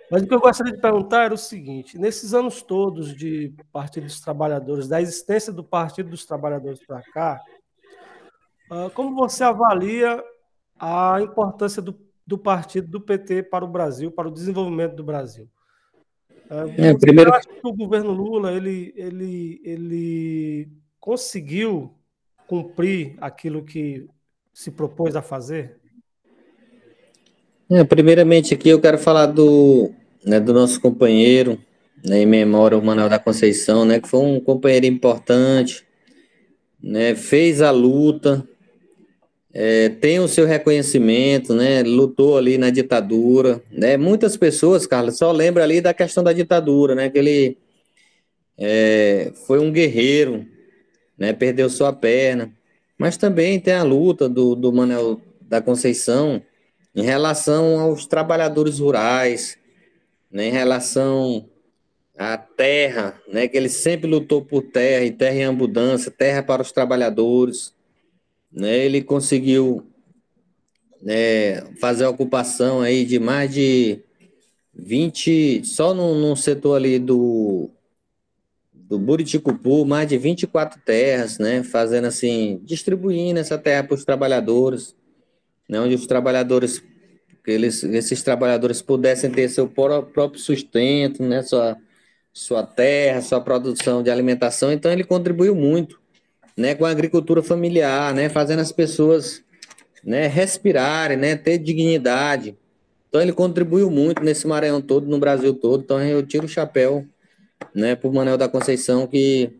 Mas 0.09 0.21
o 0.21 0.27
que 0.27 0.33
eu 0.33 0.39
gostaria 0.39 0.71
de 0.71 0.79
perguntar 0.79 1.25
era 1.25 1.33
o 1.33 1.37
seguinte: 1.37 1.97
nesses 1.97 2.33
anos 2.33 2.61
todos 2.61 3.13
de 3.13 3.53
Partido 3.73 4.05
dos 4.05 4.21
Trabalhadores, 4.21 4.87
da 4.87 5.01
existência 5.01 5.51
do 5.51 5.65
Partido 5.65 6.11
dos 6.11 6.25
Trabalhadores 6.25 6.85
para 6.85 7.01
cá, 7.01 7.41
uh, 8.71 8.89
como 8.91 9.13
você 9.15 9.43
avalia 9.43 10.23
a 10.84 11.21
importância 11.21 11.81
do, 11.81 11.95
do 12.27 12.38
partido 12.38 12.89
do 12.89 12.99
PT 12.99 13.43
para 13.43 13.63
o 13.63 13.67
Brasil, 13.67 14.11
para 14.11 14.27
o 14.27 14.31
desenvolvimento 14.31 14.95
do 14.95 15.03
Brasil? 15.03 15.47
Uh, 16.51 16.69
é, 16.77 16.93
primeiro... 16.93 17.29
Eu 17.29 17.36
acho 17.36 17.47
que 17.47 17.59
o 17.63 17.73
governo 17.73 18.11
Lula 18.11 18.51
ele, 18.51 18.93
ele, 18.97 19.61
ele 19.63 20.69
conseguiu 20.99 21.93
cumprir 22.47 23.15
aquilo 23.21 23.63
que 23.63 24.05
se 24.53 24.71
propôs 24.71 25.15
a 25.15 25.21
fazer? 25.21 25.77
É, 27.69 27.84
primeiramente 27.86 28.53
aqui 28.53 28.67
eu 28.67 28.81
quero 28.81 28.97
falar 28.97 29.27
do, 29.27 29.89
né, 30.25 30.38
do 30.39 30.53
nosso 30.53 30.81
companheiro, 30.81 31.57
né, 32.05 32.21
em 32.21 32.25
memória 32.25 32.77
o 32.77 32.84
Manuel 32.84 33.07
da 33.07 33.17
Conceição, 33.17 33.86
né, 33.86 34.01
que 34.01 34.07
foi 34.09 34.19
um 34.19 34.39
companheiro 34.39 34.86
importante, 34.86 35.86
né, 36.81 37.15
fez 37.15 37.61
a 37.61 37.71
luta, 37.71 38.45
é, 39.53 39.89
tem 39.89 40.19
o 40.19 40.27
seu 40.27 40.47
reconhecimento, 40.47 41.53
né, 41.53 41.83
lutou 41.83 42.37
ali 42.37 42.57
na 42.57 42.71
ditadura, 42.71 43.61
né, 43.71 43.97
muitas 43.97 44.35
pessoas, 44.35 44.87
Carlos, 44.87 45.17
só 45.17 45.31
lembram 45.31 45.63
ali 45.63 45.79
da 45.79 45.93
questão 45.93 46.23
da 46.23 46.33
ditadura, 46.33 46.95
né, 46.95 47.09
que 47.09 47.19
ele 47.19 47.57
é, 48.57 49.31
foi 49.45 49.59
um 49.59 49.71
guerreiro, 49.71 50.45
né, 51.17 51.33
perdeu 51.33 51.69
sua 51.69 51.93
perna, 51.93 52.51
mas 52.97 53.15
também 53.15 53.59
tem 53.59 53.73
a 53.73 53.83
luta 53.83 54.27
do, 54.27 54.55
do 54.55 54.73
Manuel 54.73 55.21
da 55.41 55.61
Conceição 55.61 56.41
em 56.95 57.03
relação 57.03 57.79
aos 57.79 58.05
trabalhadores 58.07 58.79
rurais, 58.79 59.57
né, 60.31 60.47
em 60.47 60.51
relação 60.51 61.47
à 62.17 62.37
terra, 62.37 63.21
né, 63.31 63.47
que 63.47 63.55
ele 63.55 63.69
sempre 63.69 64.09
lutou 64.09 64.43
por 64.43 64.63
terra 64.63 65.03
e 65.05 65.11
terra 65.11 65.35
em 65.35 65.45
abundância, 65.45 66.09
terra 66.09 66.41
para 66.41 66.61
os 66.61 66.71
trabalhadores. 66.71 67.72
Né, 68.53 68.85
ele 68.85 69.01
conseguiu 69.01 69.83
né, 71.01 71.61
fazer 71.79 72.05
a 72.05 72.09
ocupação 72.09 72.81
aí 72.81 73.03
de 73.03 73.19
mais 73.19 73.51
de 73.51 73.99
20, 74.73 75.65
só 75.65 75.93
no, 75.93 76.35
setor 76.35 76.75
ali 76.75 76.99
do 76.99 77.69
do 78.93 78.99
Buriticupu, 78.99 79.85
mais 79.85 80.07
de 80.07 80.19
24 80.19 80.79
terras, 80.81 81.39
né, 81.39 81.63
fazendo 81.63 82.05
assim, 82.05 82.61
distribuindo 82.63 83.39
essa 83.39 83.57
terra 83.57 83.83
para 83.83 83.95
os 83.95 84.05
trabalhadores, 84.05 84.95
né, 85.67 85.79
onde 85.79 85.95
os 85.95 86.05
trabalhadores, 86.05 86.83
eles, 87.47 87.83
esses 87.83 88.21
trabalhadores 88.21 88.83
pudessem 88.83 89.31
ter 89.31 89.49
seu 89.49 89.67
próprio 89.67 90.37
sustento, 90.37 91.23
né, 91.23 91.41
sua, 91.41 91.75
sua 92.31 92.63
terra, 92.63 93.21
sua 93.21 93.41
produção 93.41 94.03
de 94.03 94.11
alimentação, 94.11 94.71
então 94.71 94.91
ele 94.91 95.03
contribuiu 95.03 95.55
muito, 95.55 95.99
né, 96.57 96.75
com 96.75 96.85
a 96.85 96.89
agricultura 96.89 97.41
familiar, 97.41 98.13
né, 98.13 98.29
fazendo 98.29 98.59
as 98.59 98.71
pessoas, 98.71 99.43
né, 100.03 100.27
respirarem, 100.27 101.17
né, 101.17 101.35
ter 101.35 101.57
dignidade, 101.57 102.55
então 103.13 103.21
ele 103.21 103.31
contribuiu 103.31 103.91
muito 103.91 104.23
nesse 104.23 104.47
Maranhão 104.47 104.81
todo, 104.81 105.07
no 105.07 105.19
Brasil 105.19 105.53
todo, 105.53 105.83
então 105.83 106.01
eu 106.01 106.25
tiro 106.25 106.45
o 106.45 106.49
chapéu 106.49 107.05
né, 107.71 107.95
por 107.95 108.11
Manuel 108.11 108.39
da 108.39 108.49
Conceição, 108.49 109.05
que, 109.05 109.51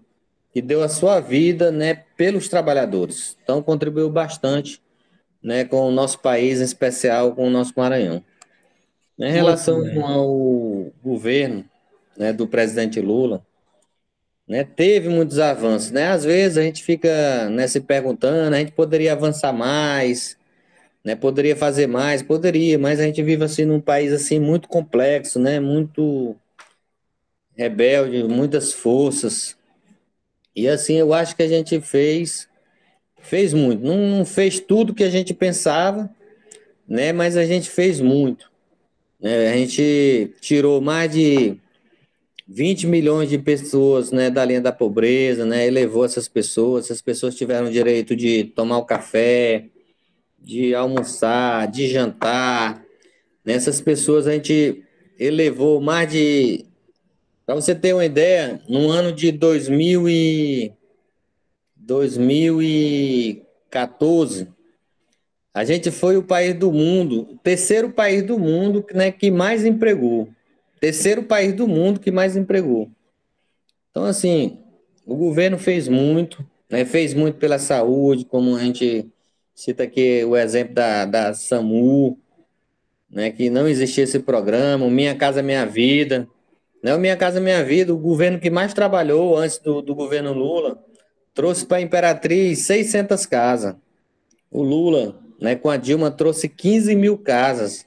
que 0.52 0.60
deu 0.60 0.82
a 0.82 0.90
sua 0.90 1.20
vida 1.20 1.72
né, 1.72 2.04
pelos 2.18 2.50
trabalhadores. 2.50 3.38
Então, 3.44 3.62
contribuiu 3.62 4.10
bastante 4.10 4.82
né, 5.44 5.64
com 5.66 5.88
o 5.88 5.92
nosso 5.92 6.18
país, 6.18 6.62
em 6.62 6.64
especial 6.64 7.36
com 7.36 7.46
o 7.46 7.50
nosso 7.52 7.74
Maranhão. 7.78 8.24
Em 9.20 9.32
relação 9.32 9.84
ao 10.04 10.92
governo 11.04 11.64
né, 12.18 12.34
do 12.34 12.48
presidente 12.48 13.00
Lula, 13.00 13.46
né, 14.48 14.64
teve 14.64 15.10
muitos 15.10 15.40
avanços. 15.40 15.92
Né? 15.92 16.08
Às 16.08 16.24
vezes 16.24 16.58
a 16.58 16.64
gente 16.64 16.84
fica 16.84 17.50
né, 17.50 17.68
se 17.68 17.82
perguntando, 17.82 18.56
a 18.56 18.60
gente 18.60 18.72
poderia 18.72 19.14
avançar 19.14 19.54
mais, 19.54 20.38
né, 21.04 21.16
poderia 21.16 21.56
fazer 21.56 21.88
mais, 21.88 22.22
poderia, 22.22 22.78
mas 22.80 23.00
a 23.00 23.04
gente 23.04 23.22
vive 23.24 23.44
assim 23.44 23.66
num 23.66 23.82
país 23.82 24.12
assim 24.14 24.40
muito 24.40 24.68
complexo, 24.68 25.40
né, 25.40 25.60
muito 25.60 26.36
rebelde, 27.56 28.24
muitas 28.24 28.74
forças. 28.74 29.58
E 30.56 30.68
assim, 30.68 30.96
eu 30.96 31.14
acho 31.14 31.36
que 31.36 31.44
a 31.44 31.48
gente 31.48 31.80
fez 31.82 32.48
fez 33.24 33.54
muito. 33.54 33.84
Não, 33.84 33.98
não, 33.98 34.26
fez 34.26 34.60
tudo 34.60 34.94
que 34.94 35.04
a 35.04 35.10
gente 35.10 35.34
pensava, 35.34 36.10
né? 36.88 37.12
Mas 37.14 37.38
a 37.38 37.46
gente 37.46 37.70
fez 37.70 38.00
muito. 38.00 38.52
Né? 39.20 39.50
A 39.50 39.58
gente 39.58 40.34
tirou 40.42 40.82
mais 40.82 41.12
de 41.12 41.58
20 42.48 42.88
milhões 42.88 43.30
de 43.30 43.38
pessoas 43.38 44.12
né, 44.12 44.30
da 44.30 44.44
linha 44.44 44.62
da 44.62 44.72
pobreza, 44.72 45.46
né? 45.46 45.66
Elevou 45.66 46.06
essas 46.06 46.28
pessoas. 46.28 46.86
Essas 46.86 47.02
pessoas 47.02 47.36
tiveram 47.36 47.68
o 47.68 47.72
direito 47.72 48.16
de 48.16 48.44
tomar 48.44 48.78
o 48.78 48.86
café, 48.86 49.66
de 50.40 50.76
almoçar, 50.76 51.70
de 51.72 51.88
jantar. 51.88 52.84
Nessas 53.46 53.82
pessoas 53.82 54.28
a 54.28 54.34
gente 54.34 54.84
elevou 55.20 55.80
mais 55.80 56.12
de 56.12 56.66
para 57.46 57.56
você 57.56 57.76
ter 57.76 57.94
uma 57.94 58.06
ideia, 58.06 58.62
no 58.70 58.90
ano 58.90 59.12
de 59.12 59.30
2000 59.30 60.08
e 60.08 60.72
2014, 61.76 64.48
a 65.54 65.66
gente 65.66 65.92
foi 65.92 66.16
o 66.16 66.24
país 66.24 66.56
do 66.56 66.72
mundo, 66.72 67.34
o 67.34 67.38
terceiro 67.38 67.90
país 67.90 68.24
do 68.24 68.40
mundo 68.40 68.86
né, 68.94 69.12
que 69.12 69.30
mais 69.30 69.66
empregou. 69.66 70.30
Terceiro 70.84 71.24
país 71.24 71.54
do 71.54 71.66
mundo 71.66 71.98
que 71.98 72.12
mais 72.12 72.36
empregou. 72.36 72.92
Então, 73.90 74.04
assim, 74.04 74.60
o 75.06 75.16
governo 75.16 75.58
fez 75.58 75.88
muito, 75.88 76.46
né, 76.70 76.84
fez 76.84 77.14
muito 77.14 77.38
pela 77.38 77.58
saúde, 77.58 78.26
como 78.26 78.54
a 78.58 78.60
gente 78.60 79.10
cita 79.56 79.84
aqui 79.84 80.26
o 80.26 80.36
exemplo 80.36 80.76
da, 80.76 81.06
da 81.06 81.34
SAMU, 81.34 82.20
né, 83.10 83.32
que 83.32 83.50
não 83.50 83.66
existia 83.66 84.04
esse 84.04 84.20
programa, 84.20 84.90
Minha 84.90 85.16
Casa 85.16 85.42
Minha 85.42 85.66
Vida. 85.66 86.28
Né, 86.84 86.94
o 86.94 87.00
Minha 87.00 87.16
Casa 87.16 87.40
Minha 87.40 87.64
Vida, 87.64 87.94
o 87.94 87.98
governo 87.98 88.38
que 88.38 88.50
mais 88.50 88.74
trabalhou 88.74 89.38
antes 89.38 89.60
do, 89.60 89.82
do 89.82 89.96
governo 89.96 90.34
Lula, 90.34 90.84
trouxe 91.34 91.66
para 91.66 91.78
a 91.78 91.82
Imperatriz 91.82 92.60
600 92.60 93.26
casas. 93.26 93.74
O 94.52 94.62
Lula, 94.62 95.18
né, 95.40 95.56
com 95.56 95.70
a 95.70 95.78
Dilma, 95.78 96.12
trouxe 96.12 96.50
15 96.50 96.94
mil 96.94 97.18
casas, 97.18 97.86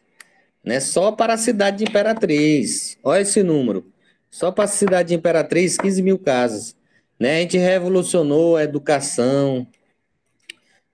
né, 0.67 0.81
só 0.81 1.13
para 1.13 1.35
a 1.35 1.39
cidade 1.39 1.79
de 1.79 1.85
Imperatriz. 1.85 2.99
Olha 3.03 3.21
esse 3.21 3.43
número. 3.43 3.87
Só 4.29 4.51
para 4.51 4.65
a 4.65 4.69
cidade 4.69 5.11
de 5.11 5.15
Imperatriz, 5.15 5.79
15 5.79 6.03
mil 6.03 6.19
casas. 6.19 6.75
Né, 7.19 7.39
a 7.39 7.41
gente 7.41 7.57
revolucionou 7.57 8.57
a 8.57 8.65
educação, 8.65 9.67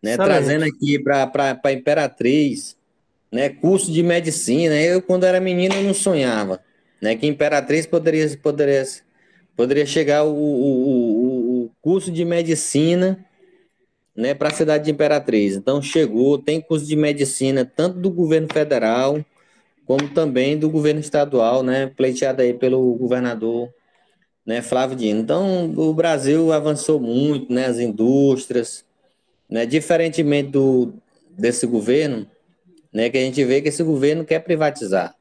né, 0.01 0.17
trazendo 0.17 0.65
aqui 0.65 1.03
para 1.03 1.59
a 1.65 1.73
Imperatriz 1.73 2.77
né, 3.33 3.49
curso 3.49 3.91
de 3.91 4.03
medicina. 4.03 4.81
Eu, 4.81 5.03
quando 5.03 5.25
era 5.25 5.41
menino, 5.41 5.75
não 5.83 5.95
sonhava 5.95 6.61
né, 7.03 7.17
que 7.17 7.27
Imperatriz 7.27 7.85
poderia, 7.85 8.39
poderia, 8.41 8.85
poderia 9.57 9.85
chegar 9.85 10.23
o, 10.23 10.33
o, 10.33 10.35
o, 10.35 11.65
o 11.65 11.71
curso 11.83 12.13
de 12.13 12.25
medicina 12.25 13.27
né, 14.15 14.33
para 14.35 14.49
a 14.49 14.53
cidade 14.53 14.85
de 14.85 14.93
Imperatriz. 14.93 15.57
Então 15.57 15.83
chegou, 15.83 16.39
tem 16.39 16.61
curso 16.61 16.87
de 16.87 16.95
medicina 16.95 17.65
tanto 17.65 17.99
do 17.99 18.09
governo 18.09 18.47
federal 18.53 19.19
como 19.87 20.09
também 20.15 20.59
do 20.59 20.71
governo 20.71 21.01
estadual, 21.01 21.63
né, 21.63 21.87
pleiteado 21.97 22.43
aí 22.43 22.55
pelo 22.55 22.95
governador, 22.95 23.69
né, 24.45 24.63
Flávio 24.63 24.97
Dino. 24.97 25.21
Então 25.21 25.73
o 25.77 25.93
Brasil 25.95 26.53
avançou 26.53 27.01
muito, 27.01 27.53
né, 27.53 27.67
as 27.67 27.79
indústrias, 27.79 28.85
né, 29.49 29.67
diferentemente 29.67 30.51
do 30.51 30.95
desse 31.31 31.67
governo, 31.67 32.27
né, 32.93 33.09
que 33.09 33.17
a 33.17 33.21
gente 33.23 33.43
vê 33.45 33.63
que 33.63 33.69
esse 33.69 33.83
governo 33.83 34.25
quer 34.25 34.41
privatizar, 34.41 35.15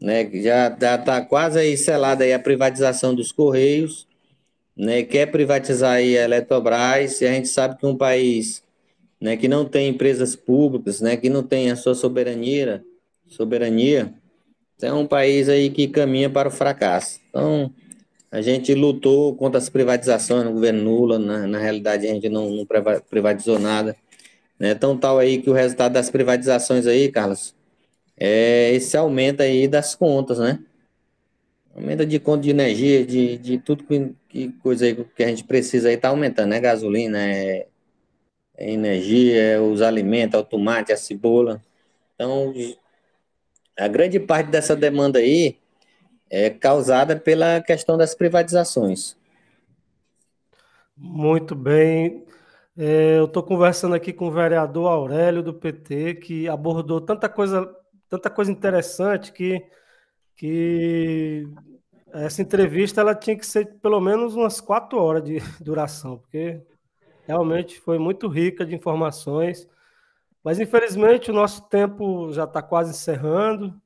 né, 0.00 0.28
já 0.42 0.68
está 0.68 1.20
quase 1.20 1.58
aí 1.58 1.76
selada 1.76 2.24
aí 2.24 2.32
a 2.32 2.38
privatização 2.38 3.14
dos 3.14 3.30
correios, 3.30 4.06
né, 4.76 5.02
quer 5.02 5.26
privatizar 5.26 5.92
aí 5.96 6.18
a 6.18 6.24
Eletrobras, 6.24 7.20
e 7.20 7.26
a 7.26 7.32
gente 7.32 7.48
sabe 7.48 7.78
que 7.78 7.86
um 7.86 7.96
país, 7.96 8.62
né, 9.20 9.36
que 9.36 9.46
não 9.48 9.64
tem 9.64 9.88
empresas 9.88 10.34
públicas, 10.34 11.00
né, 11.00 11.16
que 11.16 11.28
não 11.28 11.42
tem 11.42 11.70
a 11.70 11.76
sua 11.76 11.94
soberania, 11.94 12.82
soberania, 13.34 14.12
é 14.82 14.92
um 14.92 15.06
país 15.06 15.48
aí 15.48 15.70
que 15.70 15.88
caminha 15.88 16.28
para 16.28 16.48
o 16.48 16.52
fracasso. 16.52 17.20
Então, 17.28 17.72
a 18.30 18.40
gente 18.40 18.74
lutou 18.74 19.34
contra 19.36 19.58
as 19.58 19.68
privatizações 19.68 20.44
no 20.44 20.52
governo 20.52 20.84
Lula, 20.84 21.18
na, 21.18 21.46
na 21.46 21.58
realidade 21.58 22.06
a 22.06 22.12
gente 22.12 22.28
não, 22.28 22.50
não 22.50 22.66
privatizou 23.08 23.58
nada. 23.58 23.96
Né? 24.58 24.74
Tão 24.74 24.96
tal 24.96 25.18
aí 25.18 25.40
que 25.40 25.50
o 25.50 25.52
resultado 25.52 25.92
das 25.92 26.10
privatizações 26.10 26.86
aí, 26.86 27.10
Carlos, 27.10 27.54
é 28.16 28.72
esse 28.72 28.96
aumento 28.96 29.42
aí 29.42 29.68
das 29.68 29.94
contas, 29.94 30.38
né? 30.38 30.58
Aumenta 31.74 32.06
de 32.06 32.20
conta 32.20 32.42
de 32.42 32.50
energia, 32.50 33.04
de, 33.04 33.36
de 33.38 33.58
tudo 33.58 33.84
que, 33.84 34.14
que 34.28 34.52
coisa 34.62 34.86
aí 34.86 34.94
que 34.94 35.24
a 35.24 35.28
gente 35.28 35.44
precisa 35.44 35.88
aí 35.88 35.96
tá 35.96 36.08
aumentando, 36.08 36.50
né? 36.50 36.60
Gasolina, 36.60 37.18
é, 37.20 37.66
é 38.56 38.70
energia, 38.70 39.40
é 39.42 39.60
os 39.60 39.82
alimentos, 39.82 40.38
é 40.38 40.42
o 40.42 40.44
tomate, 40.44 40.92
a 40.92 40.96
cebola. 40.96 41.60
Então, 42.14 42.52
a 43.78 43.88
grande 43.88 44.20
parte 44.20 44.50
dessa 44.50 44.76
demanda 44.76 45.18
aí 45.18 45.58
é 46.30 46.50
causada 46.50 47.16
pela 47.16 47.60
questão 47.60 47.96
das 47.96 48.14
privatizações. 48.14 49.16
Muito 50.96 51.54
bem. 51.54 52.24
É, 52.76 53.18
eu 53.18 53.26
estou 53.26 53.42
conversando 53.42 53.94
aqui 53.94 54.12
com 54.12 54.26
o 54.26 54.32
vereador 54.32 54.88
Aurélio 54.90 55.42
do 55.42 55.54
PT, 55.54 56.14
que 56.16 56.48
abordou 56.48 57.00
tanta 57.00 57.28
coisa, 57.28 57.72
tanta 58.08 58.30
coisa 58.30 58.50
interessante 58.50 59.32
que, 59.32 59.64
que 60.36 61.48
essa 62.12 62.42
entrevista 62.42 63.00
ela 63.00 63.14
tinha 63.14 63.36
que 63.36 63.46
ser 63.46 63.74
pelo 63.80 64.00
menos 64.00 64.34
umas 64.34 64.60
quatro 64.60 64.98
horas 64.98 65.22
de 65.22 65.38
duração, 65.62 66.18
porque 66.18 66.60
realmente 67.26 67.80
foi 67.80 67.98
muito 67.98 68.28
rica 68.28 68.64
de 68.64 68.74
informações. 68.74 69.68
Mas 70.44 70.60
infelizmente 70.60 71.30
o 71.30 71.34
nosso 71.34 71.62
tempo 71.70 72.30
já 72.30 72.44
está 72.44 72.62
quase 72.62 72.90
encerrando. 72.90 73.80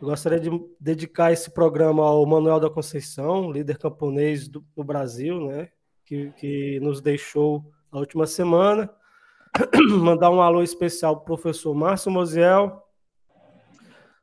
Eu 0.00 0.08
gostaria 0.08 0.40
de 0.40 0.50
dedicar 0.80 1.30
esse 1.30 1.50
programa 1.50 2.02
ao 2.02 2.24
Manuel 2.24 2.58
da 2.58 2.70
Conceição, 2.70 3.52
líder 3.52 3.76
camponês 3.76 4.48
do, 4.48 4.64
do 4.74 4.82
Brasil, 4.82 5.48
né, 5.48 5.68
que, 6.06 6.32
que 6.32 6.80
nos 6.80 7.02
deixou 7.02 7.62
na 7.92 8.00
última 8.00 8.26
semana. 8.26 8.90
Mandar 10.00 10.30
um 10.30 10.40
alô 10.40 10.62
especial 10.62 11.14
para 11.14 11.22
o 11.22 11.36
professor 11.36 11.74
Márcio 11.74 12.10
Moziel, 12.10 12.82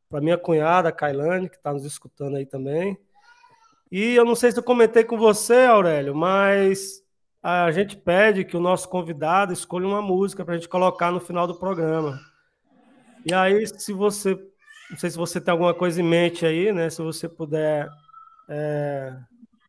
para 0.10 0.22
minha 0.22 0.40
cunhada, 0.40 0.92
Kailane, 0.92 1.50
que 1.50 1.56
está 1.56 1.72
nos 1.72 1.86
escutando 1.86 2.36
aí 2.36 2.48
também. 2.48 2.98
E 3.92 4.16
eu 4.16 4.26
não 4.26 4.36
sei 4.36 4.52
se 4.52 4.58
eu 4.58 4.64
comentei 4.64 5.04
com 5.04 5.18
você, 5.20 5.66
Aurélio, 5.66 6.16
mas 6.16 7.04
a 7.42 7.72
gente 7.72 7.96
pede 7.96 8.44
que 8.44 8.58
o 8.58 8.60
nosso 8.60 8.90
convidado 8.90 9.54
escolha 9.54 9.88
uma 9.88 10.02
música 10.02 10.44
para 10.44 10.56
a 10.56 10.58
gente 10.58 10.68
colocar 10.68 11.12
no 11.12 11.20
final 11.20 11.48
do 11.48 11.56
programa. 11.56 12.20
E 13.26 13.34
aí, 13.34 13.66
se 13.66 13.94
você. 13.94 14.38
Não 14.90 14.98
sei 14.98 15.10
se 15.10 15.18
você 15.18 15.40
tem 15.40 15.52
alguma 15.52 15.74
coisa 15.74 16.02
em 16.02 16.04
mente 16.04 16.46
aí, 16.46 16.74
né? 16.74 16.90
Se 16.90 17.02
você 17.02 17.30
puder 17.30 17.88
é, 18.50 19.14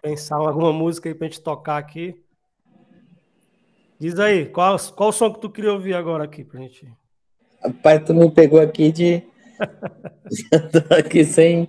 pensar 0.02 0.40
em 0.40 0.46
alguma 0.46 0.72
música 0.72 1.08
aí 1.08 1.14
para 1.14 1.26
a 1.26 1.30
gente 1.30 1.42
tocar 1.42 1.76
aqui. 1.76 2.14
Diz 3.98 4.18
aí, 4.18 4.46
qual, 4.46 4.78
qual 4.96 5.10
o 5.10 5.12
som 5.12 5.30
que 5.30 5.40
tu 5.40 5.50
queria 5.50 5.72
ouvir 5.72 5.92
agora 5.94 6.24
aqui 6.24 6.42
pra 6.42 6.58
gente? 6.58 6.90
Rapaz, 7.62 8.02
tu 8.04 8.14
me 8.14 8.30
pegou 8.30 8.58
aqui 8.58 8.90
de. 8.90 9.22
Tô 10.88 10.94
aqui 10.94 11.22
sem. 11.22 11.68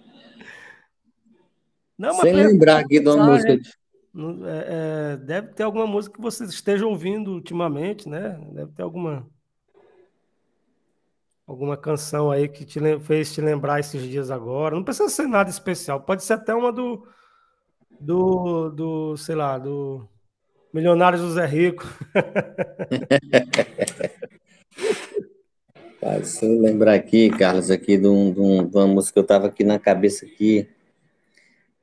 Não, 1.98 2.14
sem 2.16 2.34
lembrar 2.34 2.80
aqui 2.80 3.02
de 3.02 3.10
uma 3.10 3.26
música. 3.26 3.60
É, 4.46 5.18
deve 5.18 5.50
ter 5.50 5.64
alguma 5.64 5.88
música 5.88 6.16
que 6.16 6.22
você 6.22 6.44
esteja 6.44 6.86
ouvindo 6.86 7.32
ultimamente, 7.32 8.10
né? 8.10 8.40
Deve 8.52 8.72
ter 8.74 8.84
alguma 8.84 9.26
alguma 11.48 11.76
canção 11.76 12.32
aí 12.32 12.48
que 12.48 12.64
te 12.64 12.80
fez 13.00 13.34
te 13.34 13.42
lembrar 13.42 13.80
esses 13.80 14.04
dias 14.04 14.32
agora. 14.32 14.76
Não 14.76 14.84
precisa 14.84 15.10
ser 15.10 15.28
nada 15.28 15.50
especial, 15.50 16.02
pode 16.02 16.24
ser 16.24 16.34
até 16.34 16.54
uma 16.54 16.72
do 16.72 17.08
do, 18.00 18.70
do 18.70 19.18
sei 19.18 19.36
lá, 19.36 19.58
do 19.58 20.08
Milionários 20.74 21.22
do 21.22 21.32
Zé 21.32 21.46
Rico. 21.46 21.86
Se 26.24 26.46
eu 26.46 26.60
lembrar 26.60 26.96
aqui, 26.96 27.30
Carlos, 27.30 27.70
aqui 27.70 27.96
de, 27.96 28.08
um, 28.08 28.32
de, 28.32 28.40
um, 28.40 28.68
de, 28.68 28.76
uma 28.76 28.88
música 28.88 29.14
que 29.14 29.20
eu 29.20 29.24
estava 29.24 29.48
aqui 29.48 29.64
na 29.64 29.78
cabeça 29.78 30.26
aqui. 30.26 30.68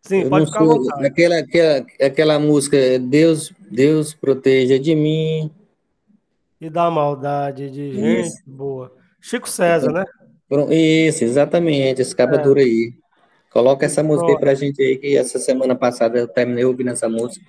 Sim, 0.03 0.23
eu 0.23 0.31
pode 0.31 0.47
ficar 0.47 0.65
sou, 0.65 0.87
aquela, 1.05 1.39
aquela, 1.39 1.87
aquela 2.01 2.39
música, 2.39 2.99
Deus, 2.99 3.53
Deus 3.71 4.15
proteja 4.15 4.79
de 4.79 4.95
mim. 4.95 5.51
E 6.61 6.71
da 6.71 6.91
maldade 6.91 7.71
de 7.71 7.93
gente 7.93 8.27
Isso. 8.27 8.43
boa. 8.47 8.93
Chico 9.21 9.49
César, 9.49 9.93
né? 9.93 10.05
Isso, 10.71 11.25
exatamente, 11.25 12.01
esse 12.01 12.15
é. 12.19 12.39
duro 12.39 12.59
aí. 12.59 12.95
Coloca 13.51 13.87
essa 13.87 14.03
música 14.03 14.31
aí 14.31 14.39
pra 14.39 14.55
gente 14.55 14.83
aí, 14.83 14.97
que 14.97 15.17
essa 15.17 15.39
semana 15.39 15.75
passada 15.75 16.19
eu 16.19 16.29
terminei 16.29 16.65
ouvindo 16.65 16.91
essa 16.91 17.09
música. 17.09 17.45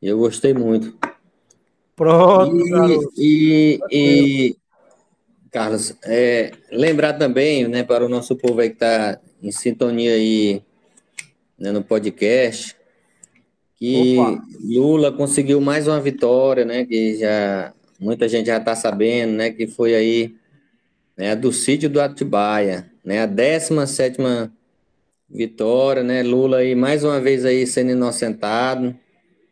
Eu 0.00 0.18
gostei 0.18 0.54
muito. 0.54 0.96
Pronto, 1.96 2.52
e, 3.16 3.78
e, 3.80 3.80
e, 3.90 4.56
Carlos, 5.50 5.94
é, 6.04 6.50
lembrar 6.70 7.12
também, 7.14 7.68
né, 7.68 7.84
para 7.84 8.04
o 8.04 8.08
nosso 8.08 8.34
povo 8.36 8.60
aí 8.60 8.68
que 8.68 8.74
está 8.74 9.20
em 9.42 9.52
sintonia 9.52 10.12
aí 10.12 10.62
né, 11.58 11.70
no 11.72 11.82
podcast, 11.82 12.76
que 13.76 14.18
Opa. 14.18 14.42
Lula 14.62 15.12
conseguiu 15.12 15.60
mais 15.60 15.86
uma 15.86 16.00
vitória, 16.00 16.64
né, 16.64 16.84
que 16.84 17.18
já 17.18 17.72
muita 17.98 18.28
gente 18.28 18.46
já 18.46 18.58
está 18.58 18.74
sabendo, 18.74 19.32
né, 19.32 19.50
que 19.50 19.66
foi 19.66 19.94
aí 19.94 20.34
né, 21.16 21.34
do 21.34 21.52
sítio 21.52 21.88
do 21.88 22.00
Atibaia, 22.00 22.90
né, 23.04 23.22
a 23.22 23.26
17 23.26 24.18
vitória, 25.28 26.02
né, 26.02 26.22
Lula 26.22 26.58
aí 26.58 26.74
mais 26.74 27.04
uma 27.04 27.20
vez 27.20 27.44
aí 27.44 27.66
sendo 27.66 27.90
inocentado, 27.90 28.96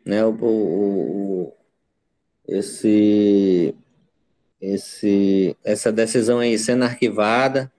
né, 0.05 0.25
o, 0.25 0.31
o, 0.31 1.45
o, 1.45 1.53
esse, 2.47 3.73
esse, 4.59 5.55
essa 5.63 5.91
decisão 5.91 6.39
aí 6.39 6.57
sendo 6.57 6.83
arquivada, 6.83 7.71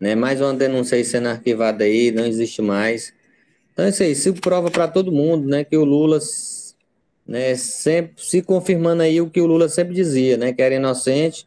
né, 0.00 0.14
mais 0.14 0.40
uma 0.40 0.54
denúncia 0.54 0.96
aí 0.96 1.04
sendo 1.04 1.28
arquivada 1.28 1.84
aí, 1.84 2.10
não 2.10 2.26
existe 2.26 2.60
mais. 2.60 3.14
Então, 3.72 3.88
isso 3.88 4.02
aí, 4.02 4.14
se 4.14 4.32
prova 4.32 4.70
para 4.70 4.86
todo 4.86 5.10
mundo, 5.10 5.48
né, 5.48 5.64
que 5.64 5.76
o 5.76 5.84
Lula, 5.84 6.18
né, 7.26 7.54
sempre 7.54 8.22
se 8.22 8.42
confirmando 8.42 9.02
aí 9.02 9.20
o 9.20 9.30
que 9.30 9.40
o 9.40 9.46
Lula 9.46 9.68
sempre 9.68 9.94
dizia, 9.94 10.36
né, 10.36 10.52
que 10.52 10.60
era 10.60 10.74
inocente, 10.74 11.46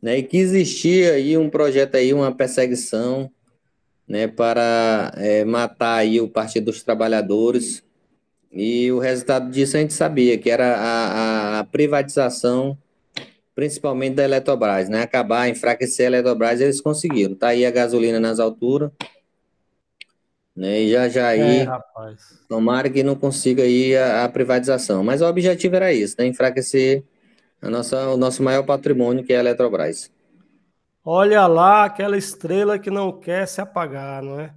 né, 0.00 0.18
e 0.18 0.22
que 0.22 0.36
existia 0.36 1.14
aí 1.14 1.36
um 1.36 1.50
projeto 1.50 1.96
aí, 1.96 2.14
uma 2.14 2.32
perseguição, 2.32 3.30
né, 4.06 4.28
para 4.28 5.12
é, 5.16 5.44
matar 5.44 5.96
aí 5.96 6.20
o 6.20 6.28
Partido 6.28 6.66
dos 6.66 6.82
Trabalhadores, 6.82 7.82
e 8.52 8.90
o 8.92 8.98
resultado 8.98 9.50
disso 9.50 9.76
a 9.76 9.80
gente 9.80 9.92
sabia, 9.92 10.38
que 10.38 10.48
era 10.48 10.76
a, 10.76 11.58
a, 11.60 11.64
privatização 11.64 12.78
principalmente 13.54 14.14
da 14.14 14.24
Eletrobras, 14.24 14.88
né? 14.88 15.02
Acabar, 15.02 15.48
enfraquecer 15.48 16.04
a 16.04 16.08
Eletrobras, 16.08 16.60
eles 16.60 16.80
conseguiram. 16.80 17.34
Tá 17.34 17.48
aí 17.48 17.64
a 17.64 17.70
gasolina 17.70 18.20
nas 18.20 18.38
alturas, 18.38 18.90
né? 20.56 20.80
E 20.80 20.90
já 20.90 21.08
já 21.08 21.28
aí, 21.28 21.60
é, 21.60 21.66
tomara 22.48 22.88
que 22.88 23.02
não 23.02 23.14
consiga 23.14 23.62
aí 23.62 23.94
a, 23.94 24.24
a, 24.24 24.28
privatização. 24.28 25.04
Mas 25.04 25.20
o 25.20 25.26
objetivo 25.26 25.76
era 25.76 25.92
isso, 25.92 26.16
né? 26.18 26.26
Enfraquecer 26.26 27.04
a 27.60 27.68
nossa, 27.68 28.08
o 28.08 28.16
nosso 28.16 28.42
maior 28.42 28.62
patrimônio, 28.64 29.22
que 29.24 29.32
é 29.32 29.36
a 29.36 29.40
Eletrobras. 29.40 30.10
Olha 31.04 31.46
lá 31.46 31.84
aquela 31.84 32.16
estrela 32.16 32.78
que 32.78 32.90
não 32.90 33.12
quer 33.12 33.46
se 33.46 33.60
apagar, 33.60 34.22
não 34.22 34.40
é? 34.40 34.52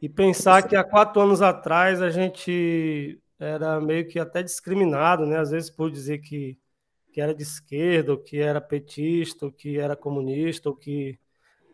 E 0.00 0.08
pensar 0.08 0.66
que 0.66 0.74
há 0.74 0.82
quatro 0.82 1.20
anos 1.20 1.42
atrás 1.42 2.00
a 2.00 2.08
gente 2.08 3.20
era 3.38 3.80
meio 3.80 4.06
que 4.06 4.18
até 4.18 4.42
discriminado, 4.42 5.26
né? 5.26 5.38
Às 5.38 5.50
vezes 5.50 5.70
por 5.70 5.90
dizer 5.90 6.18
que, 6.18 6.56
que 7.12 7.20
era 7.20 7.34
de 7.34 7.42
esquerda, 7.42 8.12
ou 8.12 8.18
que 8.18 8.38
era 8.38 8.60
petista, 8.60 9.46
ou 9.46 9.52
que 9.52 9.78
era 9.78 9.96
comunista, 9.96 10.68
ou 10.68 10.76
que. 10.76 11.18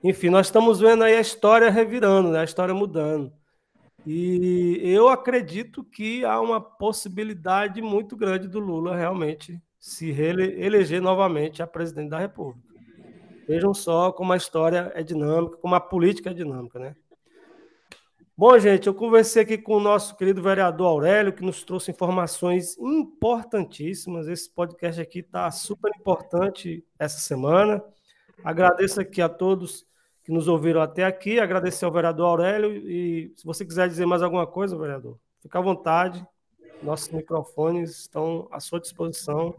Enfim, 0.02 0.30
nós 0.30 0.46
estamos 0.46 0.80
vendo 0.80 1.04
aí 1.04 1.14
a 1.14 1.20
história 1.20 1.70
revirando, 1.70 2.30
né? 2.30 2.40
a 2.40 2.44
história 2.44 2.72
mudando. 2.72 3.32
E 4.10 4.80
eu 4.84 5.10
acredito 5.10 5.84
que 5.84 6.24
há 6.24 6.40
uma 6.40 6.62
possibilidade 6.62 7.82
muito 7.82 8.16
grande 8.16 8.48
do 8.48 8.58
Lula 8.58 8.96
realmente 8.96 9.60
se 9.78 10.08
eleger 10.08 11.02
novamente 11.02 11.62
a 11.62 11.66
presidente 11.66 12.08
da 12.08 12.18
República. 12.18 12.66
Vejam 13.46 13.74
só 13.74 14.10
como 14.10 14.32
a 14.32 14.36
história 14.38 14.90
é 14.94 15.02
dinâmica, 15.02 15.58
como 15.58 15.74
a 15.74 15.80
política 15.80 16.30
é 16.30 16.32
dinâmica, 16.32 16.78
né? 16.78 16.96
Bom, 18.34 18.58
gente, 18.58 18.86
eu 18.86 18.94
conversei 18.94 19.42
aqui 19.42 19.58
com 19.58 19.76
o 19.76 19.80
nosso 19.80 20.16
querido 20.16 20.40
vereador 20.40 20.86
Aurélio, 20.86 21.34
que 21.34 21.44
nos 21.44 21.62
trouxe 21.62 21.90
informações 21.90 22.78
importantíssimas. 22.78 24.26
Esse 24.26 24.48
podcast 24.48 24.98
aqui 25.02 25.18
está 25.18 25.50
super 25.50 25.92
importante 26.00 26.82
essa 26.98 27.18
semana. 27.18 27.84
Agradeço 28.42 29.02
aqui 29.02 29.20
a 29.20 29.28
todos 29.28 29.87
que 30.28 30.32
nos 30.34 30.46
ouviram 30.46 30.82
até 30.82 31.04
aqui, 31.04 31.40
agradecer 31.40 31.86
ao 31.86 31.90
vereador 31.90 32.26
Aurélio 32.26 32.86
e 32.86 33.32
se 33.34 33.46
você 33.46 33.64
quiser 33.64 33.88
dizer 33.88 34.04
mais 34.04 34.20
alguma 34.20 34.46
coisa, 34.46 34.76
vereador, 34.76 35.16
fica 35.40 35.58
à 35.58 35.62
vontade. 35.62 36.22
Nossos 36.82 37.08
microfones 37.08 38.00
estão 38.00 38.46
à 38.52 38.60
sua 38.60 38.78
disposição. 38.78 39.54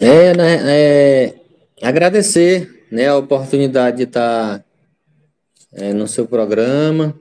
É, 0.00 0.34
né, 0.34 0.58
é, 0.64 1.34
agradecer 1.82 2.86
né, 2.90 3.08
a 3.08 3.18
oportunidade 3.18 3.98
de 3.98 4.02
estar 4.04 4.64
é, 5.74 5.92
no 5.92 6.08
seu 6.08 6.26
programa. 6.26 7.14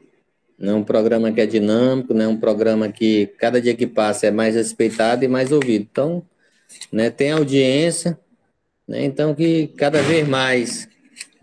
É 0.58 0.74
um 0.74 0.86
programa 0.86 1.34
que 1.34 1.42
é 1.42 1.46
dinâmico, 1.46 2.14
né? 2.14 2.30
um 2.30 2.38
programa 2.38 2.90
que 2.90 3.28
cada 3.38 3.60
dia 3.60 3.76
que 3.76 3.86
passa 3.86 4.28
é 4.28 4.32
mais 4.32 4.56
respeitado 4.56 5.26
e 5.26 5.28
mais 5.28 5.52
ouvido. 5.52 5.86
Então, 5.92 6.24
né, 6.94 7.10
tem 7.10 7.34
audiência, 7.34 8.18
né? 8.88 9.04
então 9.04 9.36
que 9.36 9.68
cada 9.68 10.02
vez 10.02 10.26
mais 10.26 10.88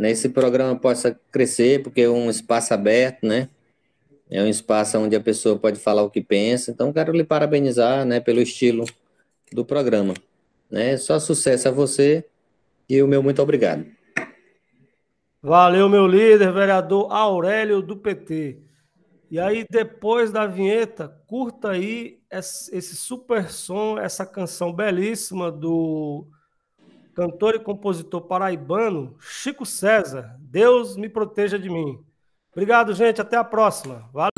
né, 0.05 0.11
esse 0.11 0.28
programa 0.28 0.78
possa 0.78 1.18
crescer, 1.32 1.82
porque 1.82 2.02
é 2.02 2.11
um 2.11 2.28
espaço 2.28 2.74
aberto, 2.74 3.26
né? 3.26 3.48
É 4.30 4.42
um 4.42 4.46
espaço 4.46 4.98
onde 4.98 5.16
a 5.16 5.20
pessoa 5.20 5.59
pode 5.59 5.80
falar 5.80 6.02
o 6.02 6.11
que 6.11 6.20
pensa. 6.20 6.70
Então, 6.70 6.92
quero 6.92 7.11
lhe 7.11 7.24
parabenizar 7.24 8.05
né, 8.05 8.20
pelo 8.20 8.42
estilo 8.42 8.84
do 9.50 9.64
programa. 9.64 10.12
Né? 10.70 10.98
Só 10.98 11.18
sucesso 11.18 11.68
a 11.68 11.70
você 11.70 12.22
e 12.86 13.02
o 13.02 13.09
meu 13.09 13.22
muito 13.22 13.40
obrigado. 13.40 13.86
Valeu, 15.42 15.88
meu 15.88 16.07
líder, 16.07 16.52
vereador 16.52 17.11
Aurélio 17.11 17.80
do 17.80 17.96
PT. 17.96 18.59
E 19.30 19.40
aí, 19.40 19.64
depois 19.70 20.30
da 20.30 20.46
vinheta, 20.46 21.09
curta 21.26 21.70
aí 21.70 22.20
esse 22.30 22.94
super 22.94 23.50
som, 23.50 23.98
essa 23.98 24.26
canção 24.26 24.70
belíssima 24.70 25.50
do 25.50 26.26
cantor 27.14 27.54
e 27.54 27.60
compositor 27.60 28.22
paraibano 28.22 29.16
Chico 29.20 29.64
César. 29.64 30.36
Deus 30.40 30.96
me 30.96 31.08
proteja 31.08 31.58
de 31.58 31.70
mim. 31.70 31.98
Obrigado, 32.52 32.94
gente. 32.94 33.20
Até 33.20 33.36
a 33.36 33.44
próxima. 33.44 34.08
Valeu. 34.12 34.34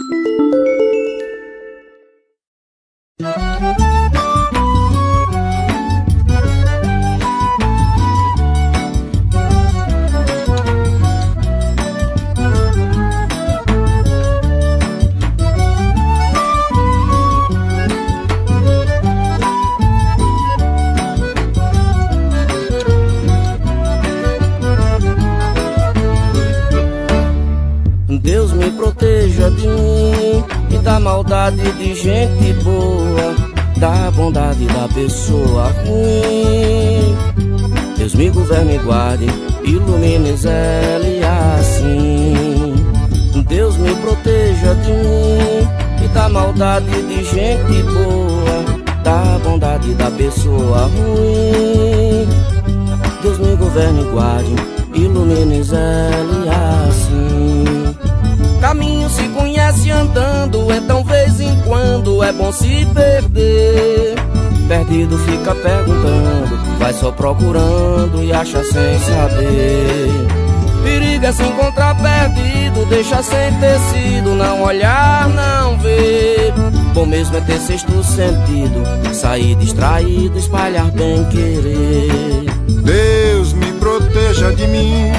Pessoa 34.97 35.71
ruim. 35.85 37.15
Deus 37.99 38.15
me 38.15 38.31
governe 38.31 38.77
e 38.77 38.79
guarde, 38.79 39.27
ilumine 39.63 40.31
ele 40.31 41.23
assim. 41.23 42.75
Deus 43.47 43.77
me 43.77 43.95
proteja 43.97 44.75
de 44.77 44.91
mim 44.91 45.69
e 46.03 46.09
da 46.09 46.29
maldade 46.31 46.91
de 47.03 47.25
gente 47.25 47.83
boa, 47.83 48.83
da 49.05 49.39
bondade 49.45 49.93
da 49.95 50.11
pessoa 50.11 50.89
ruim. 50.89 52.27
Deus 53.23 53.39
me 53.39 53.55
governe 53.55 54.01
e 54.01 54.05
guarde, 54.05 54.55
ilumine 54.95 55.57
ele 55.57 56.49
assim. 56.89 57.65
Caminho 58.63 59.11
se 59.11 59.29
conhece 59.29 59.91
andando, 59.91 60.73
então 60.73 61.05
vez 61.05 61.39
em 61.39 61.55
quando 61.67 62.23
é 62.23 62.33
bom 62.33 62.51
se 62.51 62.87
perder. 62.95 64.16
Perdido 64.69 65.17
fica 65.19 65.55
perguntando, 65.55 66.79
vai 66.79 66.93
só 66.93 67.13
procurando 67.13 68.23
e 68.23 68.33
acha 68.33 68.65
sem 68.65 68.99
saber. 68.99 70.27
Periga 70.83 71.33
se 71.33 71.43
encontrar 71.43 71.97
perdido, 71.97 72.85
deixa 72.89 73.23
sem 73.23 73.53
tecido, 73.61 74.35
não 74.35 74.63
olhar, 74.63 75.29
não 75.29 75.79
ver. 75.79 76.53
Bom 76.93 77.07
mesmo 77.07 77.37
é 77.37 77.41
ter 77.43 77.59
sexto 77.61 78.03
sentido, 78.03 78.83
sair 79.13 79.55
distraído, 79.57 80.39
espalhar 80.39 80.91
bem 80.93 81.25
querer. 81.25 82.47
Deus 82.69 83.53
me 83.53 83.73
proteja 83.73 84.53
de 84.53 84.67
mim 84.67 85.13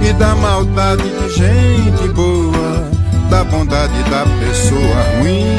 e 0.00 0.12
da 0.14 0.34
maldade 0.34 1.02
de 1.02 1.34
gente 1.34 2.08
boa, 2.14 2.90
da 3.28 3.44
bondade 3.44 4.02
da 4.10 4.24
pessoa 4.40 5.20
ruim. 5.20 5.56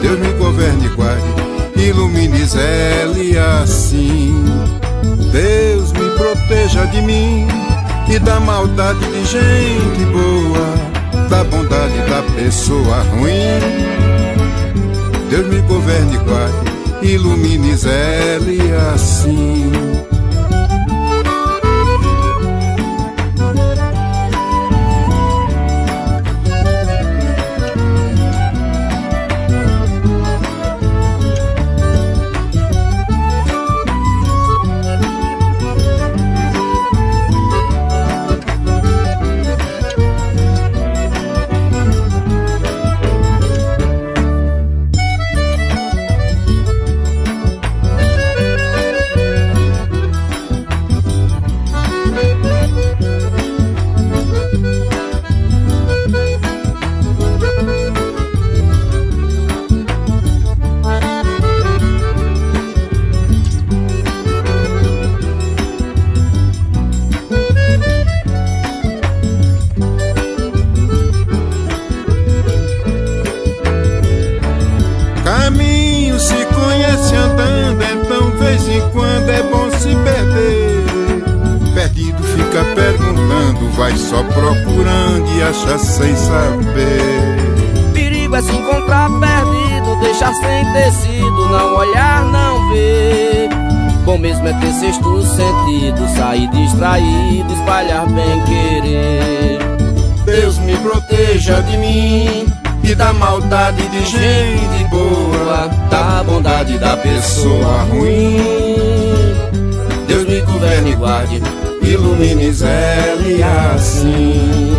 Deus 0.00 0.18
me 0.18 0.32
governe 0.32 0.86
e 0.86 0.88
guarde, 1.92 1.94
ilumine 1.94 2.44
Zé 2.46 3.04
assim. 3.62 4.44
Deus 5.32 5.92
me 5.92 6.10
proteja 6.16 6.86
de 6.86 7.00
mim 7.02 7.46
e 8.08 8.18
da 8.18 8.40
maldade 8.40 9.00
de 9.00 9.24
gente 9.24 10.04
boa, 10.12 11.28
da 11.28 11.44
bondade 11.44 11.98
da 12.08 12.22
pessoa 12.34 13.02
ruim. 13.02 13.60
Deus 15.30 15.46
me 15.46 15.60
governe 15.62 16.14
e 16.14 16.18
guarde, 16.18 17.12
ilumine 17.12 17.74
Zé 17.76 18.38
assim. 18.94 19.70
Da 106.64 106.96
pessoa 106.96 107.82
ruim. 107.90 108.36
Deus 110.06 110.24
me 110.28 110.40
governe 110.42 110.90
e 110.90 110.94
guarde, 110.94 111.42
ilumine 111.82 112.52
zele 112.52 113.42
assim. 113.42 114.76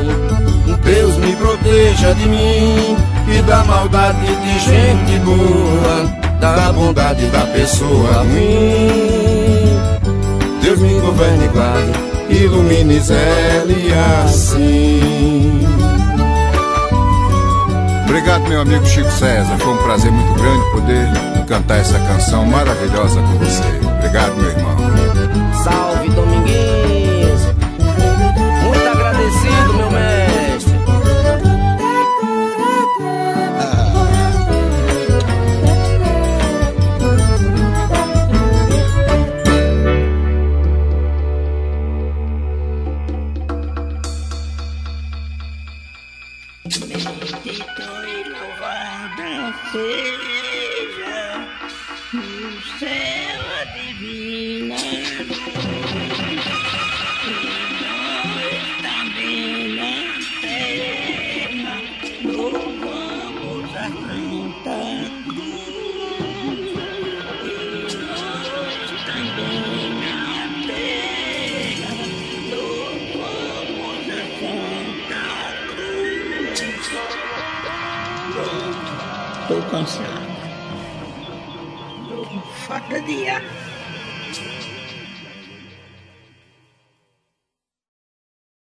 Deus 0.84 1.18
me 1.18 1.36
proteja 1.36 2.14
de 2.14 2.26
mim 2.28 2.96
e 3.28 3.42
da 3.42 3.64
maldade 3.66 4.26
de 4.26 4.60
gente 4.60 5.20
boa, 5.26 6.06
da 6.40 6.72
bondade 6.72 7.26
da 7.28 7.42
pessoa 7.48 8.24
ruim. 8.24 9.78
Deus 10.62 10.80
me 10.80 11.00
governe 11.02 11.46
e 11.46 11.48
guarde, 11.50 12.44
ilumine 12.44 13.00
zele 13.00 13.94
assim. 14.24 15.13
Obrigado, 18.24 18.48
meu 18.48 18.62
amigo 18.62 18.86
Chico 18.86 19.12
César. 19.12 19.58
Foi 19.58 19.74
um 19.74 19.84
prazer 19.84 20.10
muito 20.10 20.34
grande 20.42 20.72
poder 20.72 21.08
cantar 21.46 21.80
essa 21.80 22.00
canção 22.00 22.46
maravilhosa 22.46 23.20
com 23.22 23.38
você. 23.38 23.62
Obrigado, 23.98 24.36
meu 24.38 24.50
irmão. 24.50 24.78
Salve, 25.62 26.08
Dominguinhos. 26.08 26.33